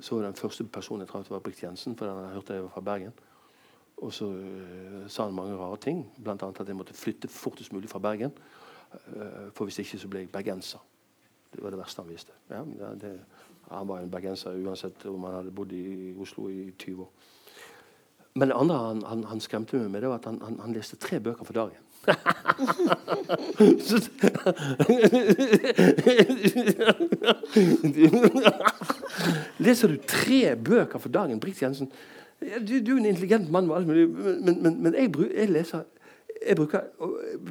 så 0.00 0.14
var 0.14 0.28
den 0.28 0.38
første 0.38 0.64
personen 0.70 1.02
jeg 1.02 1.10
traff, 1.10 1.30
var 1.30 1.42
Brikt 1.42 1.62
Jensen, 1.62 1.96
for 1.98 2.06
den 2.06 2.34
hørte 2.34 2.54
jeg 2.54 2.62
var 2.62 2.74
fra 2.76 2.84
Bergen. 2.86 3.16
Og 3.98 4.12
så 4.14 4.28
uh, 4.30 5.08
sa 5.10 5.26
han 5.26 5.34
mange 5.34 5.56
rare 5.58 5.76
ting, 5.82 6.04
bl.a. 6.22 6.36
at 6.38 6.68
jeg 6.68 6.76
måtte 6.76 6.94
flytte 6.94 7.28
fortest 7.28 7.72
mulig 7.72 7.90
fra 7.90 7.98
Bergen. 7.98 8.32
Uh, 8.92 9.50
for 9.54 9.66
hvis 9.66 9.80
ikke 9.82 9.98
så 9.98 10.10
ble 10.10 10.22
jeg 10.22 10.32
bergenser. 10.32 10.84
Det 11.52 11.62
var 11.64 11.74
det 11.74 11.80
verste 11.80 12.04
han 12.04 12.10
visste. 12.10 12.36
Ja, 12.50 12.62
det, 12.94 13.16
han 13.70 13.88
var 13.88 14.00
en 14.00 14.10
bergenser 14.10 14.56
uansett 14.62 15.06
om 15.06 15.24
han 15.24 15.40
hadde 15.40 15.54
bodd 15.54 15.72
i 15.72 16.14
Oslo 16.20 16.46
i 16.48 16.70
20 16.78 17.02
år. 17.02 17.10
Men 18.34 18.48
det 18.48 18.56
andre 18.56 18.76
han, 18.76 19.02
han, 19.02 19.24
han 19.24 19.40
skremte 19.40 19.80
meg 19.80 19.90
med, 19.90 20.04
det 20.04 20.12
var 20.12 20.20
at 20.20 20.28
han, 20.30 20.60
han 20.60 20.76
leste 20.76 20.96
tre 21.00 21.18
bøker 21.20 21.48
for 21.48 21.56
dagen. 21.56 21.87
Leser 29.58 29.88
du 29.88 29.96
tre 30.06 30.56
bøker 30.56 30.98
for 30.98 31.08
dagen, 31.08 31.40
Brix 31.40 31.62
Jensen? 31.62 31.92
Du, 32.40 32.84
du, 32.86 32.94
er 32.94 32.98
en 32.98 33.06
intelligent 33.06 33.50
mann, 33.50 33.66
men, 33.66 33.86
men, 33.86 34.62
men, 34.62 34.82
men 34.82 34.94
jeg, 34.94 35.14
jeg, 35.36 35.50
leser 35.50 35.80
jeg 36.46 36.56
bruker, 36.56 36.80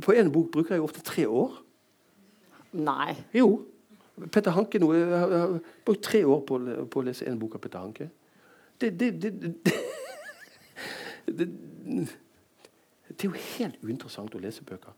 På 0.02 0.12
en 0.12 0.32
bok 0.32 0.52
bruker 0.52 0.76
jeg 0.76 0.84
ofte 0.84 1.02
tre 1.04 1.28
år. 1.28 1.64
Nei. 2.72 3.16
Jo. 3.36 3.62
Petter 4.32 4.52
Hanke 4.52 4.80
nå, 4.80 4.94
Jeg 4.94 5.08
har 5.08 5.60
brukt 5.86 6.04
tre 6.04 6.26
år 6.26 6.40
på, 6.48 6.60
på, 6.92 7.00
å 7.00 7.04
lese 7.06 7.26
en 7.28 7.40
bok 7.40 7.56
av 7.56 7.62
Petter 7.62 7.80
Hanke. 7.84 8.10
Det, 8.82 9.00
det, 9.00 9.22
det, 9.22 9.34
det 11.28 11.48
det 13.18 13.26
er 13.26 13.32
jo 13.32 13.44
helt 13.58 13.84
uinteressant 13.84 14.36
å 14.36 14.42
lese 14.42 14.66
bøker. 14.66 14.94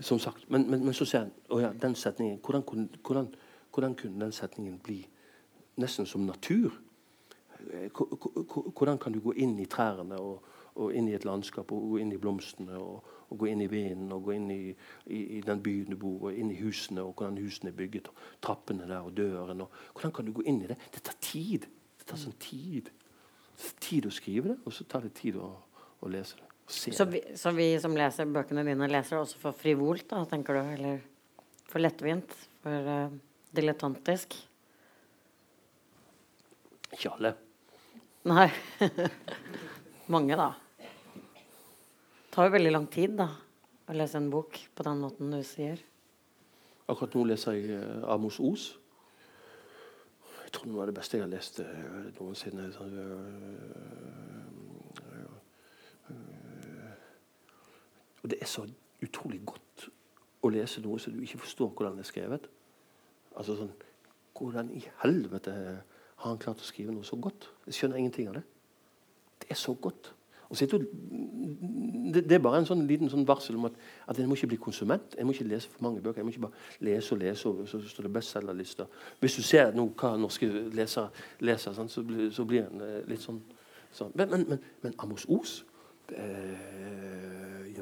Som 0.00 0.18
sagt. 0.18 0.50
Men, 0.50 0.66
men, 0.70 0.84
men 0.84 0.94
så 0.94 1.06
ser 1.06 1.26
en 1.26 1.32
oh 1.54 1.62
ja, 1.62 1.70
den 1.72 1.94
setningen, 1.94 2.40
hvordan, 2.44 2.62
hvordan, 3.06 3.28
hvordan, 3.74 3.94
kunne 3.94 4.24
den 4.24 4.32
setningen 4.32 4.78
bli 4.84 4.98
nesten 5.78 6.06
som 6.06 6.26
natur? 6.26 6.74
Hvordan 7.94 8.98
kan 8.98 9.14
du 9.14 9.20
gå 9.20 9.32
inn 9.32 9.56
i 9.58 9.66
trærne 9.70 10.18
og, 10.18 10.42
og 10.74 10.92
inn 10.94 11.08
i 11.08 11.14
et 11.14 11.24
landskap 11.24 11.72
og 11.72 11.92
gå 11.92 12.02
inn 12.02 12.12
i 12.14 12.20
blomstene 12.20 12.76
og, 12.78 13.14
og 13.28 13.38
gå 13.38 13.48
inn 13.52 13.62
i 13.64 13.70
vinden 13.70 14.12
og 14.14 14.28
gå 14.28 14.34
inn 14.36 14.50
i, 14.50 14.60
i, 15.06 15.22
i, 15.38 15.40
den 15.46 15.62
byen 15.62 15.94
du 15.94 15.98
bor 16.00 16.28
og 16.28 16.38
inn 16.38 16.52
i 16.54 16.60
husene 16.60 17.02
og 17.02 17.14
hvordan 17.14 17.38
husene 17.42 17.72
er 17.72 17.78
bygget, 17.78 18.10
og 18.10 18.42
trappene 18.44 18.86
der 18.88 19.06
og 19.06 19.16
døren 19.16 19.64
og, 19.64 19.80
Hvordan 19.94 20.14
kan 20.14 20.26
du 20.26 20.34
gå 20.36 20.46
inn 20.46 20.62
i 20.62 20.70
det? 20.70 20.78
Det 20.94 21.02
tar 21.06 21.18
tid. 21.20 21.66
Det 21.98 22.06
tar 22.06 22.20
sånn 22.20 22.38
tid. 22.42 22.92
Det 23.54 23.64
tar 23.64 23.80
tid 23.88 24.06
å 24.06 24.14
skrive 24.14 24.54
det, 24.54 24.60
og 24.64 24.74
så 24.74 24.86
tar 24.86 25.06
det 25.06 25.16
tid 25.18 25.40
å, 25.40 25.50
å 26.00 26.12
lese 26.12 26.38
det. 26.38 26.47
Så 26.68 27.04
vi, 27.08 27.22
så 27.36 27.50
vi, 27.56 27.70
som 27.80 27.94
leser 27.96 28.28
bøkene 28.28 28.64
dine, 28.66 28.90
leser 28.92 29.22
også 29.22 29.40
for 29.40 29.56
frivolt, 29.56 30.04
da, 30.10 30.20
tenker 30.28 30.58
du? 30.58 30.72
Eller 30.76 30.98
for 31.68 31.80
lettvint? 31.80 32.34
For 32.60 32.90
uh, 32.92 33.14
dilettantisk? 33.56 34.36
Ikke 36.92 37.12
alle. 37.14 37.32
Nei. 38.28 38.48
Mange, 40.12 40.36
da. 40.36 40.50
Det 40.78 42.34
tar 42.36 42.48
jo 42.48 42.54
veldig 42.58 42.74
lang 42.74 42.88
tid 42.92 43.16
da, 43.18 43.30
å 43.88 43.96
lese 43.96 44.20
en 44.20 44.28
bok 44.32 44.60
på 44.76 44.84
den 44.86 45.00
måten 45.02 45.32
du 45.32 45.40
sier. 45.46 45.80
Akkurat 46.88 47.16
nå 47.16 47.24
leser 47.32 47.56
jeg 47.56 47.80
uh, 47.80 48.04
Amos 48.12 48.38
Os. 48.44 48.70
Jeg 50.44 50.52
tror 50.52 50.68
det 50.68 50.76
var 50.76 50.88
det 50.88 50.96
beste 50.96 51.18
jeg 51.18 51.24
har 51.24 51.32
lest 51.32 51.60
uh, 51.64 52.12
noensinne. 52.20 52.68
Så, 52.76 52.84
uh, 52.88 54.47
Og 58.28 58.32
det 58.34 58.42
er 58.44 58.50
så 58.50 58.66
utrolig 59.00 59.38
godt 59.48 59.86
å 60.44 60.50
lese 60.52 60.82
noe 60.84 61.00
som 61.00 61.14
du 61.16 61.22
ikke 61.24 61.40
forstår 61.40 61.70
hvordan 61.70 61.94
det 61.96 62.02
er 62.04 62.08
skrevet. 62.10 62.48
Altså 63.36 63.56
sånn 63.56 63.70
Hvordan 64.38 64.68
i 64.76 64.82
helvete 65.00 65.50
har 65.50 66.28
han 66.28 66.36
klart 66.38 66.60
å 66.60 66.66
skrive 66.66 66.92
noe 66.92 67.06
så 67.08 67.16
godt? 67.18 67.48
Jeg 67.66 67.74
skjønner 67.74 67.98
ingenting 67.98 68.28
av 68.28 68.36
det. 68.36 68.42
Det 69.40 69.48
er 69.50 69.58
så 69.58 69.72
godt. 69.74 70.12
Du, 70.52 70.76
det, 72.12 72.20
det, 72.28 72.36
er 72.36 72.44
bare 72.44 72.60
en 72.60 72.68
sånn 72.68 72.84
liten 72.86 73.08
sånn 73.10 73.24
varsel 73.26 73.56
om 73.56 73.66
at, 73.70 73.80
at 74.06 74.20
en 74.20 74.28
må 74.28 74.36
ikke 74.36 74.50
bli 74.52 74.60
konsument. 74.60 75.16
En 75.16 75.26
må 75.26 75.32
ikke 75.32 75.48
lese 75.48 75.72
for 75.72 75.88
mange 75.88 76.04
bøker. 76.04 76.20
En 76.20 76.28
må 76.28 76.34
ikke 76.36 76.44
bare 76.44 76.84
lese 76.84 77.16
og 77.16 77.24
lese, 77.24 77.48
og 77.48 77.64
så 77.72 77.80
står 77.80 78.06
det 78.06 78.12
bestselgerlister. 78.18 79.00
Hvis 79.24 79.40
du 79.40 79.48
ser 79.48 79.72
nå 79.74 79.88
hva 79.98 80.12
norske 80.20 80.52
lesere 80.76 81.08
leser, 81.40 81.80
så, 81.88 82.04
blir, 82.52 82.68
en 82.68 82.84
eh, 82.84 83.00
litt 83.10 83.24
sånn, 83.24 83.40
sånn. 83.90 84.14
Men, 84.14 84.36
men, 84.36 84.46
men, 84.52 84.70
men 84.84 85.00
Amos 85.02 85.26
Os 85.34 85.64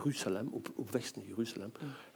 Jerusalem, 0.07 0.55
opp, 0.55 0.68
oppveksten 0.79 1.22
i 1.22 1.31
Jerusalem, 1.31 1.70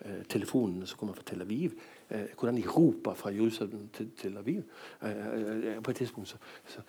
eh, 0.05 0.11
telefonene 0.29 0.87
som 0.87 0.99
kommer 0.99 1.15
fra 1.15 1.23
Tel 1.27 1.43
Aviv, 1.43 1.71
eh, 2.11 2.27
hvordan 2.39 2.57
de 2.57 2.69
roper 2.69 3.15
fra 3.15 3.31
Jerusalem 3.31 3.89
til 3.93 4.11
Tel 4.17 4.37
Aviv. 4.37 4.63
Eh, 5.03 5.11
eh, 5.11 5.83
på 5.83 5.91
et 5.91 5.97
tidspunkt 5.97 6.29
så, 6.29 6.37
så 6.67 6.81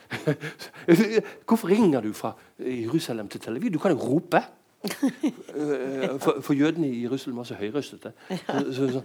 Hvorfor 1.47 1.67
ringer 1.67 2.01
du 2.01 2.13
fra 2.13 2.37
Jerusalem 2.59 3.27
til 3.27 3.41
Tel 3.41 3.55
Aviv? 3.55 3.73
Du 3.73 3.79
kan 3.79 3.91
jo 3.91 3.97
rope! 3.97 4.37
Eh, 5.51 6.19
for, 6.19 6.41
for, 6.41 6.53
jødene 6.53 6.89
i 6.89 7.03
Jerusalem 7.03 7.37
var 7.37 7.43
så 7.43 7.55
høyrøstete. 7.55 8.11
Så, 8.29 8.73
så, 8.73 8.91
så, 8.91 9.01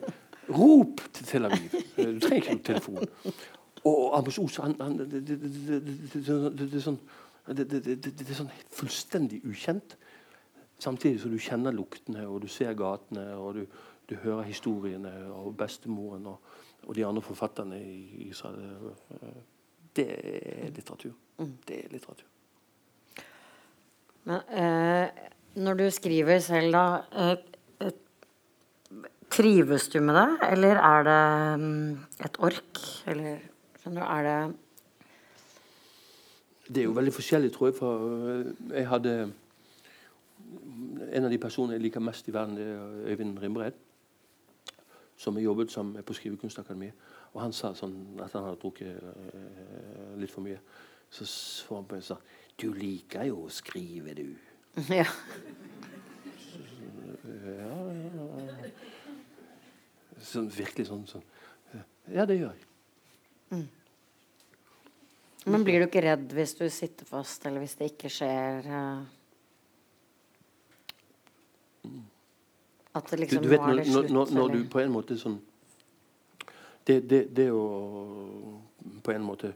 rop 0.49 1.01
til 1.13 1.27
Tel 1.27 1.45
Aviv! 1.45 1.71
Du 1.97 2.21
trenger 2.21 2.37
ikke 2.37 2.55
noen 2.55 2.65
telefon. 2.65 2.99
Og 3.85 4.19
Amos 4.19 4.39
Os 4.39 4.59
er 4.59 4.65
sånn 6.81 6.99
det, 7.47 8.27
er 8.27 8.35
sånn 8.35 8.51
fullstendig 8.75 9.39
ukjent. 9.47 9.97
Samtidig 10.79 11.21
som 11.21 11.33
du 11.33 11.39
kjenner 11.41 11.73
luktene, 11.73 12.27
og 12.29 12.43
du 12.45 12.49
ser 12.53 12.77
gatene, 12.77 13.31
og 13.41 13.55
du, 13.57 13.63
du 14.11 14.15
hører 14.21 14.43
historiene 14.49 15.13
og 15.33 15.55
bestemoren 15.57 16.27
og, 16.29 16.55
og, 16.85 16.95
de 16.95 17.07
andre 17.07 17.23
forfatterne 17.25 17.81
i 17.81 18.29
Israel. 18.29 18.93
Det 19.97 20.07
er 20.13 20.71
litteratur. 20.71 21.15
Mm. 21.39 21.55
Det 21.69 21.79
er 21.85 21.93
litteratur. 21.95 22.29
Men 24.27 24.41
eh, 24.51 25.09
når 25.57 25.75
du 25.81 25.91
skriver 25.91 26.39
selv, 26.45 26.73
da 26.75 26.87
eh, 27.25 27.37
Trives 29.37 29.89
du 29.91 29.99
med 30.01 30.15
det, 30.15 30.29
eller 30.53 30.79
er 30.79 31.03
det 31.05 31.61
mm, 31.61 31.97
et 32.25 32.37
ork? 32.47 32.79
Eller 33.11 33.41
skjønner 33.83 34.01
du, 34.01 34.07
er 34.07 34.23
det 34.27 34.39
Det 36.69 36.81
er 36.81 36.87
jo 36.87 36.95
veldig 36.97 37.13
forskjellig, 37.15 37.51
tror 37.53 37.67
jeg. 37.69 37.77
For 37.77 38.07
øh, 38.07 38.47
jeg 38.71 38.89
hadde 38.89 39.33
En 41.13 41.25
av 41.25 41.31
de 41.31 41.39
personene 41.41 41.77
jeg 41.77 41.87
liker 41.87 42.05
mest 42.05 42.29
i 42.29 42.35
verden, 42.35 42.57
det 42.57 42.67
er 42.67 43.13
Øyvind 43.13 43.39
Rimbred. 43.43 43.79
Som 45.17 45.37
har 45.37 45.43
jobbet 45.43 45.73
sammen 45.73 45.95
med 45.95 46.05
på 46.05 46.17
Skrivekunstakademiet. 46.17 46.95
Og 47.33 47.43
han 47.43 47.53
sa 47.53 47.73
sånn 47.77 47.97
at 48.25 48.33
han 48.37 48.47
hadde 48.47 48.61
drukket 48.61 49.01
øh, 49.01 50.13
litt 50.21 50.33
for 50.33 50.45
mye. 50.45 50.61
Så 51.11 51.27
så 51.29 51.79
han 51.79 51.87
på 51.89 51.97
meg 51.97 52.05
og 52.05 52.09
sa 52.09 52.17
Du 52.57 52.73
liker 52.75 53.29
jo 53.29 53.45
å 53.47 53.53
skrive, 53.53 54.15
du. 54.17 54.37
Ja. 54.93 55.07
Ja 57.47 57.73
Sånn, 60.27 60.49
virkelig 60.51 60.87
sånn, 60.89 61.05
sånn 61.09 61.25
Ja, 62.13 62.25
det 62.27 62.39
gjør 62.39 62.55
jeg. 62.55 63.67
Men 65.47 65.63
blir 65.63 65.79
du 65.79 65.87
ikke 65.87 66.03
redd 66.03 66.33
hvis 66.35 66.57
du 66.59 66.65
sitter 66.73 67.07
fast, 67.07 67.45
eller 67.47 67.63
hvis 67.63 67.77
det 67.79 67.93
ikke 67.93 68.11
skjer 68.11 68.67
eh, 68.67 69.05
Det 73.05 73.17
Du, 73.17 73.21
liksom 73.21 73.43
du 73.43 73.49
vet, 73.49 73.61
nå 73.61 73.75
når, 73.75 74.09
når, 74.11 74.33
når, 74.33 74.49
du 74.55 74.65
på 74.73 74.81
en 74.81 74.93
måte 74.93 75.19
sånn 75.21 75.37
det, 76.87 77.01
det, 77.11 77.23
det 77.37 77.51
å 77.53 77.63
på 79.03 79.13
en 79.13 79.25
måte 79.27 79.53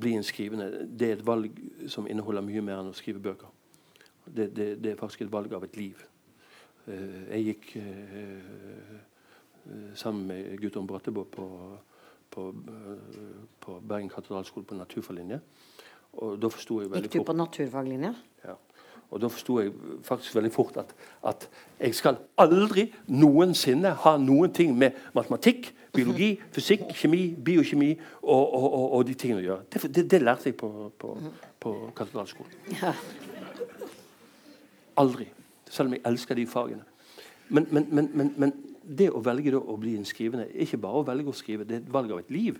bli 0.00 0.14
en 0.14 0.24
skrivende, 0.24 0.86
det 0.86 1.08
er 1.08 1.18
et 1.18 1.26
valg 1.26 1.56
som 1.90 2.06
inneholder 2.06 2.44
mye 2.46 2.62
mer 2.62 2.82
enn 2.82 2.92
å 2.92 2.96
skrive 2.96 3.22
bøker. 3.22 3.50
Det, 4.24 4.50
det, 4.54 4.68
det 4.82 4.92
er 4.92 4.98
faktisk 5.00 5.24
et 5.24 5.32
valg 5.32 5.52
av 5.56 5.64
et 5.66 5.76
liv. 5.78 5.98
Eh, 6.86 7.20
jeg 7.34 7.46
gikk 7.48 7.70
eh, 7.80 8.04
eh, 8.14 9.92
sammen 9.98 10.28
med 10.30 10.60
Guttorm 10.62 10.86
Brattebo 10.86 11.24
på, 11.30 11.48
på, 12.30 12.46
på 13.60 13.78
Bergen 13.80 14.10
katedralskole 14.12 14.68
på 14.68 14.78
naturfaglinje. 14.78 15.40
Og 16.20 16.38
da 16.42 16.50
forsto 16.50 16.80
jeg 16.82 16.92
veldig 16.92 17.10
Gikk 17.10 17.22
du 17.22 17.30
på 17.32 17.38
naturfaglinje? 17.38 18.14
ja. 18.44 18.56
Og 19.10 19.20
da 19.22 19.30
forsto 19.30 19.58
jeg 19.58 19.72
faktisk 20.06 20.36
veldig 20.38 20.52
fort 20.54 20.76
at, 20.78 20.94
at 21.26 21.46
jeg 21.80 21.96
skal 21.98 22.20
aldri 22.38 22.86
noensinne 23.10 23.90
ha 24.04 24.14
noen 24.22 24.52
ting 24.54 24.76
med 24.78 24.98
matematikk, 25.16 25.72
biologi, 25.94 26.36
fysikk, 26.54 26.86
kjemi, 26.94 27.24
biokjemi 27.34 27.90
og, 28.22 28.54
og, 28.54 28.66
og, 28.68 28.86
og 28.98 29.06
de 29.08 29.16
tingene 29.18 29.42
å 29.42 29.46
gjøre. 29.48 29.66
Det, 29.72 29.90
det, 29.96 30.06
det 30.12 30.22
lærte 30.22 30.50
jeg 30.52 30.56
på, 30.60 30.70
på, 30.98 31.16
på 31.60 31.74
katedralskolen. 31.98 32.94
Aldri. 35.02 35.26
Selv 35.70 35.90
om 35.90 35.98
jeg 35.98 36.06
elsker 36.06 36.38
de 36.38 36.46
fagene. 36.50 36.86
Men, 37.50 37.66
men, 37.70 37.88
men, 37.90 38.10
men, 38.14 38.34
men 38.38 38.54
det 38.82 39.10
å 39.10 39.22
velge 39.22 39.58
å 39.58 39.76
bli 39.78 39.96
en 39.98 40.06
skrivende 40.06 40.46
er 40.50 40.66
ikke 40.66 40.78
bare 40.82 41.02
å 41.02 41.06
velge 41.06 41.30
å 41.32 41.36
skrive, 41.36 41.66
det 41.66 41.80
er 41.80 41.82
et 41.82 41.92
valg 41.92 42.14
av 42.14 42.22
et 42.22 42.30
liv. 42.34 42.58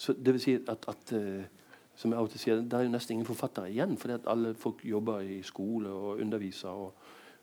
Så 0.00 0.14
det 0.16 0.34
vil 0.34 0.42
si 0.42 0.54
at, 0.58 0.86
at 0.88 1.12
eh, 1.12 1.46
som 1.96 2.12
jeg 2.12 2.18
av 2.18 2.24
og 2.24 2.30
til 2.30 2.40
sier, 2.40 2.60
Det 2.62 2.72
er 2.78 2.82
jo 2.86 2.92
nesten 2.94 3.12
ingen 3.16 3.26
forfattere 3.28 3.70
igjen, 3.70 3.96
fordi 4.00 4.14
at 4.14 4.28
alle 4.30 4.54
folk 4.54 4.84
jobber 4.84 5.20
i 5.20 5.42
skole 5.42 5.90
og 5.90 6.20
underviser 6.20 6.68
og, 6.68 6.94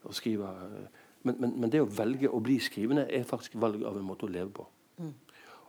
og 0.04 0.14
skriver. 0.14 0.48
eh. 0.48 1.04
Men, 1.24 1.36
men, 1.40 1.54
men 1.60 1.70
det 1.74 1.82
å 1.82 1.90
velge 1.90 2.30
å 2.30 2.40
bli 2.40 2.60
skrivende 2.64 3.08
er 3.12 3.24
faktisk 3.28 3.58
valg 3.60 3.84
av 3.84 3.98
en 3.98 4.06
måte 4.08 4.26
å 4.26 4.32
leve 4.32 4.50
på. 4.50 4.68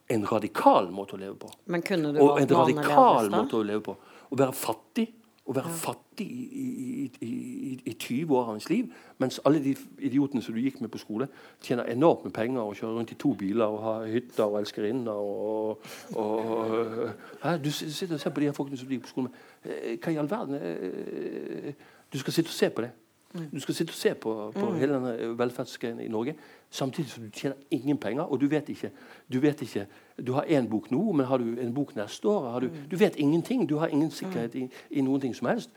En 0.08 0.24
radikal 0.24 0.90
måte 0.94 1.16
å 1.16 1.20
leve 1.20 1.34
på. 1.36 1.50
Men 1.66 1.82
kunne 1.82 2.12
du 2.14 2.20
Og 2.22 2.38
en 2.40 2.48
radikal 2.48 3.28
måte 3.32 3.58
å 3.58 3.64
leve 3.66 3.82
på. 3.90 3.96
Å 4.30 4.36
være 4.38 4.52
fattig. 4.56 5.08
Å 5.49 5.55
være 5.57 5.70
fattig 5.72 6.26
i, 6.28 6.42
i, 6.61 7.05
i, 7.24 7.28
i, 7.28 7.70
i 7.88 7.92
20 7.94 8.34
år 8.36 8.51
av 8.51 8.59
ens 8.59 8.66
liv, 8.68 8.90
mens 9.22 9.38
alle 9.49 9.62
de 9.64 9.72
idiotene 10.05 10.42
som 10.44 10.53
du 10.53 10.61
gikk 10.61 10.82
med 10.84 10.90
på 10.92 11.01
skole, 11.01 11.28
tjener 11.64 11.88
enormt 11.88 12.26
med 12.28 12.34
penger 12.36 12.61
og 12.61 12.76
kjører 12.76 12.99
rundt 12.99 13.14
i 13.14 13.16
to 13.22 13.32
biler 13.40 13.64
og 13.64 13.80
har 13.86 14.05
hytter 14.12 14.44
og 14.44 14.59
elskerinner 14.61 15.16
og, 15.16 15.80
og, 16.12 16.53
og 16.53 17.11
Hæ? 17.42 17.57
Du 17.64 17.70
sitter 17.72 18.18
og 18.18 18.20
ser 18.20 18.34
på 18.36 18.44
de 18.44 18.51
her 18.51 18.57
folkene 18.61 18.76
som 18.76 18.90
du 18.90 18.92
gikk 18.99 19.07
på 19.09 19.14
skole 19.14 19.30
med. 19.30 19.40
Eh, 19.64 19.96
Hva 19.96 20.12
i 20.12 20.20
all 20.20 20.28
verden? 20.30 20.61
Eh, 20.61 21.72
Du 22.12 22.18
skal 22.18 22.32
sitte 22.32 22.49
og 22.49 22.57
se 22.57 22.70
på 22.72 22.84
det. 22.84 22.90
Du 23.28 23.60
skal 23.60 23.74
sitte 23.74 23.90
og 23.90 23.94
se 23.94 24.14
på, 24.14 24.30
på 24.54 24.70
hele 24.80 24.94
denne 24.94 25.34
velferdsgreiene 25.36 26.04
i 26.04 26.08
Norge 26.08 26.32
samtidig 26.70 27.10
som 27.10 27.26
du 27.26 27.30
tjener 27.30 27.56
ingen 27.70 27.98
penger. 28.00 28.22
Og 28.22 28.40
du 28.40 28.46
vet 28.48 28.68
ikke 28.68 28.90
Du, 29.32 29.40
vet 29.40 29.62
ikke, 29.62 29.86
du 30.26 30.32
har 30.32 30.48
én 30.48 30.68
bok 30.68 30.90
nå, 30.90 31.12
men 31.12 31.26
har 31.26 31.36
du 31.38 31.60
en 31.60 31.74
bok 31.74 31.96
neste 31.96 32.28
år? 32.28 32.50
Har 32.50 32.60
du, 32.60 32.70
du 32.90 32.96
vet 32.96 33.16
ingenting. 33.16 33.68
Du 33.68 33.76
har 33.76 33.86
ingen 33.86 34.10
sikkerhet 34.10 34.54
i, 34.54 34.68
i 34.90 35.00
noen 35.00 35.20
ting 35.20 35.36
som 35.36 35.46
helst. 35.46 35.70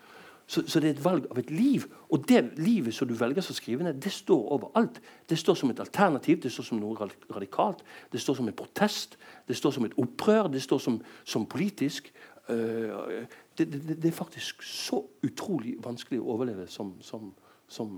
Så, 0.48 0.64
så 0.68 0.80
det 0.80 0.90
er 0.90 0.94
et 0.98 1.04
valg 1.04 1.28
av 1.32 1.38
et 1.40 1.52
liv. 1.52 1.86
Og 2.10 2.26
det 2.28 2.42
livet 2.58 2.94
som 2.94 3.08
du 3.08 3.14
velger 3.14 3.42
som 3.42 3.56
skrivende, 3.56 3.94
det 3.94 4.12
står 4.12 4.50
overalt. 4.52 5.02
Det 5.30 5.38
står 5.40 5.56
som 5.56 5.70
et 5.70 5.80
alternativ, 5.80 6.42
det 6.42 6.52
står 6.52 6.64
som 6.64 6.80
noe 6.80 7.08
radikalt, 7.36 7.84
det 8.12 8.22
står 8.22 8.36
som 8.40 8.48
en 8.48 8.58
protest, 8.58 9.18
det 9.48 9.56
står 9.56 9.72
som 9.72 9.86
et 9.86 9.96
opprør, 9.98 10.48
det 10.52 10.62
står 10.62 10.78
som, 10.78 11.02
som 11.24 11.46
politisk. 11.46 12.12
Eh, 12.50 13.24
det, 13.58 13.72
det, 13.72 13.96
det 14.02 14.06
er 14.06 14.18
faktisk 14.18 14.64
så 14.64 15.00
utrolig 15.24 15.78
vanskelig 15.84 16.20
å 16.20 16.34
overleve 16.36 16.68
som, 16.68 16.98
som, 17.02 17.32
som, 17.72 17.94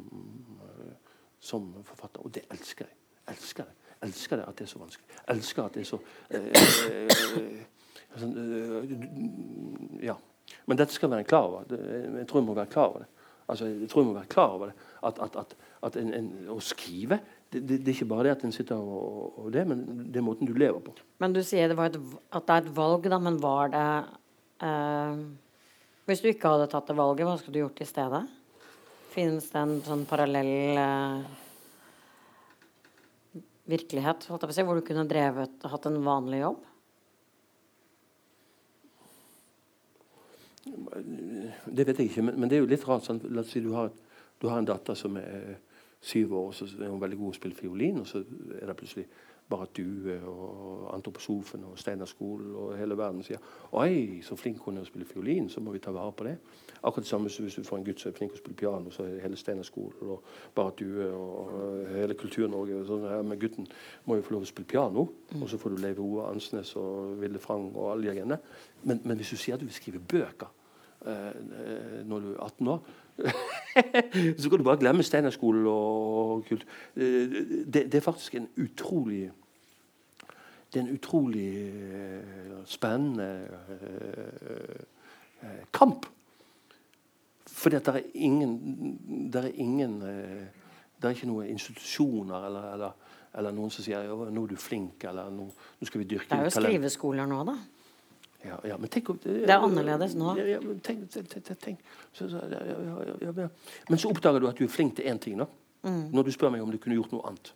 eh, 0.61 1.15
som 1.39 1.71
forfatter. 1.84 2.26
Og 2.26 2.34
det 2.36 2.45
elsker 2.53 2.86
jeg. 2.86 2.95
Elsker 3.34 3.69
det. 3.69 3.95
Elsker 4.03 4.39
det 4.39 4.45
at 4.47 4.59
det 4.59 4.67
er 4.67 4.71
så 4.74 4.82
vanskelig. 4.82 5.21
Elsker 5.34 5.63
at 5.63 5.78
det 5.78 5.82
er 5.84 5.89
så 5.89 5.99
eh, 6.30 6.47
eh, 7.39 7.65
sånn, 8.19 8.38
Ja. 10.03 10.19
Men 10.67 10.78
dette 10.78 10.93
skal 10.93 11.09
være 11.09 11.26
klar 11.26 11.47
over. 11.47 11.69
Jeg 11.71 12.28
tror 12.28 12.41
jeg 12.41 12.45
må 12.45 12.55
være 12.55 12.71
klar 12.71 12.89
over 12.91 13.05
det. 13.05 13.07
Altså, 13.49 13.67
jeg 13.67 13.89
tror 13.89 14.01
jeg 14.01 14.07
må 14.09 14.17
være 14.17 14.32
klar 14.32 14.57
over 14.57 14.71
det. 14.71 14.76
At, 15.03 15.21
at, 15.24 15.38
at, 15.39 15.55
at 15.88 15.95
en, 15.99 16.11
en, 16.15 16.28
å 16.51 16.59
skrive 16.63 17.19
det, 17.53 17.61
det, 17.61 17.80
det 17.86 17.91
er 17.91 17.95
ikke 17.97 18.09
bare 18.11 18.28
det 18.28 18.34
at 18.36 18.43
en 18.47 18.53
sitter 18.55 18.76
og, 18.76 19.39
og 19.39 19.49
det, 19.53 19.63
men 19.69 19.84
det 20.11 20.19
er 20.19 20.26
måten 20.26 20.49
du 20.49 20.53
lever 20.57 20.80
på. 20.84 20.93
Men 21.24 21.36
du 21.36 21.41
sier 21.45 21.71
det 21.71 21.78
et, 21.86 21.97
at 22.34 22.47
det 22.47 22.55
er 22.55 22.63
et 22.63 22.71
valg, 22.76 23.09
da, 23.11 23.19
men 23.21 23.39
var 23.41 23.74
det 23.74 23.88
eh, 24.67 25.19
Hvis 26.09 26.24
du 26.24 26.32
ikke 26.32 26.53
hadde 26.55 26.69
tatt 26.71 26.89
det 26.89 26.97
valget, 26.97 27.28
hva 27.28 27.36
skulle 27.39 27.57
du 27.57 27.63
gjort 27.63 27.84
i 27.84 27.89
stedet? 27.89 28.24
Finnes 29.14 29.45
det 29.53 29.61
en 29.61 29.76
sånn 29.86 30.05
parallell 30.09 30.78
eh, 30.82 31.26
virkelighet 33.70 34.26
si, 34.26 34.64
hvor 34.66 34.80
du 34.80 34.86
kunne 34.86 35.05
drevet 35.09 35.68
hatt 35.70 35.86
en 35.86 35.99
vanlig 36.05 36.39
jobb? 36.41 36.64
Det 40.64 41.86
vet 41.86 41.99
jeg 41.99 42.09
ikke, 42.09 42.24
men, 42.26 42.39
men 42.39 42.49
det 42.49 42.57
er 42.57 42.64
jo 42.64 42.72
litt 42.72 42.88
rart. 42.88 43.05
Sånn, 43.05 43.22
La 43.30 43.43
oss 43.43 43.53
si 43.53 43.61
du 43.61 43.70
har, 43.76 43.93
du 44.41 44.49
har 44.49 44.57
en 44.59 44.72
datter 44.72 44.97
som 44.97 45.18
er 45.22 45.53
eh, 45.53 45.61
syv 46.03 46.34
år, 46.39 46.49
og 46.49 46.57
så 46.57 46.68
er 46.80 46.89
hun 46.89 47.01
veldig 47.01 47.20
god 47.20 47.30
til 47.30 47.38
å 47.38 47.41
spille 47.41 47.59
fiolin, 47.59 48.01
og 48.01 48.09
så 48.09 48.24
er 48.57 48.66
det 48.68 48.78
plutselig 48.80 49.07
bare 49.53 49.70
Due 49.76 50.18
og 50.26 50.89
Antroposofen 50.95 51.66
og 51.68 51.78
Steinerskolen 51.80 52.53
og 52.55 52.78
hele 52.80 52.95
verden 52.97 53.24
sier 53.28 53.41
Oi, 53.76 54.22
så 54.24 54.38
flink 54.39 54.64
hun 54.66 54.80
er 54.80 54.86
å 54.86 54.89
spille 54.89 55.07
fiolin, 55.07 55.49
så 55.51 55.61
må 55.61 55.76
vi 55.76 55.84
ta 55.84 55.93
vare 55.93 56.16
på 56.16 56.28
det. 56.28 56.38
Akkurat 56.84 57.05
det 57.05 57.09
samme 57.09 57.29
som 57.29 57.45
hvis 57.45 57.55
du 57.55 57.63
får 57.63 57.77
en 57.77 57.86
gutt 57.88 58.01
som 58.01 58.11
er 58.11 58.15
flink 58.17 58.34
til 58.34 58.39
å 58.39 58.43
spille 58.43 58.57
piano, 58.59 58.91
så 58.91 59.05
er 59.07 59.21
hele 59.23 59.38
Steinerskolen 59.39 60.09
og 60.11 60.23
bare 60.55 60.73
Due 60.79 61.05
og 61.15 61.86
hele 61.93 62.17
Kultur-Norge 62.19 62.81
sånn. 62.88 63.05
her. 63.07 63.21
men 63.23 63.39
gutten 63.39 63.67
må 64.05 64.17
jo 64.17 64.25
få 64.25 64.34
lov 64.36 64.43
å 64.43 64.49
spille 64.49 64.67
piano, 64.67 65.07
og 65.39 65.45
så 65.49 65.57
får 65.57 65.69
du 65.69 65.77
Leiv 65.81 66.01
Ove 66.03 66.25
Ansnes 66.27 66.75
og 66.75 67.21
Ville 67.21 67.39
Frang 67.39 67.69
og 67.75 67.91
alle 67.91 68.09
de 68.09 68.17
greiene. 68.17 68.39
Men, 68.84 68.99
men 69.03 69.17
hvis 69.17 69.31
du 69.31 69.38
sier 69.38 69.55
at 69.55 69.63
du 69.63 69.65
vil 69.65 69.77
skrive 69.77 69.99
bøker 69.99 70.51
eh, 71.07 71.29
eh, 71.29 72.01
når 72.03 72.19
du 72.19 72.34
er 72.34 72.43
18 72.43 72.67
år 72.67 72.84
så 74.41 74.49
kan 74.49 74.57
du 74.57 74.63
bare 74.65 74.81
glemme 74.81 75.03
Steinerskolen 75.05 75.67
og 75.69 76.43
kult. 76.49 76.65
Eh, 76.97 77.29
Det, 77.63 77.86
det 77.86 77.95
er 77.95 78.01
faktisk 78.01 78.36
en 78.36 78.49
utrolig 78.57 79.31
Det 80.73 80.81
er 80.81 80.88
en 80.88 80.95
utrolig 80.95 81.49
eh, 81.69 82.65
spennende 82.65 83.47
kamp. 85.71 86.05
Fordi 87.64 87.80
at 87.80 87.88
det 87.88 87.95
er 87.95 88.09
ingen 88.28 88.57
Det 89.32 89.43
er 89.45 89.51
ingen 89.64 90.01
eh, 90.07 90.47
Det 90.99 91.09
er 91.09 91.16
ikke 91.18 91.30
noen 91.30 91.51
institusjoner 91.53 92.47
eller, 92.49 92.68
eller, 92.74 93.14
eller 93.39 93.55
noen 93.55 93.72
som 93.74 93.86
sier 93.86 94.09
«Å, 94.11 94.28
'nå 94.30 94.43
er 94.43 94.51
du 94.51 94.59
flink', 94.59 95.07
eller 95.09 95.32
'nå, 95.32 95.47
nå 95.80 95.89
skal 95.89 96.03
vi 96.03 96.09
dyrke 96.16 96.30
Det 96.30 96.39
er 96.39 96.49
jo 96.49 96.55
skriveskoler 96.59 97.30
nå, 97.30 97.41
da. 97.47 97.57
Ja, 98.43 98.59
ja, 98.68 98.78
men 98.78 98.91
tenk, 98.91 99.14
Det 99.24 99.47
er 99.47 99.64
annerledes 99.64 100.16
nå. 100.20 100.34
Ja, 100.36 100.45
ja, 100.57 100.59
men 100.59 100.80
tenk, 100.84 101.05
tenk, 101.11 101.59
tenk. 101.64 101.80
Så, 102.11 102.28
så, 102.28 102.41
ja, 102.51 102.59
ja, 102.68 102.80
ja, 102.84 103.16
ja, 103.22 103.34
ja. 103.45 103.49
Men 103.88 104.01
så 104.01 104.11
oppdager 104.11 104.43
du 104.43 104.49
at 104.49 104.59
du 104.59 104.66
er 104.66 104.72
flink 104.72 104.97
til 104.97 105.07
én 105.07 105.20
ting. 105.20 105.38
da. 105.39 105.47
Mm. 105.84 106.09
Når 106.11 106.28
du 106.28 106.32
spør 106.36 106.51
meg 106.51 106.64
om 106.64 106.72
du 106.72 106.78
kunne 106.78 106.95
gjort 106.95 107.11
noe 107.16 107.24
annet. 107.28 107.53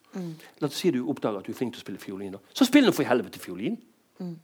La 0.62 0.68
oss 0.68 0.80
si 0.80 0.92
du 0.92 1.02
oppdager 1.12 1.40
at 1.40 1.48
du 1.48 1.52
er 1.52 1.60
flink 1.60 1.76
til 1.76 1.84
å 1.84 1.86
spille 1.86 2.00
fiolin. 2.00 2.36
da. 2.36 2.40
Så 2.56 2.68
spill 2.68 2.88
nå 2.88 2.94
for 2.96 3.08
helvete 3.08 3.40
fiolin! 3.40 3.76
Mm. 4.20 4.36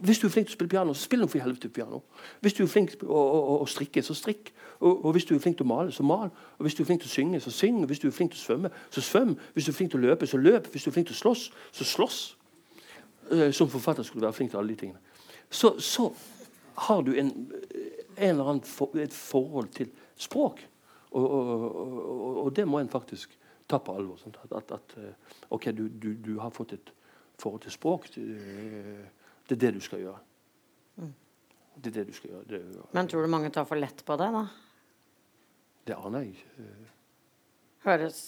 Hvis 0.00 0.18
du 0.18 0.26
er 0.26 0.30
flink 0.32 0.46
til 0.48 0.54
å 0.54 0.58
spille 0.58 0.72
piano, 0.72 0.94
så 0.94 1.04
spill 1.04 1.20
nå 1.20 1.26
for 1.28 1.42
helvete 1.44 1.68
piano. 1.68 2.00
Hvis 2.40 2.54
du 2.56 2.62
er 2.64 2.70
flink 2.72 2.90
til 2.94 3.08
å, 3.08 3.20
å, 3.20 3.56
å- 3.60 3.66
strikke, 3.68 4.02
så 4.02 4.14
strikk. 4.16 4.52
Og, 4.80 5.04
og 5.04 5.12
hvis 5.12 5.24
du 5.28 5.34
er 5.34 5.42
flink 5.44 5.58
til 5.58 5.66
å 5.66 5.68
male, 5.68 5.92
så 5.92 6.02
mal. 6.02 6.30
Og 6.58 6.64
hvis 6.64 6.74
du 6.74 6.82
er 6.82 6.88
flink 6.88 7.02
til 7.02 7.10
å 7.10 7.12
synge, 7.12 7.40
så 7.44 7.52
syng. 7.52 7.82
Og 7.82 7.90
Hvis 7.90 8.00
du 8.00 8.06
er 8.08 8.14
flink 8.16 8.32
til 8.32 8.40
å 8.40 8.44
svømme, 8.44 8.70
så 8.90 9.04
svøm. 9.04 9.34
Hvis 9.52 9.68
du 9.68 9.72
er 9.74 9.76
flink 9.76 9.92
til 9.92 10.00
å 10.00 10.06
løpe, 10.06 10.26
så 10.26 10.40
løp. 10.40 10.70
Hvis 10.72 10.86
du 10.86 10.90
er 10.90 10.96
flink 10.96 11.10
til 11.10 11.18
å 11.18 11.20
slåss, 11.20 11.50
så 11.72 11.84
slåss. 11.84 12.20
Eh, 13.30 13.52
Som 13.52 13.68
forfatter 13.68 14.02
skulle 14.02 14.24
du 14.24 14.26
være 14.30 14.38
flink 14.40 14.50
til 14.50 14.58
alle 14.62 14.72
de 14.72 14.80
tingene. 14.80 14.98
Så, 15.50 15.74
så 15.80 16.08
har 16.88 17.02
du 17.02 17.12
en, 17.12 17.30
en 18.16 18.28
eller 18.30 18.44
annen 18.54 18.64
for, 18.64 18.96
et 18.96 19.12
forhold 19.12 19.68
til 19.76 19.90
språk. 20.16 20.64
Og, 21.10 22.44
og, 22.44 22.56
det 22.56 22.68
må 22.68 22.78
en 22.78 22.88
faktisk 22.88 23.36
ta 23.68 23.78
på 23.82 23.94
alvor. 23.98 24.16
Sånn 24.22 24.36
At, 24.44 24.52
at, 24.62 24.72
at 24.78 24.98
eh, 25.02 25.38
OK, 25.50 25.72
du, 25.76 25.88
du, 25.88 26.14
du, 26.14 26.36
har 26.40 26.50
fått 26.54 26.72
et 26.78 26.92
forhold 27.40 27.64
til 27.66 27.74
språk. 27.74 28.08
Det, 28.14 28.24
det 29.50 29.56
er 29.56 29.62
det 29.66 29.72
du 29.74 29.82
skal 29.82 30.04
gjøre. 30.04 30.20
Mm. 31.02 31.14
Det 31.74 31.90
er 31.90 31.94
det 31.98 32.06
du 32.06 32.12
skal 32.14 32.30
gjøre. 32.30 32.44
Det, 32.46 32.60
Men 32.94 33.08
tror 33.10 33.26
du 33.26 33.32
mange 33.32 33.50
tar 33.50 33.66
for 33.66 33.80
lett 33.80 34.04
på 34.06 34.16
det, 34.20 34.28
da? 34.36 34.44
Det 35.90 35.96
aner 35.96 36.22
jeg 36.22 36.36
ikke. 36.36 36.68
Høres 37.88 38.20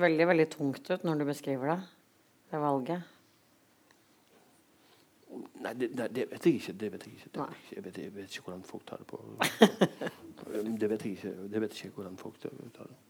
veldig, 0.00 0.28
veldig 0.30 0.46
tungt 0.54 0.88
ut 0.88 1.04
når 1.04 1.20
du 1.20 1.26
beskriver 1.28 1.74
det, 1.74 1.80
det 2.52 2.62
valget. 2.62 3.10
Nei, 5.62 5.74
det, 5.76 5.90
det, 5.96 6.08
det, 6.16 6.26
vet 6.30 6.46
jeg 6.48 6.58
ikke. 6.60 6.74
Det 6.80 6.92
vet 6.92 7.06
jeg 7.06 7.14
ikke. 7.18 7.30
Det, 7.34 7.46
jeg, 7.72 7.84
vet, 7.84 7.98
jeg, 7.98 8.14
vet, 8.16 8.32
ikke 8.32 8.48
hvordan 8.48 8.64
folk 8.68 8.88
tar 8.88 9.00
det 9.00 9.08
på. 9.12 9.20
det 10.80 10.90
vet 10.90 11.04
jeg 11.04 11.16
ikke. 11.18 11.36
Det 11.52 11.62
vet 11.66 11.76
ikke 11.78 11.96
hvordan 11.98 12.18
folk 12.20 12.40
tar 12.40 12.56
det. 12.88 13.00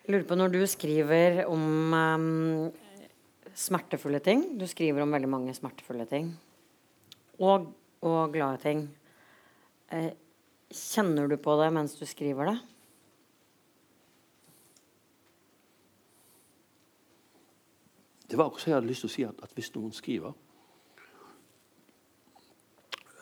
Jeg 0.00 0.14
lurer 0.16 0.26
på 0.26 0.38
når 0.38 0.54
du 0.54 0.62
skriver 0.66 1.44
om 1.46 1.94
um, 1.94 2.70
smertefulle 3.54 4.20
ting 4.24 4.44
Du 4.60 4.66
skriver 4.66 5.02
om 5.02 5.12
veldig 5.12 5.28
mange 5.30 5.54
smertefulle 5.54 6.06
ting. 6.10 6.32
Og, 7.40 7.70
og 8.04 8.32
glade 8.32 8.60
ting. 8.62 8.82
Eh, 9.92 10.12
kjenner 10.70 11.28
du 11.28 11.36
på 11.40 11.56
det 11.60 11.70
mens 11.74 11.96
du 11.98 12.04
skriver 12.06 12.52
det? 12.52 12.58
Det 18.30 18.38
var 18.38 18.46
akkurat 18.46 18.62
så 18.62 18.70
jeg 18.70 18.76
hadde 18.76 18.86
lyst 18.86 19.02
til 19.02 19.10
å 19.10 19.14
si 19.16 19.26
at, 19.26 19.42
at 19.42 19.56
hvis 19.56 19.72
noen 19.74 19.92
skriver 19.96 20.36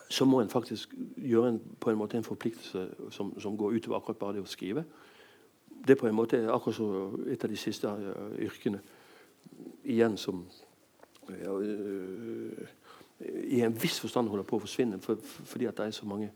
så 0.09 0.25
må 0.25 0.41
en 0.41 0.49
faktisk 0.49 0.93
gjøre 1.17 1.49
en, 1.49 1.59
på 1.79 1.89
en 1.89 1.97
måte 1.97 2.17
en 2.17 2.25
forpliktelse 2.25 2.87
som, 3.13 3.39
som, 3.39 3.57
går 3.57 3.77
utover 3.77 3.97
akkurat 3.97 4.17
bare 4.17 4.33
det 4.33 4.41
å 4.41 4.49
skrive. 4.49 4.83
Det 5.69 5.93
er 5.93 5.99
på 6.01 6.07
en 6.09 6.17
måte 6.17 6.39
akkurat 6.49 6.75
så 6.75 6.87
et 7.29 7.43
av 7.45 7.51
de 7.51 7.57
siste 7.57 7.87
uh, 7.87 8.33
yrkene 8.41 8.81
igjen 9.83 10.17
som 10.17 10.45
uh, 11.29 12.65
i 13.19 13.61
en 13.61 13.75
viss 13.75 13.99
forstand 13.99 14.29
holder 14.31 14.47
på 14.47 14.59
å 14.59 14.63
forsvinne 14.63 15.01
for, 15.03 15.19
for, 15.19 15.47
fordi 15.53 15.67
at 15.67 15.77
det 15.77 15.89
er 15.89 15.97
så 15.97 16.07
mange 16.07 16.31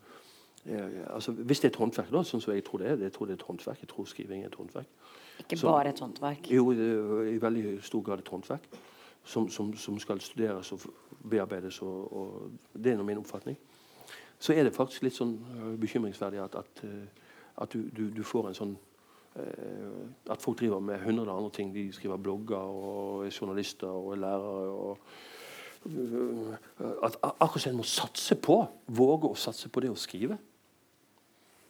altså 1.12 1.32
Hvis 1.32 1.60
det 1.60 1.68
er 1.68 1.74
et 1.74 1.76
håndverk, 1.76 2.12
da, 2.12 2.22
sånn 2.24 2.40
som 2.40 2.54
jeg 2.54 2.64
tror 2.64 2.80
det 2.80 2.88
er, 2.88 3.02
jeg 3.04 3.12
tror 3.12 3.28
det 3.28 3.34
er 3.34 3.40
et 3.42 3.48
håndverk, 3.48 3.82
jeg 3.84 3.90
tror 3.92 4.06
skriving 4.08 4.46
er 4.46 4.48
et 4.48 4.56
håndverk. 4.56 4.88
Ikke 5.40 5.58
så, 5.58 5.68
bare 5.68 5.90
et 5.90 6.00
håndverk? 6.00 6.48
Jo, 6.52 6.72
i 6.72 7.38
veldig 7.42 7.84
stor 7.84 8.02
grad 8.02 8.20
et 8.24 8.30
håndverk. 8.32 8.68
Som, 9.26 9.50
som, 9.50 9.74
som, 9.74 10.00
skal 10.00 10.22
studeres 10.22 10.72
og 10.72 10.80
bearbeides. 11.30 11.82
Og, 11.82 12.14
og 12.14 12.52
det 12.84 12.92
er 12.92 13.04
min 13.04 13.18
oppfatning. 13.18 13.58
Så 14.40 14.54
er 14.54 14.64
det 14.64 14.76
faktisk 14.76 15.06
litt 15.06 15.16
sånn 15.16 15.38
uh, 15.40 15.76
bekymringsverdig 15.80 16.42
at, 16.44 16.56
at, 16.60 16.84
uh, 16.84 17.30
at 17.64 17.74
du, 17.74 17.86
du, 17.96 18.10
du, 18.12 18.24
får 18.28 18.50
en 18.50 18.58
sånn 18.58 18.74
At 20.30 20.42
folk 20.42 20.60
driver 20.60 20.80
med 20.80 21.02
hundre 21.02 21.32
andre 21.32 21.52
ting. 21.52 21.74
De 21.74 21.88
skriver 21.94 22.18
blogger 22.18 22.58
og 22.58 23.26
er 23.26 23.34
journalister 23.42 23.88
og 23.88 24.12
er 24.14 24.22
lærere. 24.22 24.70
og 24.70 24.98
at 27.04 27.18
akkurat 27.24 27.62
som 27.62 27.74
en 27.74 27.78
må 27.78 27.84
satse 27.84 28.36
på, 28.40 28.56
våge 28.88 29.28
å 29.28 29.36
satse 29.36 29.68
på 29.70 29.82
det 29.84 29.90
å 29.92 29.98
skrive. 30.00 30.38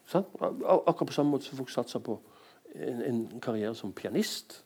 Sånn? 0.09 0.28
Akkurat 0.38 1.07
på 1.09 1.16
samme 1.16 1.34
måte 1.34 1.47
som 1.47 1.57
folk 1.57 1.72
satser 1.74 2.03
på 2.03 2.20
en, 2.76 3.01
en 3.01 3.24
karriere 3.41 3.74
som 3.78 3.93
pianist 3.95 4.59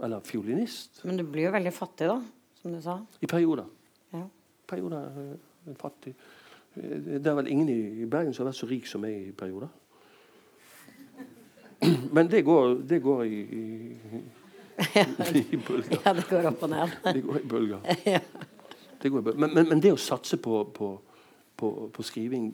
eller 0.00 0.22
fiolinist. 0.24 1.02
Men 1.04 1.18
du 1.18 1.24
blir 1.26 1.48
jo 1.48 1.54
veldig 1.56 1.72
fattig, 1.74 2.08
da, 2.08 2.20
som 2.60 2.76
du 2.76 2.80
sa. 2.84 3.00
I 3.20 3.28
perioder. 3.30 3.66
Ja. 4.14 4.22
Perioder 4.70 5.18
er 5.18 5.76
fattig. 5.80 6.14
Det 6.74 7.26
er 7.26 7.36
vel 7.36 7.50
ingen 7.50 7.68
i 7.74 8.06
Bergen 8.08 8.32
som 8.32 8.44
har 8.44 8.52
vært 8.52 8.60
så 8.60 8.68
rik 8.70 8.86
som 8.88 9.02
meg 9.02 9.32
i 9.32 9.34
perioder. 9.36 9.72
Men 12.16 12.30
det 12.30 12.42
går, 12.44 12.74
det 12.88 13.00
går 13.02 13.22
i, 13.24 13.40
i, 13.40 13.62
i, 15.40 15.60
bølger. 15.68 16.00
Ja, 16.04 16.14
det 16.16 16.26
går 16.30 16.50
opp 16.52 16.64
og 16.66 16.72
ned. 16.72 16.96
det 17.14 17.22
går 17.26 17.38
i 17.42 17.46
bølger. 17.54 17.80
Det 19.00 19.08
går 19.08 19.22
i 19.22 19.22
bølger. 19.22 19.40
Men, 19.40 19.54
men, 19.54 19.68
men, 19.68 19.80
det 19.80 19.94
å 19.94 19.96
satse 19.96 20.36
på, 20.36 20.58
på, 20.76 20.90
på, 21.56 21.68
på, 21.88 22.02
skriving, 22.04 22.50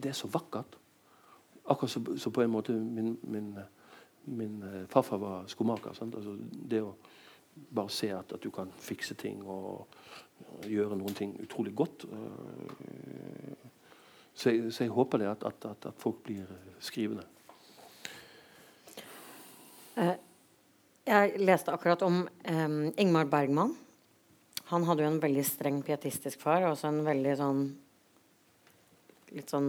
det 0.00 0.14
er 0.14 0.16
så 0.16 0.30
vakkert. 0.32 0.78
Akkurat 1.68 1.92
så, 1.92 2.00
så 2.16 2.32
på 2.32 2.40
en 2.40 2.54
måte 2.54 2.72
min, 2.72 3.18
min 3.28 3.50
min 4.24 4.62
uh, 4.62 4.86
farfar 4.86 5.18
var 5.18 5.46
skomaker. 5.46 5.90
Altså, 5.90 6.36
det 6.68 6.82
å 6.82 6.94
bare 7.74 7.92
se 7.92 8.10
at, 8.14 8.32
at, 8.32 8.42
du 8.42 8.50
kan 8.54 8.70
fikse 8.80 9.16
ting 9.18 9.42
og 9.42 9.86
gjøre 10.68 10.98
noen 10.98 11.16
ting 11.16 11.34
utrolig 11.42 11.74
godt. 11.76 12.06
Uh, 12.10 13.68
så, 14.34 14.50
jeg, 14.50 14.72
så, 14.72 14.84
jeg, 14.84 14.94
håper 14.94 15.22
det 15.22 15.30
at, 15.32 15.46
at, 15.50 15.86
at 15.90 16.00
folk 16.00 16.22
blir 16.24 16.48
skrivende. 16.80 17.26
Jeg 21.10 21.44
leste 21.44 21.74
akkurat 21.74 22.02
om 22.06 22.22
um, 22.26 22.80
Ingmar 22.96 23.28
Bergman. 23.30 23.74
Han 24.70 24.84
hadde 24.86 25.04
jo 25.04 25.10
en 25.10 25.22
veldig 25.22 25.44
streng 25.46 25.80
pietistisk 25.86 26.42
far. 26.42 26.68
Også 26.70 26.90
en 26.90 27.04
veldig 27.06 27.36
sånn 27.40 27.62
Litt 29.30 29.52
sånn 29.52 29.68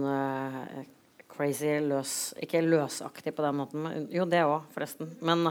crazy 1.30 1.76
løs 1.84 2.32
Ikke 2.42 2.62
løsaktig 2.64 3.34
på 3.36 3.44
den 3.44 3.58
måten, 3.60 3.84
men, 3.84 4.08
jo, 4.12 4.26
det 4.28 4.44
òg, 4.46 4.68
forresten. 4.74 5.12
Men, 5.24 5.50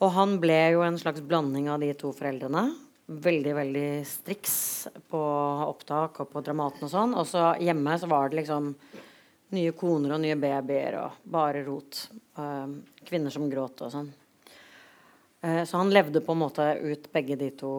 og 0.00 0.12
han 0.16 0.38
ble 0.42 0.60
jo 0.76 0.84
en 0.84 0.98
slags 1.00 1.24
blanding 1.24 1.70
av 1.72 1.82
de 1.82 1.92
to 1.98 2.12
foreldrene. 2.16 2.68
Veldig 3.10 3.54
veldig 3.56 3.88
striks 4.06 4.56
på 5.10 5.20
opptak 5.66 6.22
og 6.22 6.30
på 6.32 6.42
Dramaten 6.46 6.86
og 6.86 6.92
sånn. 6.92 7.16
Og 7.18 7.26
så 7.28 7.50
hjemme 7.60 7.96
så 7.98 8.08
var 8.10 8.30
det 8.30 8.42
liksom 8.42 8.70
nye 9.56 9.74
koner 9.74 10.14
og 10.14 10.22
nye 10.22 10.38
babyer 10.38 11.00
og 11.00 11.24
bare 11.26 11.64
rot. 11.66 12.04
Uh, 12.38 12.78
kvinner 13.08 13.32
som 13.32 13.48
gråt 13.50 13.80
og 13.84 13.92
sånn. 13.94 14.10
Uh, 15.44 15.62
så 15.64 15.80
han 15.80 15.92
levde 15.92 16.22
på 16.24 16.34
en 16.36 16.42
måte 16.42 16.66
ut 16.80 17.08
begge 17.14 17.38
de 17.40 17.50
to 17.60 17.72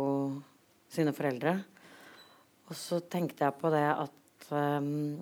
sine 0.91 1.13
foreldre. 1.15 1.59
Og 2.69 2.77
så 2.77 3.01
tenkte 3.03 3.45
jeg 3.45 3.59
på 3.59 3.71
det 3.73 3.83
at 3.89 4.47
um, 4.55 5.19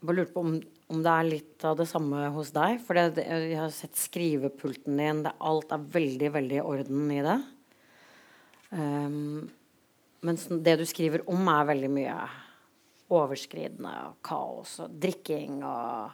bare 0.00 0.16
lurte 0.16 0.34
på 0.34 0.44
om, 0.46 0.56
om, 0.88 1.02
det 1.04 1.12
er 1.12 1.28
litt 1.28 1.64
av 1.68 1.76
det 1.80 1.88
samme 1.90 2.28
hos 2.34 2.52
deg. 2.54 2.80
For 2.84 2.98
det, 2.98 3.24
jeg 3.26 3.58
har 3.58 3.70
sett 3.74 3.98
skrivepulten 3.98 4.98
din. 5.00 5.22
Det, 5.26 5.34
alt 5.38 5.74
er 5.74 5.88
veldig, 5.98 6.32
veldig 6.38 6.58
i 6.60 6.64
orden 6.64 7.14
i 7.14 7.22
det. 7.26 7.38
Um, 8.70 9.48
mens 10.24 10.48
det 10.50 10.78
du 10.80 10.84
skriver 10.88 11.24
om, 11.30 11.44
er 11.52 11.70
veldig 11.72 11.90
mye 11.92 12.18
overskridende 13.14 13.92
og 14.10 14.18
kaos 14.24 14.74
og 14.84 14.96
drikking 15.00 15.62
og 15.64 16.10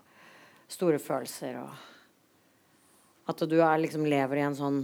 store 0.71 1.01
følelser 1.03 1.59
og 1.63 1.94
At 3.25 3.41
du 3.49 3.57
er, 3.57 3.79
liksom 3.81 4.05
lever 4.05 4.41
i 4.41 4.45
en 4.45 4.57
sånn 4.57 4.81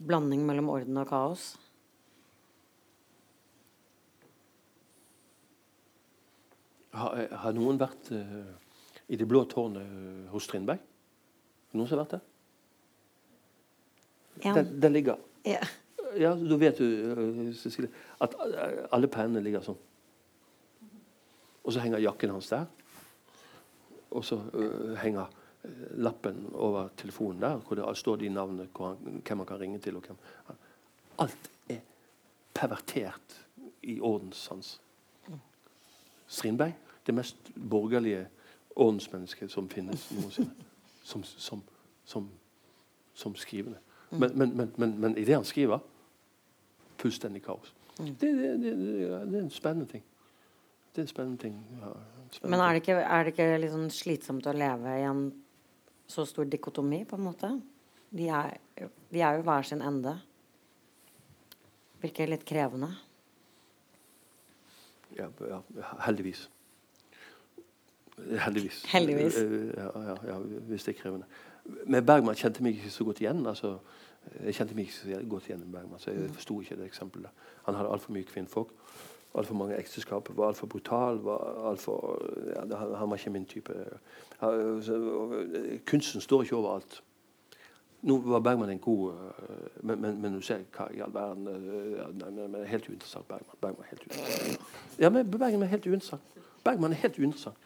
blanding 0.00 0.46
mellom 0.48 0.70
orden 0.72 1.00
og 1.02 1.10
kaos. 1.10 1.50
Har, 6.96 7.20
har 7.42 7.54
noen 7.54 7.78
vært 7.78 8.08
uh, 8.16 8.48
i 9.12 9.18
Det 9.20 9.26
blå 9.28 9.44
tårnet 9.48 9.84
uh, 9.84 10.30
hos 10.32 10.48
Strindberg? 10.48 10.80
Noen 11.76 11.86
som 11.86 11.98
har 11.98 12.06
vært 12.06 12.16
der? 12.16 12.24
Ja. 14.40 14.54
Den, 14.56 14.72
den, 14.80 14.94
ligger 14.96 15.20
ja. 15.44 15.60
ja. 16.16 16.32
Da 16.34 16.58
vet 16.58 16.80
du, 16.80 16.86
uh, 16.88 17.52
Cecilie, 17.54 17.92
at 18.24 18.34
alle 18.90 19.12
pennene 19.12 19.44
ligger 19.44 19.62
sånn. 19.68 19.78
Og 21.60 21.76
så 21.76 21.84
henger 21.84 22.00
jakken 22.02 22.32
hans 22.32 22.48
der. 22.50 22.64
Og 24.10 24.24
så 24.26 24.40
henger 24.98 25.28
lappen 25.90 26.46
over 26.54 26.88
telefonen 26.96 27.42
der, 27.42 27.56
hvor 27.56 27.76
det 27.76 27.96
står 27.98 28.16
de 28.16 28.28
navnene, 28.28 28.68
hvem 28.74 29.36
man 29.36 29.46
kan 29.46 29.60
ringe 29.60 29.78
til. 29.78 29.98
Hvem. 29.98 30.16
Alt 31.18 31.50
er 31.68 31.80
pervertert 32.54 33.46
i 33.82 34.00
ordenssans. 34.00 34.80
Strindberg 36.26 36.72
det 37.06 37.14
mest 37.14 37.36
borgerlige 37.70 38.26
ordensmennesket 38.76 39.50
som 39.50 39.68
finnes 39.68 40.10
noensinne. 40.14 40.50
Som, 41.02 41.24
som, 41.24 41.62
som, 42.04 42.28
som 43.14 43.34
skrivende. 43.34 43.78
Men, 44.10 44.38
men, 44.38 44.56
men, 44.56 44.72
men, 44.76 45.00
men 45.00 45.18
i 45.18 45.24
det 45.24 45.34
han 45.34 45.44
skriver 45.44 45.78
fullstendig 46.98 47.42
kaos. 47.42 47.74
Det, 47.98 48.20
det, 48.20 48.32
det, 48.62 48.76
det, 48.78 49.38
er 49.38 49.42
en 49.42 49.50
spennende 49.50 49.86
ting. 49.90 50.04
Det 50.94 51.02
er 51.02 51.02
en 51.02 51.08
spennende 51.08 51.38
ting. 51.38 51.56
Ja, 51.80 51.92
spennende 52.30 52.50
men 52.56 52.66
er 52.66 52.68
det 52.68 52.82
ikke, 52.82 52.92
er 52.92 53.24
det 53.24 53.32
ikke 53.34 53.58
liksom 53.64 53.90
slitsomt 53.90 54.46
å 54.46 54.54
leve 54.54 54.96
i 55.00 55.06
en 55.08 55.24
så 56.10 56.26
stor 56.28 56.48
dikotomi, 56.50 57.04
på 57.08 57.18
en 57.18 57.24
måte? 57.24 57.52
De 58.10 58.26
er, 58.28 58.58
vi 59.10 59.22
er 59.22 59.38
jo 59.38 59.46
hver 59.46 59.66
sin 59.66 59.82
ende. 59.86 60.16
Virker 62.02 62.30
litt 62.30 62.46
krevende. 62.48 62.90
Ja, 65.16 65.28
ja, 65.46 65.60
heldigvis. 66.06 66.48
Heldigvis. 68.20 68.82
heldigvis. 68.92 69.38
Ja, 69.76 69.88
ja, 70.10 70.16
ja, 70.28 70.38
hvis 70.68 70.84
det 70.84 70.94
er 70.94 71.00
krevende. 71.00 71.26
Men 71.86 72.06
Bergman 72.06 72.38
kjente 72.38 72.62
meg 72.64 72.78
ikke 72.78 72.92
så 72.92 73.04
godt 73.04 73.20
igjen. 73.22 73.46
altså 73.46 73.78
jeg 74.44 74.54
kjente 74.54 74.76
meg 74.76 74.86
ikke 74.86 74.96
så 74.96 75.22
godt 75.28 75.48
igjen 75.48 75.62
i 75.64 75.72
Bergman, 75.72 75.98
så 75.98 76.10
jeg 76.10 76.28
mm. 76.28 76.34
forsto 76.36 76.60
ikke 76.60 76.76
det 76.76 76.86
eksempelet. 76.90 77.46
Han 77.64 77.74
hadde 77.74 77.90
altfor 77.90 78.12
mye 78.12 78.28
kvinnfolk. 78.28 78.72
Altfor 79.34 79.54
mange 79.54 79.76
ekteskap. 79.78 80.28
Var 80.36 80.46
altfor 80.46 80.66
brutal. 80.66 81.20
Var 81.24 81.68
alt 81.70 81.80
for, 81.80 82.22
ja, 82.46 82.76
han 82.76 83.10
var 83.10 83.16
ikke 83.16 83.30
min 83.30 83.46
type. 83.46 83.72
Kunsten 85.86 86.20
står 86.20 86.42
ikke 86.42 86.56
overalt. 86.56 87.02
Nå 88.02 88.16
var 88.18 88.40
Bergman 88.40 88.70
en 88.70 88.78
god 88.78 89.12
øh, 89.12 89.18
men, 89.80 90.02
men, 90.02 90.22
men 90.22 90.34
du 90.34 90.40
ser 90.40 90.62
hva 90.76 90.86
i 90.94 91.02
all 91.04 91.12
verden 91.14 91.48
øh, 91.48 91.98
ja, 91.98 92.06
nei, 92.30 92.46
men, 92.48 92.64
Helt 92.66 92.88
uinteressant, 92.88 93.28
Bergman. 93.28 93.56
Bergman 93.60 93.84
er 93.84 93.90
helt 93.90 94.02
uinteressant. 94.02 94.60
Ja, 94.98 95.08
men 95.08 95.30
Bergman 95.30 95.62
er 95.62 95.66
helt 95.66 95.86
uinteressant. 95.86 96.22
Bergman 96.64 96.92
er 96.92 97.02
helt 97.02 97.18
uinteressant. 97.18 97.56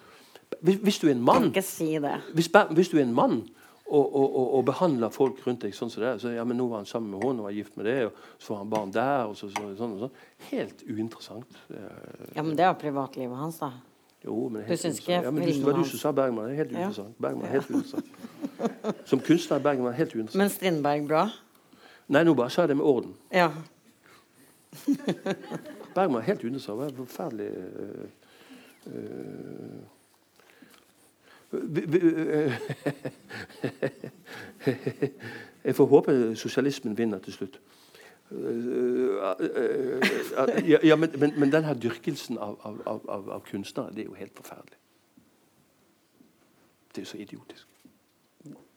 Hvis, 0.61 0.77
hvis 0.77 0.99
du 0.99 1.07
er 1.07 1.11
en 1.11 1.23
mann 1.23 1.55
si 1.63 1.85
det. 1.85 2.21
hvis, 2.35 2.51
hvis 2.71 2.89
du 2.89 2.97
er 2.97 3.03
en 3.03 3.15
mann 3.15 3.49
og, 3.85 4.05
og, 4.17 4.29
og, 4.37 4.47
og 4.59 4.63
behandler 4.65 5.11
folk 5.13 5.41
rundt 5.45 5.67
deg 5.67 5.75
sånn 5.77 5.91
som 5.93 6.03
det, 6.03 6.15
så 6.23 6.33
ja, 6.33 6.45
men 6.49 6.57
nå 6.57 6.67
var 6.71 6.81
han 6.81 6.89
sammen 6.89 7.13
med 7.13 7.25
henne 7.27 7.45
og 7.45 7.51
var 7.51 7.57
gift 7.57 7.75
med 7.77 7.85
det, 7.91 7.99
og 8.09 8.23
så 8.39 8.47
får 8.47 8.63
han 8.63 8.71
barn 8.73 8.95
der 8.95 9.27
og 9.29 9.35
så, 9.37 9.49
så, 9.53 9.65
sånn 9.77 9.97
og 9.97 10.07
sånn. 10.07 10.23
Helt 10.49 10.85
uinteressant. 10.89 11.59
Ja, 11.71 12.41
men 12.41 12.55
det 12.57 12.65
er 12.65 12.79
privatlivet 12.81 13.37
hans, 13.37 13.61
da. 13.61 13.75
Jo, 14.25 14.49
men 14.49 14.63
er 14.63 14.73
Du 14.73 14.81
syns 14.81 15.03
ikke 15.03 15.13
ja, 15.13 15.31
men 15.31 15.45
du, 15.45 15.53
Det 15.53 15.67
var 15.67 15.77
du 15.77 15.85
som 15.85 16.01
sa 16.01 16.13
Bergman. 16.17 16.49
Det 16.49 16.55
er 16.55 16.63
helt 16.63 16.73
uinteressant. 16.73 17.17
Bergman 17.21 17.45
er 17.45 17.53
helt 17.59 17.71
uinteressant. 17.71 19.05
Som 19.11 19.21
kunstner 19.21 19.59
er 19.59 19.65
Bergman 19.67 19.97
helt 19.99 20.15
uinteressant. 20.15 20.41
Men 20.41 20.53
Strindberg 20.53 21.09
bra? 21.09 21.25
Nei, 22.09 22.23
nå 22.25 22.33
bare 22.37 22.53
sa 22.53 22.65
jeg 22.65 22.73
det 22.73 22.79
med 22.81 22.89
orden. 22.89 23.13
Ja. 23.33 23.51
Bergman 25.97 26.23
er 26.23 26.29
helt 26.31 26.45
uinteressant. 26.45 26.81
Det 26.81 26.89
er 26.89 26.97
forferdelig 27.03 27.51
uh, 27.53 28.09
øh, 28.95 29.83
Jeg 35.65 35.75
får 35.75 35.87
håpe 35.87 36.37
sosialismen 36.37 36.99
vinner 36.99 37.19
til 37.19 37.33
slutt. 37.33 37.61
Øh, 38.31 39.17
øh, 39.41 40.03
øh, 40.59 40.85
ja, 40.85 40.97
men, 40.97 41.11
men, 41.19 41.41
men 41.41 41.53
den 41.53 41.65
her 41.65 41.75
dyrkelsen 41.75 42.39
av, 42.39 42.61
av, 42.65 43.01
av, 43.09 43.31
av, 43.31 43.43
kunstnere, 43.51 43.91
det 43.91 43.99
er 43.99 44.05
jo 44.05 44.15
helt 44.15 44.37
forferdelig. 44.37 44.79
Det 46.89 46.99
er 46.99 47.03
jo 47.03 47.07
så 47.07 47.19
idiotisk. 47.19 47.69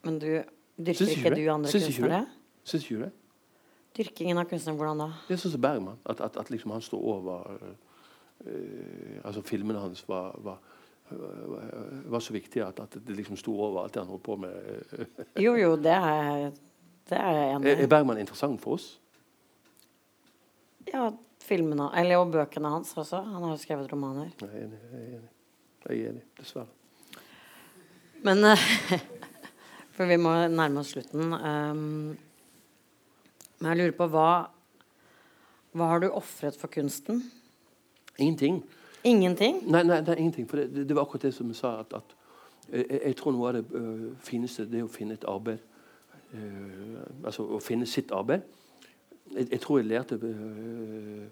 Men 0.03 0.19
du 0.19 0.41
dyrker 0.77 1.07
ikke 1.07 1.35
du 1.35 1.51
andre 1.51 1.69
Syns 1.69 1.85
kunstnere? 1.85 2.25
Syns 2.63 2.83
ikke 2.83 2.95
du 2.95 3.03
det? 3.03 3.11
Dyrkingen 3.97 4.37
av 4.37 4.45
kunstnere, 4.45 4.75
hvordan 4.75 4.99
da? 4.99 5.11
Det 5.27 5.35
er 5.35 5.41
sånn 5.41 5.55
som 5.55 5.61
Bergman. 5.61 5.99
At, 6.05 6.21
at, 6.21 6.37
at 6.37 6.51
liksom 6.53 6.71
han 6.71 6.81
står 6.81 7.01
over 7.01 7.51
uh, 7.51 7.57
øh, 8.45 9.21
Altså 9.23 9.41
Filmene 9.41 9.79
hans 9.79 10.09
var, 10.09 10.39
var, 10.43 10.61
øh, 10.61 10.76
var 11.09 12.23
så 12.23 12.33
viktig 12.35 12.61
at, 12.65 12.79
at 12.83 12.97
det 13.07 13.15
liksom 13.15 13.37
sto 13.39 13.53
over 13.55 13.83
alt 13.83 13.95
det 13.95 14.01
han 14.03 14.09
holdt 14.11 14.25
på 14.25 14.35
med. 14.41 14.51
Jo, 15.45 15.55
jo, 15.59 15.75
det 15.79 15.93
er, 15.95 16.49
det 17.09 17.19
er 17.19 17.37
jeg 17.37 17.51
enig 17.55 17.71
i. 17.71 17.75
er. 17.83 17.91
Bergman 17.91 18.21
interessant 18.21 18.61
for 18.63 18.77
oss? 18.77 18.87
Ja, 20.91 21.09
filmene, 21.43 21.89
eller 21.99 22.23
og 22.23 22.31
bøkene 22.35 22.71
hans 22.71 22.93
også. 22.97 23.21
Han 23.23 23.43
har 23.43 23.55
jo 23.55 23.61
skrevet 23.61 23.91
romaner. 23.91 24.31
Jeg 24.41 24.49
er 24.49 24.65
enig. 24.67 24.81
Jeg 24.91 25.03
er 25.03 25.13
enig, 25.17 25.31
jeg 25.87 26.01
er 26.01 26.09
enig 26.11 26.25
dessverre. 26.39 26.71
Men 28.25 28.43
For 29.97 30.05
vi 30.05 30.19
må 30.21 30.29
nærme 30.53 30.83
oss 30.83 30.91
slutten. 30.93 31.31
Um, 31.33 32.17
men 33.57 33.69
jeg 33.71 33.79
lurer 33.79 33.95
på 33.97 34.05
hva 34.13 34.29
Hva 35.77 35.87
har 35.89 36.01
du 36.03 36.11
ofret 36.11 36.57
for 36.57 36.69
kunsten? 36.73 37.23
Ingenting. 38.17 38.61
Ingenting? 39.03 39.61
Nei, 39.71 39.83
nei, 39.83 39.97
er 39.97 40.15
ingenting. 40.15 40.49
For 40.49 40.57
det, 40.57 40.87
det, 40.87 40.95
var 40.95 41.05
akkurat 41.05 41.21
det 41.21 41.33
som 41.33 41.47
jeg 41.47 41.55
sa. 41.55 41.79
at, 41.79 41.93
at 41.93 42.15
eh, 42.71 42.85
jeg, 42.89 43.01
jeg 43.05 43.15
tror 43.15 43.31
noe 43.31 43.49
av 43.49 43.57
det 43.57 43.65
øh, 43.71 44.05
fineste 44.19 44.65
det 44.65 44.81
er 44.81 44.87
å 44.87 44.91
finne 44.91 45.17
et 45.17 45.27
arbeid. 45.27 45.63
Eh, 46.33 47.25
altså 47.25 47.45
å 47.55 47.59
finne 47.63 47.87
sitt 47.87 48.11
arbeid. 48.11 48.45
Jeg, 49.33 49.47
jeg 49.51 49.61
tror 49.63 49.79
jeg 49.79 49.87
lærte 49.87 50.19
øh, 50.21 51.27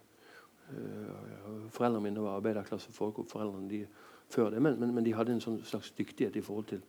øh, 0.72 1.70
Foreldrene 1.70 2.04
mine 2.04 2.24
var 2.24 2.38
arbeiderklassefolk, 2.40 3.20
og 3.20 3.32
foreldrene 3.32 3.70
de 3.70 3.86
før 4.30 4.50
det, 4.50 4.62
men, 4.62 4.80
men, 4.80 4.94
men 4.96 5.06
de 5.06 5.14
hadde 5.14 5.36
en 5.36 5.44
sånn 5.44 5.60
slags 5.66 5.92
dyktighet 5.98 6.36
i 6.36 6.42
forhold 6.42 6.66
til, 6.72 6.82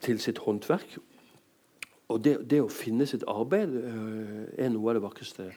til 0.00 0.20
sitt 0.22 0.38
håndverk. 0.38 0.96
Og 2.12 2.20
det, 2.24 2.36
det 2.50 2.60
å 2.62 2.70
finne 2.72 3.06
sitt 3.08 3.24
arbeid 3.28 3.74
øh, 3.78 4.46
er 4.58 4.72
noe 4.72 4.90
av 4.90 4.98
det 4.98 5.04
vakreste 5.04 5.50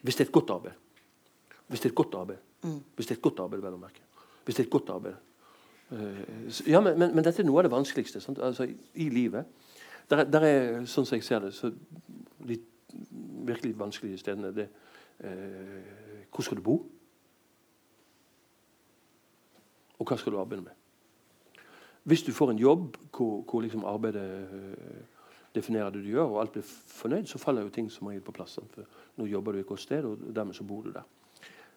Hvis 0.00 0.16
det 0.16 0.24
er 0.24 0.28
et 0.28 0.32
godt 0.32 0.50
arbeid. 0.54 0.76
Hvis 1.70 1.80
det 1.84 1.90
er 1.90 1.92
et 1.94 1.98
godt 2.02 2.14
arbeid. 2.18 2.38
Hvis 2.96 3.06
det 3.06 3.14
er 3.14 3.18
et 3.20 3.22
godt 3.24 3.40
arbeid, 3.40 3.60
vel 3.62 3.76
å 3.76 3.80
merke. 3.80 4.02
Hvis 4.44 4.56
det 4.58 4.64
er 4.64 4.66
et 4.68 4.72
godt 4.74 4.90
arbeid. 4.90 5.14
Eh, 5.94 6.70
ja, 6.70 6.80
men, 6.82 6.98
men, 6.98 7.14
men 7.14 7.24
dette 7.24 7.42
er 7.42 7.46
noe 7.46 7.62
av 7.62 7.68
det 7.68 7.72
vanskeligste? 7.72 8.22
Altså, 8.42 8.66
i, 8.66 8.74
i 9.04 9.08
livet. 9.14 9.46
Der, 10.10 10.24
er- 10.24 10.30
der 10.30 10.46
er, 10.48 10.80
sånn 10.90 11.06
som 11.06 11.16
jeg 11.16 11.24
ser 11.26 11.44
det, 11.46 11.52
så 11.54 11.70
de 12.42 12.58
virkelig 13.46 13.76
vanskelige 13.78 14.18
stedene 14.18 14.50
det 14.54 14.66
eh, 15.22 16.26
Hvor 16.34 16.42
skal 16.46 16.58
du 16.58 16.62
bo? 16.66 16.74
Og 20.00 20.08
hva 20.08 20.16
skal 20.18 20.34
du 20.34 20.40
arbeide 20.40 20.64
med? 20.64 20.76
Hvis 22.08 22.22
du 22.26 22.32
får 22.32 22.50
en 22.54 22.58
jobb 22.58 22.96
hvor, 23.14 23.42
hvor 23.46 23.62
liksom 23.62 23.84
arbeidet 23.84 24.24
eh, 24.24 25.06
definerer 25.54 25.90
det 25.94 26.02
du 26.04 26.10
gjør, 26.14 26.30
og 26.34 26.40
alt 26.42 26.52
blir 26.54 26.66
fornøyd, 26.66 27.26
så 27.28 27.38
faller 27.38 27.66
jo 27.66 27.72
ting 27.74 27.90
som 27.92 28.06
regel 28.08 28.22
på 28.24 28.32
plass. 28.34 28.56
sant? 28.58 28.70
For 28.74 29.20
nå 29.20 29.26
jobber 29.30 29.52
du 29.52 29.62
ikke 29.62 29.76
hos 29.76 29.84
sted, 29.86 30.06
og 30.06 30.22
dermed 30.34 30.54
så 30.56 30.64
bor 30.64 30.82
du 30.86 30.92
der. 30.94 31.06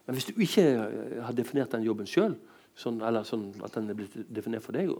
Men 0.05 0.17
hvis 0.17 0.27
du 0.27 0.33
ikke 0.41 0.63
eh, 0.63 1.19
har 1.23 1.35
definert 1.37 1.71
den 1.71 1.85
jobben 1.87 2.09
sjøl, 2.09 2.35
sånn, 2.75 3.01
eller 3.05 3.25
sånn 3.27 3.51
at 3.63 3.75
den 3.77 3.91
er 3.91 3.97
blitt 3.97 4.17
definert 4.33 4.65
for 4.65 4.75
deg, 4.75 4.91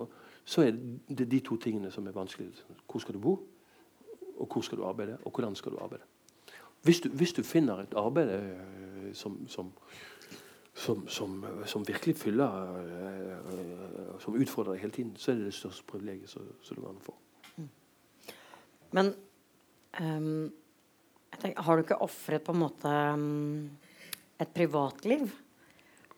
så 0.46 0.66
er 0.68 0.76
det 1.10 1.28
de 1.32 1.42
to 1.44 1.58
tingene 1.58 1.92
som 1.92 2.08
er 2.08 2.16
vanskelig. 2.16 2.52
Hvor 2.88 3.04
skal 3.04 3.18
du 3.18 3.24
bo, 3.24 3.38
og 4.38 4.48
hvor 4.48 4.66
skal 4.66 4.80
du 4.80 4.86
arbeide, 4.88 5.18
og 5.24 5.32
hvordan 5.32 5.56
skal 5.56 5.76
du 5.76 5.82
arbeide. 5.84 6.06
Hvis 6.84 7.00
du, 7.02 7.10
hvis 7.10 7.34
du 7.34 7.44
finner 7.48 7.84
et 7.84 7.94
arbeid 7.96 8.32
eh, 8.36 9.12
som, 9.16 9.38
som, 9.48 9.72
som, 10.74 11.06
som, 11.66 11.88
virkelig 11.88 12.16
fyller 12.18 12.80
eh, 12.82 14.18
Som 14.20 14.36
utfordrer 14.36 14.74
deg 14.74 14.82
hele 14.82 14.92
tiden, 14.92 15.14
så 15.16 15.32
er 15.32 15.36
det 15.40 15.46
det 15.52 15.54
største 15.54 15.86
privilegiet 15.88 16.30
som 16.30 16.76
du 16.76 16.82
kan 16.82 17.00
få. 17.02 17.16
Men 18.94 19.14
um, 20.00 20.52
tenker, 21.42 21.62
har 21.62 21.76
du 21.76 21.84
ikke 21.84 22.02
ofret 22.06 22.44
på 22.46 22.54
en 22.54 22.62
måte 22.62 22.92
ehm, 22.92 23.72
et 24.44 24.54
privatliv? 24.56 25.30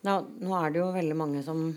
Nå, 0.06 0.16
nå 0.42 0.56
er 0.60 0.74
det 0.76 0.82
jo 0.84 0.92
veldig 0.94 1.16
mange 1.18 1.44
som 1.46 1.68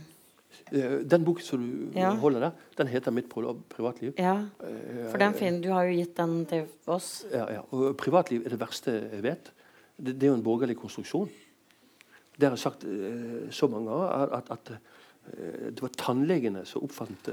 Den 0.69 1.25
boken 1.25 1.45
som 1.45 1.61
du 1.93 1.97
Ja. 1.99 2.11
holder 2.21 2.41
der, 2.41 2.53
den 2.77 2.87
heter 2.89 3.11
'Mitt 3.13 3.29
pri- 3.29 3.57
privatliv'. 3.71 4.15
Ja, 4.19 4.35
Eh, 4.61 5.11
for 5.11 5.19
den 5.19 5.33
fin, 5.35 5.61
du 5.63 5.71
har 5.73 5.85
jo 5.85 5.95
gitt 5.97 6.15
den 6.17 6.45
til 6.47 6.67
oss. 6.87 7.25
Ja, 7.33 7.47
ja. 7.51 7.61
Og 7.73 7.97
privatliv 7.97 8.45
er 8.45 8.51
det 8.51 8.59
verste 8.61 8.93
jeg 9.13 9.23
vet. 9.23 9.51
Det, 9.99 10.19
det 10.19 10.23
er 10.25 10.33
jo 10.33 10.35
en 10.35 10.43
borgerlig 10.45 10.77
konstruksjon. 10.77 11.29
Det 12.39 12.49
har 12.49 12.57
jeg 12.57 12.59
sagt 12.59 12.85
eh, 12.85 13.49
så 13.51 13.69
mange 13.71 13.89
ganger 13.89 14.33
at, 14.35 14.51
at, 14.51 14.71
eh, 15.33 15.71
det 15.71 15.81
var 15.83 15.89
tannlegene 15.97 16.67
som 16.67 16.83
oppfant 16.83 17.29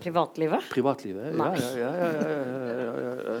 Privatlivet? 0.00 0.62
privatlivet. 0.70 1.32
Ja, 1.32 1.36
Nei. 1.36 1.58
ja, 1.58 1.92
ja, 1.94 2.12
ja, 2.12 3.40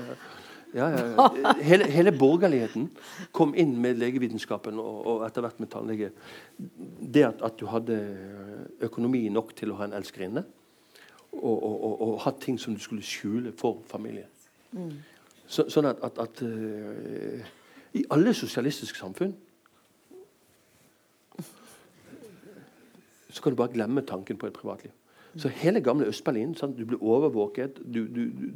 ja, 0.74 0.88
ja, 0.90 1.04
ja. 1.06 1.52
Hele, 1.70 1.86
hele 1.90 2.12
borgerligheten 2.12 2.88
kom 3.32 3.54
inn 3.54 3.76
med 3.80 4.00
legevitenskapen 4.02 4.78
og, 4.82 4.96
og 5.06 5.24
etter 5.26 5.44
hvert 5.46 5.60
med 5.62 5.70
tannlege. 5.70 6.10
Det 6.58 7.24
at, 7.28 7.42
at 7.46 7.58
du 7.60 7.68
hadde 7.70 7.98
økonomi 8.82 9.28
nok 9.32 9.54
til 9.56 9.72
å 9.72 9.78
ha 9.78 9.88
en 9.88 9.96
elskerinne, 10.00 10.44
og, 11.34 11.54
og, 11.54 11.74
og, 11.74 11.94
og 12.06 12.18
ha 12.26 12.34
ting 12.42 12.58
som 12.60 12.74
du 12.74 12.82
skulle 12.82 13.06
skjule 13.06 13.54
for 13.58 13.82
familien. 13.90 14.30
Så, 15.46 15.68
sånn 15.70 15.86
at, 15.86 16.02
at, 16.02 16.18
at 16.18 16.42
uh, 16.42 17.54
i 17.94 18.02
alle 18.10 18.34
sosialistiske 18.34 18.98
samfunn 18.98 19.34
så 23.34 23.42
kan 23.42 23.50
du 23.50 23.58
bare 23.58 23.74
glemme 23.74 24.02
tanken 24.06 24.38
på 24.38 24.46
et 24.46 24.54
privatliv. 24.54 24.92
Så 25.36 25.48
hele 25.48 25.80
gamle 25.80 26.06
Øst-Berlin 26.06 26.54
sant? 26.54 26.78
Du 26.78 26.84
ble 26.86 26.96
overvåket. 27.00 27.78
Du, 27.94 28.06
du, 28.06 28.24
du, 28.24 28.50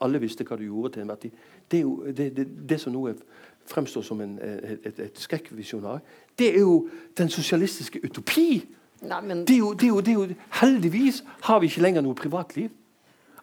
alle 0.00 0.20
visste 0.22 0.44
hva 0.46 0.56
du 0.56 0.64
gjorde 0.64 0.92
til 0.94 1.02
enhver 1.02 1.18
tid. 1.24 1.30
Det, 1.70 1.78
er 1.78 1.82
jo, 1.82 2.04
det, 2.06 2.28
det, 2.36 2.46
det 2.68 2.78
som 2.80 2.94
nå 2.94 3.06
er, 3.10 3.18
fremstår 3.66 4.02
som 4.06 4.20
en, 4.20 4.38
et, 4.42 4.86
et, 4.86 5.00
et 5.00 5.18
skrekkvisjonar, 5.18 6.00
det 6.38 6.52
er 6.54 6.60
jo 6.60 6.88
den 7.18 7.30
sosialistiske 7.30 8.00
utopi. 8.04 8.62
Nei, 9.02 9.20
men 9.26 9.42
Det 9.46 9.56
er, 9.56 9.58
jo, 9.58 9.72
det, 9.72 9.82
er 9.82 9.88
jo, 9.88 10.00
det 10.00 10.08
er 10.08 10.12
jo, 10.12 10.40
heldigvis 10.60 11.24
har 11.48 11.60
vi 11.60 11.70
ikke 11.70 11.82
lenger 11.82 12.06
noe 12.06 12.14
privatliv. 12.14 12.70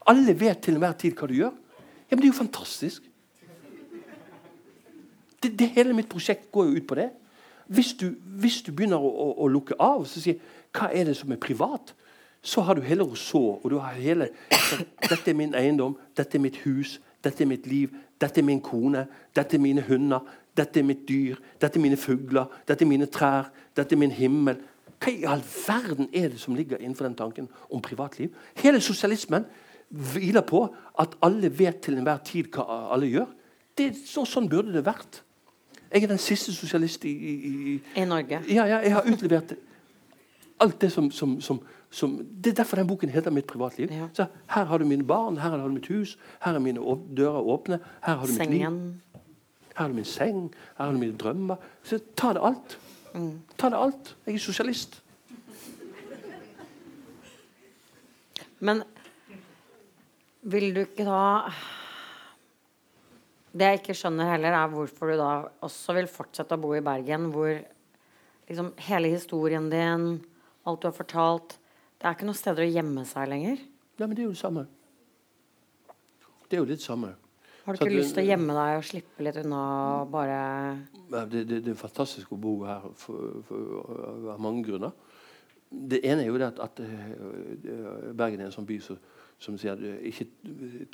Alle 0.08 0.40
vet 0.40 0.64
til 0.64 0.80
enhver 0.80 0.96
tid 1.00 1.16
hva 1.20 1.28
du 1.28 1.36
gjør. 1.36 1.56
Ja, 2.10 2.16
men 2.16 2.24
Det 2.24 2.30
er 2.30 2.34
jo 2.34 2.40
fantastisk. 2.40 3.04
Det, 5.44 5.60
det 5.60 5.72
Hele 5.76 5.94
mitt 5.94 6.10
prosjekt 6.10 6.52
går 6.52 6.66
jo 6.66 6.80
ut 6.80 6.88
på 6.88 6.96
det. 6.96 7.10
Hvis 7.68 7.94
du, 7.94 8.16
hvis 8.24 8.62
du 8.62 8.72
begynner 8.72 8.98
å, 8.98 9.10
å, 9.10 9.28
å 9.44 9.48
lukke 9.48 9.76
av 9.80 10.08
så 10.10 10.24
sier 10.24 10.40
hva 10.74 10.90
er 10.94 11.06
det 11.06 11.16
som 11.18 11.32
er 11.32 11.38
privat, 11.42 11.94
så 12.42 12.62
har 12.62 12.74
du 12.74 12.82
hele 12.82 13.06
så, 13.16 13.60
og 13.64 13.72
du 13.72 13.78
har 13.78 13.94
hele, 13.94 14.30
Dette 15.10 15.32
er 15.32 15.36
min 15.36 15.56
eiendom, 15.56 15.98
dette 16.18 16.38
er 16.38 16.42
mitt 16.42 16.58
hus, 16.64 17.00
dette 17.24 17.44
er 17.44 17.48
mitt 17.48 17.68
liv, 17.68 17.90
dette 18.22 18.40
er 18.40 18.46
min 18.46 18.62
kone, 18.62 19.08
dette 19.36 19.58
er 19.58 19.62
mine 19.62 19.84
hunder, 19.88 20.20
dette 20.58 20.80
er 20.80 20.84
mitt 20.84 21.08
dyr, 21.08 21.40
dette 21.62 21.80
er 21.80 21.84
mine 21.84 21.98
fugler, 21.98 22.48
dette 22.68 22.86
er 22.86 22.90
mine 22.90 23.08
trær, 23.12 23.50
dette 23.76 23.96
er 23.96 24.00
min 24.00 24.12
himmel. 24.12 24.60
Hva 25.00 25.12
i 25.12 25.26
all 25.28 25.44
verden 25.44 26.10
er 26.14 26.30
det 26.34 26.40
som 26.42 26.56
ligger 26.56 26.80
innenfor 26.80 27.08
den 27.08 27.16
tanken 27.16 27.48
om 27.72 27.82
privatliv? 27.82 28.34
Hele 28.60 28.82
sosialismen 28.84 29.46
hviler 29.90 30.44
på 30.46 30.66
at 31.00 31.16
alle 31.26 31.52
vet 31.60 31.80
til 31.84 31.98
enhver 31.98 32.20
tid 32.26 32.52
hva 32.54 32.66
alle 32.94 33.08
gjør. 33.10 33.30
Det, 33.78 33.94
så, 34.06 34.26
sånn 34.28 34.50
burde 34.52 34.76
det 34.76 34.84
vært. 34.86 35.24
Jeg 35.90 36.04
er 36.04 36.12
den 36.12 36.22
siste 36.22 36.54
sosialist 36.54 37.06
i, 37.08 37.12
i, 37.12 37.54
i 37.74 37.78
i 37.98 38.06
Norge. 38.06 38.44
ja, 38.48 38.66
ja, 38.68 38.82
jeg 38.84 38.94
har 38.94 39.08
utlevert 39.10 39.56
alt 40.60 40.82
det 40.82 40.92
som, 40.92 41.12
som, 41.12 41.42
som, 41.42 41.60
som 41.90 42.18
Det 42.44 42.52
er 42.52 42.64
derfor 42.64 42.78
den 42.78 42.88
boken 42.88 43.10
heter 43.10 43.32
'Mitt 43.32 43.48
privatliv'. 43.48 43.94
Ja. 43.94 44.08
Så 44.14 44.26
her 44.50 44.66
har 44.66 44.78
du 44.78 44.86
mine 44.86 45.04
barn, 45.04 45.38
her 45.38 45.50
har 45.50 45.68
du 45.68 45.74
mitt 45.74 45.88
hus, 45.88 46.18
her 46.42 46.54
er 46.54 46.60
mine 46.60 46.80
dører 47.18 47.42
åpne. 47.42 47.80
Her 48.04 48.16
har 48.16 48.26
du 48.26 48.32
mitt 48.32 48.50
liv. 48.50 48.60
Her 48.60 49.84
har 49.84 49.88
du 49.88 49.94
min 49.94 50.06
seng, 50.06 50.54
her 50.78 50.86
har 50.86 50.92
du 50.92 50.98
mine 50.98 51.18
drømmer. 51.18 51.56
Så 51.84 52.00
ta 52.16 52.34
det 52.34 52.42
alt. 52.44 52.80
Ta 53.58 53.70
det 53.70 53.78
alt. 53.78 54.16
Jeg 54.26 54.36
er 54.36 54.40
sosialist. 54.40 55.02
Men 58.60 58.84
vil 60.42 60.74
du 60.76 60.82
ikke 60.84 61.06
da 61.08 61.52
Det 63.52 63.66
jeg 63.66 63.80
ikke 63.80 63.94
skjønner 63.98 64.30
heller, 64.30 64.54
er 64.54 64.68
hvorfor 64.70 65.10
du 65.10 65.18
da 65.18 65.30
også 65.66 65.94
vil 65.98 66.08
fortsette 66.08 66.54
å 66.54 66.62
bo 66.62 66.76
i 66.78 66.84
Bergen, 66.86 67.32
hvor 67.34 67.50
liksom 68.46 68.74
hele 68.78 69.10
historien 69.10 69.72
din, 69.72 70.20
alt 70.70 70.84
du 70.84 70.90
har 70.90 70.96
fortalt 70.96 71.58
Det 72.00 72.08
er 72.08 72.16
ikke 72.16 72.28
noen 72.30 72.38
steder 72.40 72.64
å 72.64 72.70
gjemme 72.70 73.02
seg 73.08 73.28
lenger. 73.28 73.64
Nei, 74.00 74.06
men 74.06 74.16
det 74.16 74.24
er 74.24 74.30
jo 74.30 74.36
det 74.36 74.40
samme. 74.40 74.68
Det 76.48 76.58
er 76.58 76.64
jo 76.64 76.70
litt 76.70 76.84
samme. 76.86 77.12
Har 77.66 77.76
du 77.76 77.84
ikke 77.84 78.00
lyst 78.00 78.16
til 78.16 78.24
å 78.24 78.30
gjemme 78.30 78.56
deg 78.56 78.78
og 78.80 78.86
slippe 78.88 79.26
litt 79.26 79.36
unna 79.44 79.60
og 80.00 80.14
bare 80.14 80.38
Det, 80.96 81.44
det, 81.44 81.60
det 81.66 81.74
er 81.74 81.78
fantastisk 81.78 82.32
å 82.34 82.40
bo 82.42 82.54
her 82.66 82.88
for, 82.98 83.44
for, 83.46 83.84
av 84.34 84.40
mange 84.42 84.64
grunner. 84.66 84.96
Det 85.70 86.00
ene 86.02 86.24
er 86.24 86.32
jo 86.32 86.40
det 86.42 86.48
at, 86.48 86.62
at 86.66 86.80
eh, 86.82 88.14
Bergen 88.18 88.40
er 88.40 88.48
en 88.48 88.56
sånn 88.56 88.66
by 88.70 88.80
som, 88.82 88.98
som 89.38 89.60
sier 89.60 89.76
at 89.76 89.84
du 89.84 89.92
ikke 90.10 90.26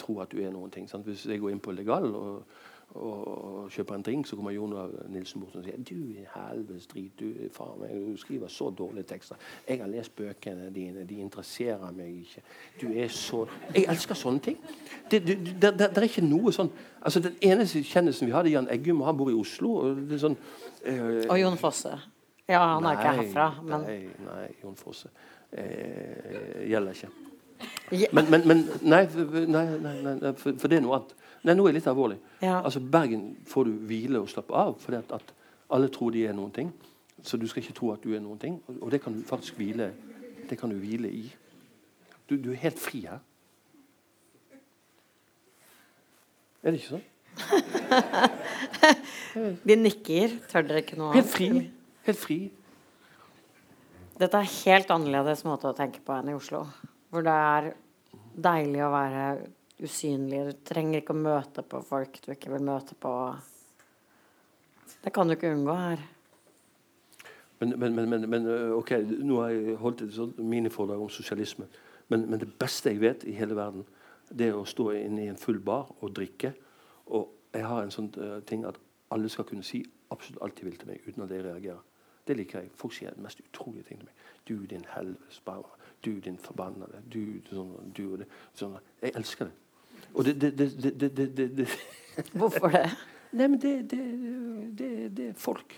tro 0.01 0.17
at 0.25 0.33
du 0.33 0.41
er 0.43 0.51
noen 0.51 0.73
ting. 0.73 0.89
Sant? 0.91 1.07
Hvis 1.07 1.23
jeg 1.29 1.39
går 1.39 1.53
inn 1.53 1.63
på 1.63 1.75
Legal 1.77 2.09
og, 2.09 2.57
og, 2.95 3.71
kjøper 3.71 3.95
en 3.95 4.01
drink, 4.01 4.27
så 4.27 4.35
kommer 4.35 4.51
Jon 4.51 4.73
Nilsen 5.09 5.41
bort 5.41 5.55
og 5.57 5.63
sier 5.65 5.81
du 5.81 5.95
helvetes 6.35 6.85
drit, 6.87 7.11
du, 7.19 7.47
faen 7.53 7.79
meg, 7.81 7.93
du 8.13 8.17
skriver 8.21 8.51
så 8.51 8.69
dårlige 8.69 9.07
tekster. 9.09 9.41
Jeg 9.67 9.81
har 9.81 9.89
lest 9.89 10.15
bøkene 10.15 10.69
dine, 10.75 11.03
de 11.09 11.19
interesserer 11.23 11.91
meg 11.95 12.21
ikke. 12.21 12.43
Du 12.81 12.87
er 12.93 13.09
så 13.11 13.45
Jeg 13.73 13.87
elsker 13.89 14.15
sånne 14.15 14.39
ting. 14.39 14.59
Det, 15.11 15.21
det, 15.27 15.37
det, 15.61 15.73
det, 15.79 15.89
er 15.97 16.07
ikke 16.07 16.25
noe 16.25 16.53
sånn 16.55 16.71
altså 17.05 17.19
Den 17.21 17.35
eneste 17.41 17.83
kjendisen 17.85 18.29
vi 18.29 18.33
hadde, 18.33 18.53
Jan 18.53 18.69
Eggum, 18.71 19.03
han 19.05 19.17
bor 19.17 19.29
i 19.29 19.37
Oslo. 19.37 19.75
og 19.81 20.03
det 20.09 20.21
sånn 20.21 20.37
eh, 20.85 21.25
Og 21.29 21.39
Jon 21.39 21.59
Fosse. 21.61 21.93
Ja, 22.47 22.61
han 22.75 22.85
er 22.85 22.99
ikke 22.99 23.13
herfra, 23.19 23.51
men 23.65 23.85
Nei, 23.85 24.01
nei 24.25 24.49
Jon 24.61 24.77
Fosse. 24.77 25.09
Eh, 25.51 26.65
gjelder 26.69 26.97
ikke. 26.97 27.34
Ja. 27.91 28.07
Men, 28.11 28.25
men, 28.33 28.47
men 28.47 28.63
nei, 28.81 29.05
nei, 29.47 29.65
nei, 29.79 30.15
nei, 30.17 30.31
for, 30.39 30.67
det 30.67 30.79
er 30.79 30.83
noe 30.83 30.97
annet. 30.97 31.13
Nei, 31.45 31.53
nå 31.53 31.67
er 31.67 31.75
det 31.75 31.79
litt 31.79 31.89
alvorlig. 31.91 32.17
Ja. 32.41 32.57
Altså, 32.57 32.81
Bergen 32.81 33.27
får 33.47 33.69
du 33.69 33.75
hvile 33.89 34.23
og 34.23 34.31
slappe 34.31 34.55
av, 34.57 34.73
fordi 34.81 34.97
at, 34.97 35.13
at 35.19 35.33
alle 35.75 35.91
tror 35.93 36.15
de 36.15 36.25
er 36.25 36.33
noen 36.35 36.51
ting. 36.55 36.71
Så 37.25 37.37
du 37.37 37.45
skal 37.49 37.63
ikke 37.63 37.77
tro 37.77 37.91
at 37.93 38.03
du 38.03 38.15
er 38.15 38.23
noen 38.23 38.39
ting. 38.41 38.57
Og, 38.67 38.81
og 38.87 38.91
det 38.93 39.03
kan 39.03 39.13
du 39.13 39.21
faktisk 39.25 39.57
hvile 39.61 39.93
Det 40.49 40.57
kan 40.59 40.69
du 40.69 40.75
hvile 40.77 41.09
i. 41.09 41.23
Du, 42.29 42.35
du 42.37 42.51
er 42.51 42.61
helt 42.61 42.79
fri 42.81 43.05
her. 43.05 43.19
Er 46.65 46.73
det 46.73 46.81
ikke 46.81 46.97
sånn? 46.97 47.05
De 49.69 49.75
nikker. 49.77 50.29
Tør 50.49 50.65
dere 50.65 50.81
ikke 50.81 50.97
noe 50.97 51.13
Helt 51.17 51.29
fri. 51.29 51.49
Helt 52.05 52.21
fri. 52.21 52.37
Dette 54.15 54.39
er 54.39 54.53
helt 54.63 54.91
annerledes 54.93 55.43
måte 55.45 55.67
å 55.69 55.77
tenke 55.77 55.99
på 56.05 56.13
enn 56.15 56.29
i 56.31 56.37
Oslo. 56.37 56.63
Hvor 57.09 57.25
det 57.25 57.35
er 57.35 57.69
deilig 58.47 58.81
å 58.85 58.91
være 58.93 59.25
usynlig. 59.83 60.41
Du 60.47 60.65
trenger 60.67 61.01
ikke 61.01 61.15
å 61.15 61.23
møte 61.25 61.63
på 61.67 61.81
folk 61.85 62.19
du 62.25 62.31
ikke 62.33 62.53
vil 62.53 62.65
møte 62.65 62.97
på. 62.99 63.13
Det 65.03 65.13
kan 65.13 65.27
du 65.27 65.35
ikke 65.35 65.53
unngå 65.53 65.75
her. 65.77 66.05
Men, 67.59 67.79
men, 67.79 67.95
men, 67.95 68.29
men, 68.29 68.47
øh, 68.51 68.77
ok, 68.77 68.91
nå 69.23 69.41
har 69.41 69.53
jeg 69.53 69.75
holdt 69.79 70.01
et 70.01 70.15
sånt 70.15 70.39
miniforedrag 70.43 71.01
om 71.01 71.09
sosialisme. 71.09 71.67
Men, 72.11 72.25
men 72.29 72.41
det 72.41 72.49
beste 72.59 72.91
jeg 72.91 73.01
vet 73.01 73.23
i 73.23 73.35
hele 73.37 73.55
verden, 73.55 73.85
det 74.29 74.49
er 74.49 74.57
å 74.57 74.65
stå 74.67 74.89
inne 74.97 75.23
i 75.23 75.29
en 75.31 75.39
full 75.39 75.61
bar 75.63 75.93
og 76.01 76.11
drikke. 76.15 76.51
Og 77.15 77.29
jeg 77.55 77.63
har 77.65 77.83
en 77.83 77.93
sånn 77.93 78.11
øh, 78.19 78.39
ting 78.47 78.65
at 78.67 78.79
alle 79.15 79.29
skal 79.31 79.47
kunne 79.47 79.63
si 79.63 79.83
absolutt 80.11 80.41
alt 80.43 80.59
de 80.59 80.67
vil 80.67 80.77
til 80.79 80.91
meg, 80.91 81.05
uten 81.07 81.23
at 81.25 81.31
jeg 81.31 81.45
reagerer. 81.45 81.83
Det 82.25 82.35
liker 82.37 82.63
jeg. 82.63 82.73
Folk 82.75 82.93
sier 82.97 83.13
den 83.13 83.23
mest 83.23 83.41
utrolige 83.45 83.87
ting 83.87 84.01
til 84.01 84.09
meg. 84.09 84.23
Du, 84.49 84.55
din 84.69 84.85
helvetes 84.95 85.39
barn. 85.45 85.74
Du, 86.03 86.11
din 86.19 86.37
forbannede. 86.41 87.01
Du, 87.13 87.21
sånn, 87.49 87.71
du 87.95 88.03
og 88.11 88.19
det. 88.21 88.27
Sånn. 88.57 88.75
Jeg 89.01 89.15
elsker 89.15 89.49
det. 89.49 89.55
Og 90.13 90.25
det, 90.25 90.35
det, 90.41 90.51
det, 90.57 90.69
det, 90.83 90.93
det, 90.99 91.11
det, 91.17 91.27
det, 91.37 91.47
det 91.57 92.29
Hvorfor 92.33 92.71
det? 92.73 92.85
Nei, 93.35 93.47
men 93.47 93.59
det, 93.59 93.73
det, 93.91 94.03
det, 94.79 94.91
det 95.17 95.31
er 95.31 95.39
folk. 95.39 95.73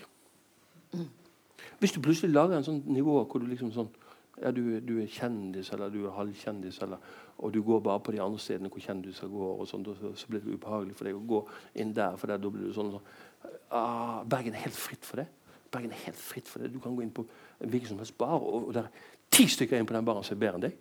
Hvis 1.78 1.94
du 1.94 2.00
plutselig 2.02 2.30
lager 2.34 2.58
en 2.58 2.66
sånn 2.66 2.82
nivå 2.86 3.16
hvor 3.24 3.42
du 3.42 3.48
liksom 3.50 3.72
sånn 3.74 3.90
ja, 4.38 4.52
du, 4.54 4.78
du 4.80 4.98
er 5.02 5.08
kjendis, 5.10 5.72
eller 5.74 5.90
du 5.90 6.04
er 6.06 6.14
halvkjendis, 6.14 6.78
eller, 6.86 7.02
og 7.42 7.52
du 7.54 7.58
går 7.66 7.80
bare 7.82 8.02
på 8.04 8.14
de 8.14 8.20
andre 8.22 8.38
stedene 8.38 8.70
hvor 8.70 8.82
kjendiser 8.82 9.30
går, 9.32 9.56
og 9.62 9.66
sånt, 9.66 9.88
og 9.90 9.98
så, 9.98 10.12
så 10.14 10.30
blir 10.30 10.44
det 10.44 10.54
ubehagelig 10.54 10.94
for 10.98 11.08
deg 11.08 11.18
å 11.18 11.24
gå 11.32 11.40
inn 11.82 11.90
der. 11.96 12.16
for 12.20 12.30
der, 12.30 12.38
da 12.42 12.52
blir 12.54 12.68
du 12.68 12.76
sånn, 12.76 12.92
sånn 12.94 13.56
ah, 13.74 14.22
Bergen 14.28 14.54
er 14.54 14.66
helt 14.68 14.78
fritt 14.78 15.06
for 15.06 15.22
det. 15.22 15.26
Bergen 15.74 15.92
er 15.92 16.04
helt 16.06 16.20
fritt 16.20 16.48
for 16.48 16.62
det. 16.62 16.70
Du 16.72 16.78
kan 16.82 16.94
gå 16.96 17.04
inn 17.04 17.14
på 17.14 17.26
hvilken 17.58 17.90
som 17.92 18.02
helst 18.02 18.16
bar, 18.20 18.38
og, 18.38 18.70
og 18.70 18.76
der, 18.76 18.86
er 18.86 19.17
ti 19.30 19.48
stykker 19.48 19.78
inn 19.78 19.88
på 19.88 19.96
den 19.96 20.06
baren 20.06 20.24
som 20.26 20.36
er 20.36 20.42
bedre 20.44 20.58
enn 20.58 20.66
deg. 20.68 20.78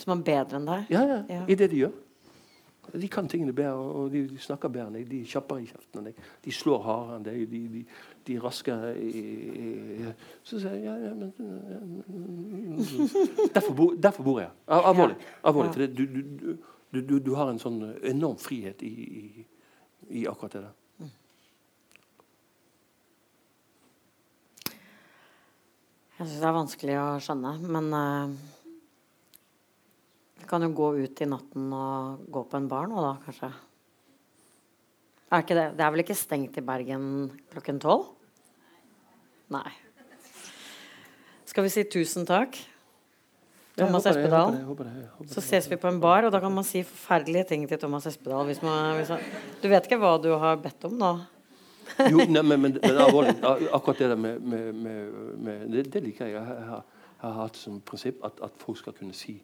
Som 0.00 0.14
er 0.16 0.22
bedre 0.24 0.60
enn 0.60 0.70
deg? 0.70 0.86
Ja, 0.92 1.02
ja, 1.06 1.24
Ja. 1.28 1.42
I 1.48 1.58
det 1.58 1.70
de 1.70 1.84
gjør. 1.84 1.98
De 2.90 3.08
kan 3.08 3.28
tingene 3.28 3.52
bedre, 3.54 3.74
og 3.74 4.10
de, 4.10 4.24
de 4.28 4.38
snakker 4.38 4.68
bedre 4.72 4.88
enn 4.88 4.96
deg. 4.98 5.04
De 5.10 5.20
er 5.22 5.28
kjappere 5.30 5.62
i 5.62 5.68
kjeften 5.68 6.00
enn 6.00 6.08
deg. 6.08 6.24
De 6.42 6.54
slår 6.54 6.82
hardere 6.86 7.18
enn 7.18 7.26
deg. 7.28 7.44
De, 7.50 7.60
de, 7.74 7.82
de 8.26 8.36
er 8.36 8.42
raskere 8.44 8.90
i, 8.98 9.20
i, 9.20 10.14
Så 10.42 10.58
sier 10.62 10.74
jeg 10.74 10.84
ja, 10.88 10.96
ja, 11.04 11.14
men 11.14 11.32
Derfor, 13.54 13.74
bor, 13.76 13.94
derfor 13.94 14.26
bor 14.26 14.40
jeg 14.42 14.48
her. 14.50 14.56
Alvorlig. 14.80 15.16
alvorlig 15.44 15.68
Ja. 15.68 15.72
For 15.76 15.84
det, 15.84 15.90
du, 15.96 16.04
du, 16.90 17.00
du, 17.00 17.18
du, 17.18 17.32
har 17.38 17.52
en 17.52 17.62
sånn 17.62 17.78
enorm 18.02 18.38
frihet 18.42 18.82
i, 18.82 18.90
i, 18.90 19.46
i 20.22 20.26
akkurat 20.26 20.56
det 20.56 20.64
der. 20.66 20.76
Jeg 26.20 26.28
syns 26.28 26.40
det 26.42 26.48
er 26.50 26.52
vanskelig 26.52 26.96
å 27.00 27.04
skjønne, 27.24 27.50
men 27.72 27.86
uh, 27.96 28.32
kan 30.50 30.66
jo 30.66 30.68
gå 30.76 30.88
ut 30.98 31.20
i 31.24 31.28
natten 31.30 31.70
og 31.72 32.26
gå 32.28 32.42
på 32.50 32.58
en 32.58 32.66
bar 32.68 32.90
nå, 32.90 33.00
da, 33.00 33.14
kanskje. 33.24 33.48
Er 35.30 35.44
ikke 35.46 35.56
det? 35.56 35.64
det 35.78 35.86
er 35.86 35.94
vel 35.94 36.02
ikke 36.02 36.18
stengt 36.18 36.58
i 36.60 36.64
Bergen 36.66 37.06
klokken 37.54 37.80
tolv? 37.80 38.10
Nei. 39.54 39.70
Skal 41.48 41.64
vi 41.64 41.72
si 41.72 41.86
tusen 41.88 42.28
takk? 42.28 42.58
Thomas 43.78 44.04
Jeg 44.04 44.12
håper 44.12 44.20
det, 44.20 44.20
jeg 44.20 44.26
Espedal. 44.26 44.56
håper 44.68 44.92
jeg 44.92 45.08
håper 45.08 45.24
jeg 45.24 45.34
Så 45.38 45.46
ses 45.46 45.72
vi 45.72 45.80
på 45.80 45.88
en 45.88 46.04
bar, 46.04 46.28
og 46.28 46.34
da 46.34 46.44
kan 46.44 46.52
man 46.52 46.66
si 46.68 46.84
forferdelige 46.84 47.48
ting 47.54 47.64
til 47.70 47.80
Thomas 47.80 48.04
Espedal. 48.10 48.44
Hvis 48.50 48.60
man, 48.60 48.98
hvis 49.00 49.14
man, 49.14 49.24
du 49.62 49.70
vet 49.72 49.88
ikke 49.88 50.02
hva 50.02 50.18
du 50.20 50.34
har 50.36 50.60
bedt 50.60 50.84
om 50.90 51.00
nå? 51.00 51.14
Jo, 52.10 52.24
nei, 52.24 52.42
men, 52.42 52.60
men, 52.60 52.78
men 52.82 52.96
alvorlig, 53.02 53.34
akkurat 53.72 53.98
det 53.98 54.08
der 54.12 54.16
med, 54.16 54.40
med, 54.40 54.72
med, 54.72 55.12
med 55.36 55.68
det, 55.74 55.86
det 55.92 56.02
liker 56.02 56.26
jeg. 56.26 56.34
Jeg 56.34 56.44
har, 56.44 56.54
jeg 57.22 57.26
har, 57.26 57.32
hatt 57.42 57.56
som 57.60 57.80
prinsipp 57.80 58.24
at, 58.24 58.38
at 58.42 58.56
folk 58.62 58.78
skal 58.80 58.92
kunne 58.96 59.12
si 59.16 59.36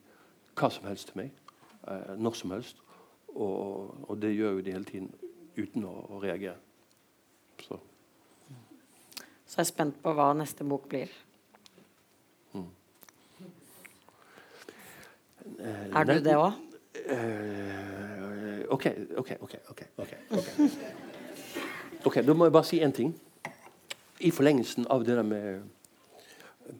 hva 0.57 0.71
som 0.73 0.87
helst 0.89 1.11
til 1.13 1.21
meg. 1.21 1.35
Eh, 1.89 2.15
når 2.17 2.33
som 2.39 2.51
helst. 2.57 2.81
Og, 3.35 3.93
og 4.09 4.23
det 4.23 4.33
gjør 4.37 4.57
jo 4.57 4.65
de 4.65 4.73
hele 4.73 4.89
tiden 4.89 5.11
uten 5.57 5.85
å, 5.85 5.93
å 6.17 6.21
reagere. 6.23 6.57
Så 7.61 7.79
Så 9.47 9.61
jeg 9.61 9.67
er 9.67 9.69
spent 9.71 9.99
på 10.03 10.13
hva 10.17 10.33
neste 10.35 10.65
bok 10.67 10.89
blir. 10.91 11.13
eh, 15.59 15.87
Er 15.95 16.05
du 16.05 16.17
det 16.25 16.37
òg? 16.37 16.53
eh, 17.07 18.65
OK, 18.71 18.87
OK, 19.17 19.31
OK. 19.41 19.55
ok, 19.69 19.83
ok, 19.99 20.13
ok. 22.05 22.15
Da 22.27 22.35
må 22.35 22.45
jeg 22.45 22.53
bare 22.53 22.65
si 22.65 22.81
én 22.83 22.93
ting. 22.95 23.15
I 24.21 24.31
forlengelsen 24.33 24.87
av 24.91 25.05
det 25.05 25.17
der 25.17 25.23
med, 25.23 25.63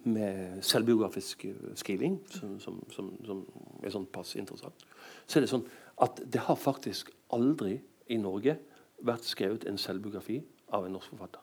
med 0.05 0.63
selvbiografisk 0.65 1.45
eh, 1.45 1.55
skriving, 1.75 2.21
som, 2.31 2.59
som, 2.61 2.79
som, 2.93 3.11
som 3.27 3.43
er 3.85 3.93
sånn 3.93 4.07
pass 4.13 4.35
interessant, 4.41 4.87
så 5.27 5.39
er 5.39 5.45
det 5.45 5.51
sånn 5.53 5.67
at 6.03 6.21
det 6.33 6.41
har 6.47 6.57
faktisk 6.57 7.11
aldri 7.33 7.79
i 8.09 8.17
Norge 8.21 8.57
vært 9.05 9.25
skrevet 9.29 9.67
en 9.69 9.79
selvbiografi 9.79 10.39
av 10.75 10.87
en 10.87 10.93
norsk 10.97 11.13
forfatter. 11.13 11.41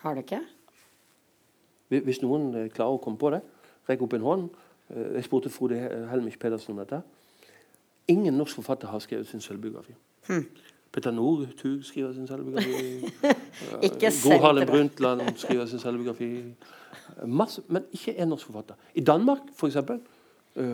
Har 0.00 0.14
det 0.14 0.24
ikke? 0.24 0.40
Hvis- 1.88 2.22
noen 2.22 2.54
eh, 2.54 2.68
klarer 2.70 2.96
å 2.98 3.02
komme 3.02 3.18
på 3.20 3.30
det, 3.34 3.42
rekk 3.88 4.02
opp 4.06 4.12
en 4.16 4.26
hånd. 4.26 4.48
Eh, 4.90 5.14
Jeg 5.18 5.24
spurte 5.28 5.50
Frode 5.52 5.78
Helmich 6.10 6.38
Pedersen 6.38 6.72
om 6.72 6.78
dette. 6.84 7.02
Ingen 8.08 8.34
norsk 8.38 8.56
forfatter 8.56 8.88
har 8.88 8.98
skrevet 9.04 9.26
sin 9.28 9.40
selvbiografi. 9.40 9.94
Petter 10.92 11.10
Northug 11.10 11.84
skriver 11.84 12.12
sin 12.12 12.26
selvbiografi. 12.26 13.08
Eh, 13.82 13.90
Gro 14.22 14.38
Harlem. 14.38 14.66
Brundtland 14.66 15.36
skriver 15.36 15.66
sin 15.66 15.78
selvbiografi. 15.78 16.44
Masse, 17.26 17.62
men 17.68 17.82
ikke 17.92 18.18
en 18.18 18.28
norsk 18.28 18.46
forfatter. 18.46 18.74
I 18.94 19.00
Danmark, 19.00 19.38
eksempel, 19.66 20.00
eh, 20.56 20.64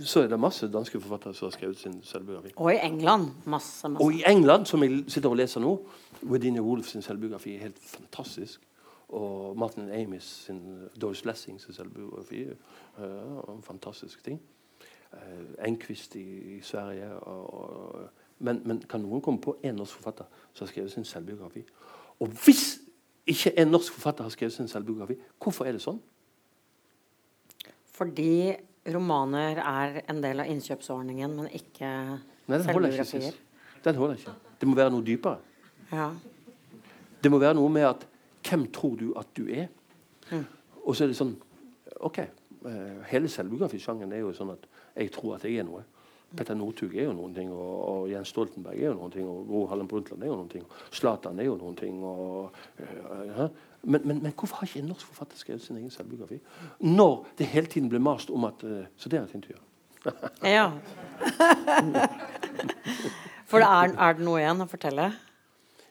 så 0.00 0.20
er 0.20 0.26
det 0.26 0.40
masse 0.40 0.72
danske 0.72 1.00
forfattere 1.00 1.34
som 1.34 1.46
har 1.46 1.50
skrevet 1.50 1.78
sin 1.78 2.02
selvbiografi. 2.02 2.52
Og 2.56 2.74
i 2.74 2.76
England. 2.82 3.30
Masse, 3.44 3.88
masse. 3.88 4.04
Og 4.04 4.12
i 4.12 4.22
England, 4.26 4.66
som 4.66 4.82
jeg 4.82 5.04
sitter 5.08 5.30
og 5.30 5.36
leser 5.36 5.60
nå, 5.60 5.78
Wedine 6.22 6.62
Wolff 6.62 6.88
sin 6.88 7.02
selvbiografi 7.02 7.54
er 7.54 7.60
helt 7.60 7.78
fantastisk. 7.78 8.60
Og 9.08 9.58
Martin 9.58 9.90
Amis 9.90 10.22
sin 10.22 10.88
Doris 11.00 11.24
Lessing 11.24 11.60
sin 11.60 11.74
selvbiografi. 11.74 12.44
Uh, 12.98 13.56
en 13.56 13.62
fantastisk 13.62 14.24
ting. 14.24 14.40
Uh, 15.12 15.66
Enquist 15.68 16.16
i, 16.16 16.56
i 16.56 16.60
Sverige. 16.60 17.12
Og, 17.12 17.54
og, 17.54 18.10
men, 18.38 18.60
men, 18.66 18.80
kan 18.88 19.02
noen 19.02 19.22
komme 19.22 19.40
på 19.42 19.56
en 19.62 19.78
norsk 19.78 20.00
forfatter 20.00 20.26
som 20.52 20.64
har 20.64 20.72
skrevet 20.72 20.92
sin 20.92 21.06
selvbiografi? 21.08 21.64
Og 22.22 22.32
hvis 22.44 22.80
ikke 23.26 23.54
en 23.60 23.72
norsk 23.72 23.94
forfatter 23.94 24.26
har 24.26 24.34
skrevet 24.34 24.56
sin 24.56 24.68
selvbiografi, 24.68 25.16
hvorfor 25.42 25.68
er 25.68 25.76
det 25.76 25.84
sånn? 25.84 26.00
Fordi 27.94 28.54
romaner 28.94 29.60
er 29.62 30.00
en 30.10 30.20
del 30.22 30.42
av 30.42 30.50
innkjøpsordningen, 30.50 31.36
men 31.38 31.50
ikke 31.54 31.90
Nei, 32.50 32.58
den 32.58 32.68
holder 32.68 32.90
ikke. 32.90 33.06
selvbiografier. 33.08 33.40
Den 33.84 34.00
holder 34.00 34.20
ikke. 34.20 34.34
Det 34.60 34.68
må 34.68 34.76
være 34.76 34.92
noe 34.94 35.04
dypere. 35.04 35.38
Ja. 35.92 36.10
Det 37.22 37.30
må 37.32 37.40
være 37.40 37.56
noe 37.60 37.72
med 37.72 37.88
at 37.92 38.10
Hvem 38.44 38.66
tror 38.76 38.98
du 39.00 39.06
at 39.16 39.30
du 39.32 39.46
er? 39.48 39.70
Og 40.84 40.92
så 40.92 41.06
er 41.06 41.08
det 41.08 41.16
sånn 41.16 41.30
OK. 42.04 42.18
eh, 42.20 42.98
hele 43.08 43.28
selvbiografisjangen 43.32 44.12
er 44.12 44.20
jo 44.20 44.34
sånn 44.36 44.50
at 44.52 44.66
jeg 44.92 45.12
tror 45.14 45.38
at 45.38 45.46
jeg 45.48 45.62
er 45.62 45.64
noe. 45.64 45.80
Petter 46.36 46.56
Northug 46.58 46.94
er 46.96 47.08
jo 47.08 47.12
noen 47.16 47.34
ting, 47.36 47.52
og, 47.52 47.74
og 47.88 48.08
Jens 48.10 48.32
Stoltenberg 48.34 48.78
er 48.78 48.88
jo 48.88 48.96
noen 48.98 49.12
ting, 49.14 49.28
og 49.28 49.44
Gro 49.48 49.66
Harlem 49.70 49.88
Brundtland 49.90 50.22
er 50.22 50.30
jo 50.30 50.38
noen 50.38 50.50
ting, 50.52 50.64
og 50.66 50.96
Zlatan 50.98 51.38
er 51.40 51.48
jo 51.48 51.56
noen 51.60 51.76
ting. 51.78 52.00
Og, 52.04 52.56
eh, 52.78 53.36
hæ? 53.36 53.48
men, 53.82 54.00
men, 54.04 54.22
men 54.22 54.32
hvorfor 54.32 54.56
har 54.60 54.68
ikke 54.68 54.82
en 54.82 54.90
norsk 54.92 55.06
forfatter 55.12 55.38
skrevet 55.38 55.62
sin 55.62 55.78
egen 55.78 55.92
selvbiografi? 55.94 56.40
Når 56.80 57.14
det 57.38 57.46
hele 57.52 57.70
tiden 57.70 57.88
blir 57.92 58.02
mast 58.02 58.30
om 58.30 58.44
at 58.48 58.64
eh, 58.64 58.86
Så 58.96 59.08
det 59.08 59.18
er 59.18 59.28
et 59.28 59.34
intervju. 59.34 59.60
ja. 60.56 60.70
For 63.48 63.60
det 63.62 63.68
er, 63.68 63.94
er 63.94 64.18
det 64.18 64.24
noe 64.26 64.40
igjen 64.40 64.64
å 64.64 64.68
fortelle? 64.68 65.12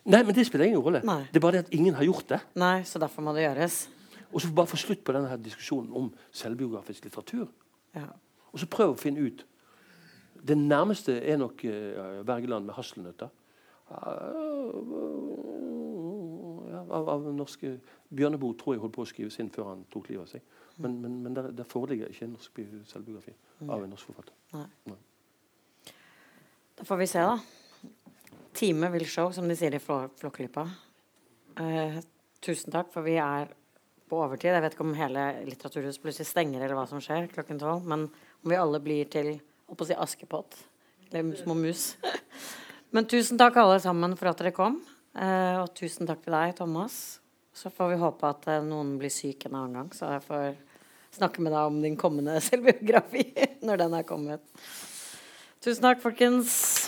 Nei, 0.04 0.20
men 0.20 0.36
det 0.36 0.44
spiller 0.50 0.68
ingen 0.68 0.84
rolle. 0.84 1.00
Nei. 1.08 1.22
Det 1.32 1.39
er 1.39 1.46
bare 1.46 1.60
det 1.60 1.68
at 1.68 1.76
ingen 1.78 1.96
har 1.96 2.04
gjort 2.04 2.28
det. 2.34 2.39
Nei, 2.60 2.84
så 2.88 3.00
derfor 3.00 3.24
må 3.24 3.32
det 3.38 3.46
gjøres. 3.46 3.86
Og 4.34 4.41
så 4.41 4.50
bare 4.52 4.68
få 4.68 4.80
slutt 4.82 5.04
på 5.06 5.14
denne 5.16 5.30
her 5.32 5.39
diskusjonen 5.39 5.94
om 5.96 6.10
selvbiografisk 6.36 7.06
litteratur. 7.08 7.48
Ja. 7.96 8.10
Og 8.52 8.62
så 8.62 8.68
prøv 8.70 8.94
å 8.94 9.00
finne 9.00 9.24
ut 9.24 9.46
Det 10.44 10.58
nærmeste 10.60 11.16
er 11.24 11.38
nok 11.39 11.64
uh, 11.64 12.24
Wergeland 12.28 12.66
med 12.68 12.74
'Hasselnøtter'. 12.76 13.30
Av, 16.94 17.10
av 17.10 17.24
norske 17.34 17.78
Bjørneboe 18.14 18.56
tror 18.60 18.76
jeg 18.76 18.82
holdt 18.84 18.96
på 18.96 19.04
å 19.06 19.10
skrive 19.10 19.32
sin 19.34 19.50
før 19.54 19.70
han 19.72 19.84
tok 19.94 20.10
livet 20.12 20.24
av 20.26 20.30
seg. 20.34 20.41
Men, 20.84 20.98
men, 21.02 21.16
men 21.24 21.34
der, 21.38 21.50
der 21.56 21.68
foreligger 21.70 22.10
ikke 22.12 22.26
en 22.28 22.34
norsk 22.36 22.54
bi- 22.58 22.84
selvbiografi 22.89 23.34
av 23.68 23.84
en 23.86 23.89
norsk 23.94 24.10
forfatter. 24.10 24.34
Nei. 24.54 24.66
Nei. 24.89 25.00
Da 26.80 26.88
får 26.89 26.98
vi 27.04 27.08
se, 27.12 27.22
da. 27.22 27.38
Time 28.58 28.89
will 28.94 29.06
show, 29.10 29.32
som 29.34 29.48
de 29.50 29.56
sier 29.58 29.74
i 29.78 29.82
Flå- 29.82 30.10
Flåklypa. 30.20 30.66
Eh, 31.62 32.00
tusen 32.41 32.74
takk, 32.74 32.91
for 32.94 33.06
vi 33.06 33.16
er 33.22 33.54
på 34.10 34.20
overtid. 34.22 34.52
Jeg 34.54 34.66
vet 34.66 34.76
ikke 34.76 34.86
om 34.88 34.96
hele 34.98 35.28
Litteraturhuset 35.48 36.02
plutselig 36.04 36.30
stenger, 36.30 36.62
eller 36.66 36.78
hva 36.78 36.88
som 36.89 37.02
skjer 37.02 37.30
klokken 37.34 37.62
tolv. 37.62 37.86
Men 37.89 38.08
om 38.10 38.50
vi 38.54 38.58
alle 38.60 38.82
blir 38.84 39.10
til 39.14 39.36
holdt 39.74 39.86
å 39.86 39.90
si 39.90 39.98
Askepott. 39.98 40.56
Eller 41.10 41.34
små 41.38 41.58
mus. 41.58 41.96
Men 42.94 43.10
tusen 43.10 43.40
takk 43.42 43.58
alle 43.58 43.80
sammen 43.82 44.14
for 44.18 44.30
at 44.30 44.40
dere 44.42 44.54
kom. 44.54 44.80
Eh, 45.18 45.58
og 45.62 45.74
tusen 45.78 46.10
takk 46.10 46.22
til 46.24 46.34
deg, 46.36 46.56
Thomas. 46.58 47.20
Så 47.54 47.70
får 47.74 47.94
vi 47.94 48.02
håpe 48.02 48.30
at 48.30 48.48
eh, 48.50 48.64
noen 48.66 48.96
blir 49.02 49.14
syk 49.14 49.48
en 49.48 49.58
annen 49.58 49.78
gang, 49.78 49.92
så 49.94 50.14
jeg 50.16 50.26
får 50.26 50.46
snakke 51.14 51.44
med 51.46 51.54
deg 51.54 51.70
om 51.70 51.82
din 51.84 51.98
kommende 51.98 52.40
selvbiografi 52.42 53.28
når 53.66 53.84
den 53.84 53.98
er 53.98 54.08
kommet. 54.10 54.46
Tusen 55.64 55.86
takk, 55.86 56.02
folkens. 56.04 56.83